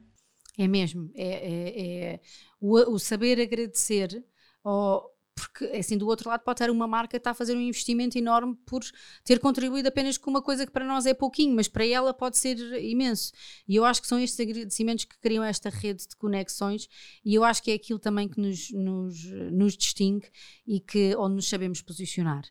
É 0.59 0.69
mesmo, 0.69 1.11
é, 1.15 1.25
é, 1.25 2.13
é 2.13 2.21
o, 2.61 2.95
o 2.95 2.99
saber 2.99 3.41
agradecer 3.41 4.23
ou 4.65 5.11
porque 5.41 5.65
assim 5.67 5.97
do 5.97 6.07
outro 6.07 6.29
lado 6.29 6.43
pode 6.43 6.59
ter 6.59 6.71
uma 6.71 6.87
marca 6.87 7.13
que 7.13 7.17
está 7.17 7.31
a 7.31 7.35
fazer 7.35 7.57
um 7.57 7.61
investimento 7.61 8.19
enorme 8.19 8.55
por 8.67 8.83
ter 9.25 9.39
contribuído 9.39 9.89
apenas 9.89 10.19
com 10.19 10.31
uma 10.31 10.43
coisa 10.43 10.67
que 10.67 10.73
para 10.73 10.85
nós 10.85 11.07
é 11.07 11.15
pouquinho, 11.15 11.57
mas 11.57 11.67
para 11.67 11.87
ela 11.87 12.13
pode 12.13 12.37
ser 12.37 12.59
imenso. 12.83 13.33
E 13.67 13.77
eu 13.77 13.85
acho 13.85 14.03
que 14.03 14.09
são 14.09 14.19
estes 14.19 14.39
agradecimentos 14.39 15.07
que 15.07 15.19
criam 15.19 15.43
esta 15.43 15.71
rede 15.71 16.07
de 16.07 16.17
conexões 16.17 16.89
e 17.25 17.35
eu 17.35 17.43
acho 17.43 17.63
que 17.63 17.71
é 17.71 17.75
aquilo 17.75 17.99
também 17.99 18.29
que 18.29 18.39
nos, 18.39 18.71
nos, 18.71 19.25
nos 19.51 19.77
distingue 19.77 20.29
e 20.67 20.79
que 20.79 21.17
onde 21.17 21.37
nos 21.37 21.49
sabemos 21.49 21.81
posicionar. 21.81 22.45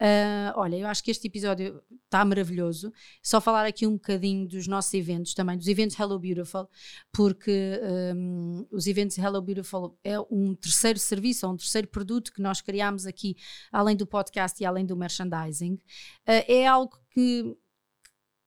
Uh, 0.00 0.52
olha, 0.56 0.76
eu 0.76 0.86
acho 0.86 1.02
que 1.02 1.10
este 1.10 1.26
episódio 1.26 1.82
está 2.04 2.24
maravilhoso. 2.24 2.92
Só 3.22 3.40
falar 3.40 3.66
aqui 3.66 3.86
um 3.86 3.94
bocadinho 3.94 4.46
dos 4.46 4.66
nossos 4.66 4.92
eventos 4.94 5.34
também, 5.34 5.56
dos 5.56 5.66
eventos 5.66 5.98
Hello 5.98 6.18
Beautiful, 6.18 6.68
porque 7.10 7.80
um, 8.14 8.66
os 8.70 8.86
eventos 8.86 9.16
Hello 9.18 9.40
Beautiful 9.40 9.98
é 10.04 10.20
um 10.30 10.54
terceiro 10.54 10.98
serviço, 10.98 11.48
um 11.48 11.56
terceiro 11.56 11.88
produto 11.88 12.32
que 12.36 12.42
nós 12.42 12.60
criamos 12.60 13.06
aqui, 13.06 13.36
além 13.72 13.96
do 13.96 14.06
podcast 14.06 14.62
e 14.62 14.66
além 14.66 14.86
do 14.86 14.96
merchandising. 14.96 15.74
Uh, 15.74 16.44
é 16.46 16.66
algo 16.66 16.96
que 17.10 17.56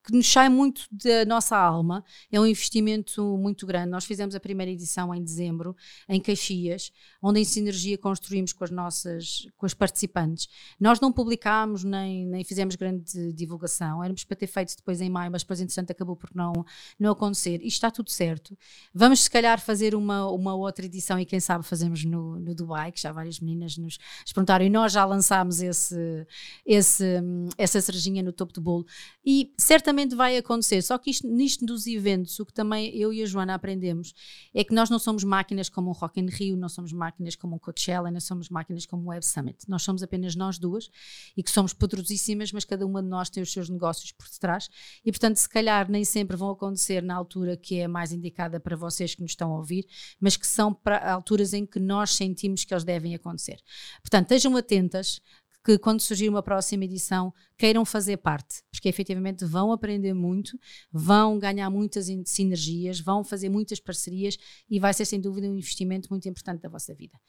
que 0.09 0.17
nos 0.17 0.31
sai 0.31 0.49
muito 0.49 0.87
da 0.91 1.23
nossa 1.25 1.55
alma, 1.55 2.03
é 2.31 2.39
um 2.39 2.45
investimento 2.45 3.37
muito 3.37 3.65
grande. 3.65 3.89
Nós 3.89 4.05
fizemos 4.05 4.33
a 4.33 4.39
primeira 4.39 4.71
edição 4.71 5.13
em 5.13 5.23
dezembro, 5.23 5.75
em 6.07 6.19
Caxias, 6.19 6.91
onde 7.21 7.39
em 7.39 7.45
sinergia 7.45 7.97
construímos 7.97 8.53
com 8.53 8.63
as 8.63 8.71
nossas, 8.71 9.47
com 9.57 9.65
as 9.65 9.73
participantes. 9.73 10.47
Nós 10.79 10.99
não 10.99 11.11
publicámos 11.11 11.83
nem, 11.83 12.25
nem 12.25 12.43
fizemos 12.43 12.75
grande 12.75 13.33
divulgação, 13.33 14.03
éramos 14.03 14.23
para 14.23 14.35
ter 14.35 14.47
feito 14.47 14.75
depois 14.75 15.01
em 15.01 15.09
maio, 15.09 15.31
mas 15.31 15.43
depois 15.43 15.61
entretanto 15.61 15.91
acabou 15.91 16.15
por 16.15 16.29
não, 16.33 16.65
não 16.99 17.11
acontecer. 17.11 17.57
Isto 17.57 17.67
está 17.67 17.91
tudo 17.91 18.09
certo. 18.09 18.57
Vamos 18.93 19.23
se 19.23 19.29
calhar 19.29 19.61
fazer 19.61 19.93
uma, 19.93 20.29
uma 20.31 20.55
outra 20.55 20.85
edição 20.85 21.19
e 21.19 21.25
quem 21.25 21.39
sabe 21.39 21.63
fazemos 21.65 22.03
no, 22.03 22.39
no 22.39 22.55
Dubai, 22.55 22.91
que 22.91 23.01
já 23.01 23.11
várias 23.11 23.39
meninas 23.39 23.77
nos, 23.77 23.99
perguntaram 24.33 24.65
e 24.65 24.69
nós 24.69 24.91
já 24.91 25.05
lançámos 25.05 25.61
esse, 25.61 26.25
esse, 26.65 27.21
essa 27.57 27.79
cerejinha 27.79 28.23
no 28.23 28.31
topo 28.31 28.53
do 28.53 28.61
bolo. 28.61 28.85
E 29.25 29.53
certamente 29.57 29.98
vai 30.07 30.37
acontecer. 30.37 30.81
Só 30.81 30.97
que 30.97 31.09
isto, 31.09 31.27
nisto 31.27 31.65
dos 31.65 31.87
eventos, 31.87 32.39
o 32.39 32.45
que 32.45 32.53
também 32.53 32.95
eu 32.95 33.11
e 33.13 33.21
a 33.23 33.25
Joana 33.25 33.55
aprendemos 33.55 34.13
é 34.53 34.63
que 34.63 34.73
nós 34.73 34.89
não 34.89 34.99
somos 34.99 35.23
máquinas 35.23 35.69
como 35.69 35.89
o 35.89 35.93
Rock 35.93 36.19
in 36.19 36.27
Rio, 36.27 36.57
não 36.57 36.69
somos 36.69 36.91
máquinas 36.91 37.35
como 37.35 37.55
o 37.55 37.59
Coachella, 37.59 38.11
não 38.11 38.19
somos 38.19 38.49
máquinas 38.49 38.85
como 38.85 39.03
o 39.03 39.07
Web 39.07 39.25
Summit. 39.25 39.57
Nós 39.67 39.83
somos 39.83 40.03
apenas 40.03 40.35
nós 40.35 40.57
duas 40.57 40.89
e 41.35 41.43
que 41.43 41.51
somos 41.51 41.73
poderosíssimas, 41.73 42.51
mas 42.51 42.65
cada 42.65 42.85
uma 42.85 43.01
de 43.01 43.09
nós 43.09 43.29
tem 43.29 43.41
os 43.43 43.51
seus 43.51 43.69
negócios 43.69 44.11
por 44.11 44.27
detrás 44.27 44.69
e, 45.03 45.11
portanto, 45.11 45.37
se 45.37 45.49
calhar 45.49 45.89
nem 45.89 46.05
sempre 46.05 46.35
vão 46.35 46.49
acontecer 46.49 47.01
na 47.01 47.15
altura 47.15 47.57
que 47.57 47.79
é 47.79 47.87
mais 47.87 48.11
indicada 48.11 48.59
para 48.59 48.75
vocês 48.75 49.15
que 49.15 49.21
nos 49.21 49.31
estão 49.31 49.51
a 49.51 49.57
ouvir, 49.57 49.85
mas 50.19 50.37
que 50.37 50.47
são 50.47 50.73
para 50.73 51.11
alturas 51.11 51.53
em 51.53 51.65
que 51.65 51.79
nós 51.79 52.15
sentimos 52.15 52.63
que 52.63 52.73
eles 52.73 52.83
devem 52.83 53.15
acontecer. 53.15 53.59
Portanto, 54.01 54.23
estejam 54.23 54.55
atentas 54.55 55.21
que 55.63 55.77
quando 55.77 55.99
surgir 55.99 56.29
uma 56.29 56.41
próxima 56.41 56.85
edição 56.85 57.33
queiram 57.57 57.83
fazer 57.83 58.17
parte, 58.17 58.63
porque 58.71 58.87
efetivamente 58.87 59.45
vão 59.45 59.71
aprender 59.71 60.13
muito, 60.13 60.57
vão 60.91 61.37
ganhar 61.37 61.69
muitas 61.69 62.07
sinergias, 62.25 62.99
vão 62.99 63.23
fazer 63.23 63.49
muitas 63.49 63.79
parcerias 63.79 64.37
e 64.69 64.79
vai 64.79 64.93
ser 64.93 65.05
sem 65.05 65.19
dúvida 65.19 65.47
um 65.47 65.55
investimento 65.55 66.07
muito 66.09 66.27
importante 66.29 66.61
da 66.61 66.69
vossa 66.69 66.93
vida. 66.93 67.19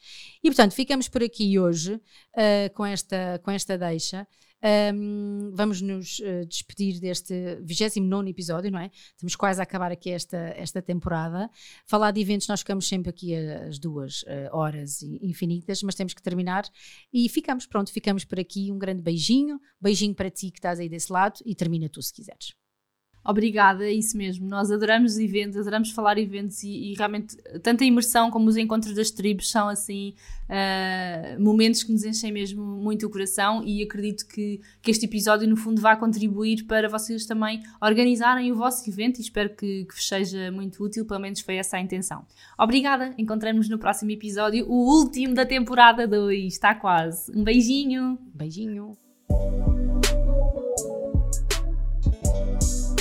E 0.42 0.48
portanto, 0.48 0.72
ficamos 0.72 1.08
por 1.08 1.22
aqui 1.22 1.58
hoje 1.58 1.94
uh, 1.94 2.74
com, 2.74 2.86
esta, 2.86 3.40
com 3.42 3.50
esta 3.50 3.76
deixa. 3.76 4.26
Um, 4.62 5.50
vamos 5.54 5.80
nos 5.80 6.18
uh, 6.18 6.44
despedir 6.46 7.00
deste 7.00 7.56
29 7.62 8.28
episódio, 8.28 8.70
não 8.70 8.78
é? 8.78 8.90
Estamos 8.92 9.34
quase 9.34 9.60
a 9.60 9.62
acabar 9.62 9.90
aqui 9.90 10.10
esta, 10.10 10.36
esta 10.56 10.82
temporada. 10.82 11.50
Falar 11.86 12.10
de 12.10 12.20
eventos, 12.20 12.46
nós 12.46 12.60
ficamos 12.60 12.86
sempre 12.86 13.10
aqui 13.10 13.34
as 13.34 13.78
duas 13.78 14.22
uh, 14.22 14.48
horas 14.52 15.02
infinitas, 15.02 15.82
mas 15.82 15.94
temos 15.94 16.12
que 16.12 16.22
terminar 16.22 16.64
e 17.12 17.28
ficamos, 17.28 17.66
pronto, 17.66 17.90
ficamos 17.90 18.24
por 18.24 18.38
aqui. 18.38 18.70
Um 18.70 18.78
grande 18.78 19.02
beijinho, 19.02 19.58
beijinho 19.80 20.14
para 20.14 20.30
ti 20.30 20.50
que 20.50 20.58
estás 20.58 20.78
aí 20.78 20.88
desse 20.88 21.12
lado 21.12 21.40
e 21.44 21.54
termina 21.54 21.88
tu 21.88 22.02
se 22.02 22.12
quiseres. 22.12 22.59
Obrigada, 23.30 23.84
é 23.84 23.92
isso 23.92 24.16
mesmo. 24.16 24.48
Nós 24.48 24.72
adoramos 24.72 25.16
eventos, 25.16 25.56
adoramos 25.56 25.92
falar 25.92 26.18
eventos 26.18 26.64
e, 26.64 26.90
e, 26.90 26.94
realmente 26.94 27.36
tanto 27.62 27.84
a 27.84 27.86
imersão 27.86 28.28
como 28.28 28.48
os 28.48 28.56
encontros 28.56 28.92
das 28.92 29.12
tribos 29.12 29.48
são 29.48 29.68
assim 29.68 30.14
uh, 30.48 31.40
momentos 31.40 31.84
que 31.84 31.92
nos 31.92 32.04
enchem 32.04 32.32
mesmo 32.32 32.60
muito 32.60 33.06
o 33.06 33.10
coração 33.10 33.62
e 33.64 33.84
acredito 33.84 34.26
que, 34.26 34.60
que 34.82 34.90
este 34.90 35.06
episódio 35.06 35.46
no 35.46 35.56
fundo 35.56 35.80
vai 35.80 35.96
contribuir 35.96 36.64
para 36.64 36.88
vocês 36.88 37.24
também 37.24 37.62
organizarem 37.80 38.50
o 38.50 38.56
vosso 38.56 38.90
evento 38.90 39.18
e 39.18 39.20
espero 39.20 39.50
que, 39.50 39.84
que 39.84 39.94
vos 39.94 40.08
seja 40.08 40.50
muito 40.50 40.82
útil, 40.82 41.06
pelo 41.06 41.20
menos 41.20 41.38
foi 41.38 41.54
essa 41.54 41.76
a 41.76 41.80
intenção. 41.80 42.26
Obrigada, 42.58 43.14
encontramos 43.16 43.68
no 43.68 43.78
próximo 43.78 44.10
episódio, 44.10 44.66
o 44.68 44.98
último 44.98 45.34
da 45.34 45.46
temporada 45.46 46.04
2, 46.04 46.52
está 46.52 46.74
quase. 46.74 47.30
Um 47.30 47.44
beijinho. 47.44 48.18
Beijinho. 48.34 48.98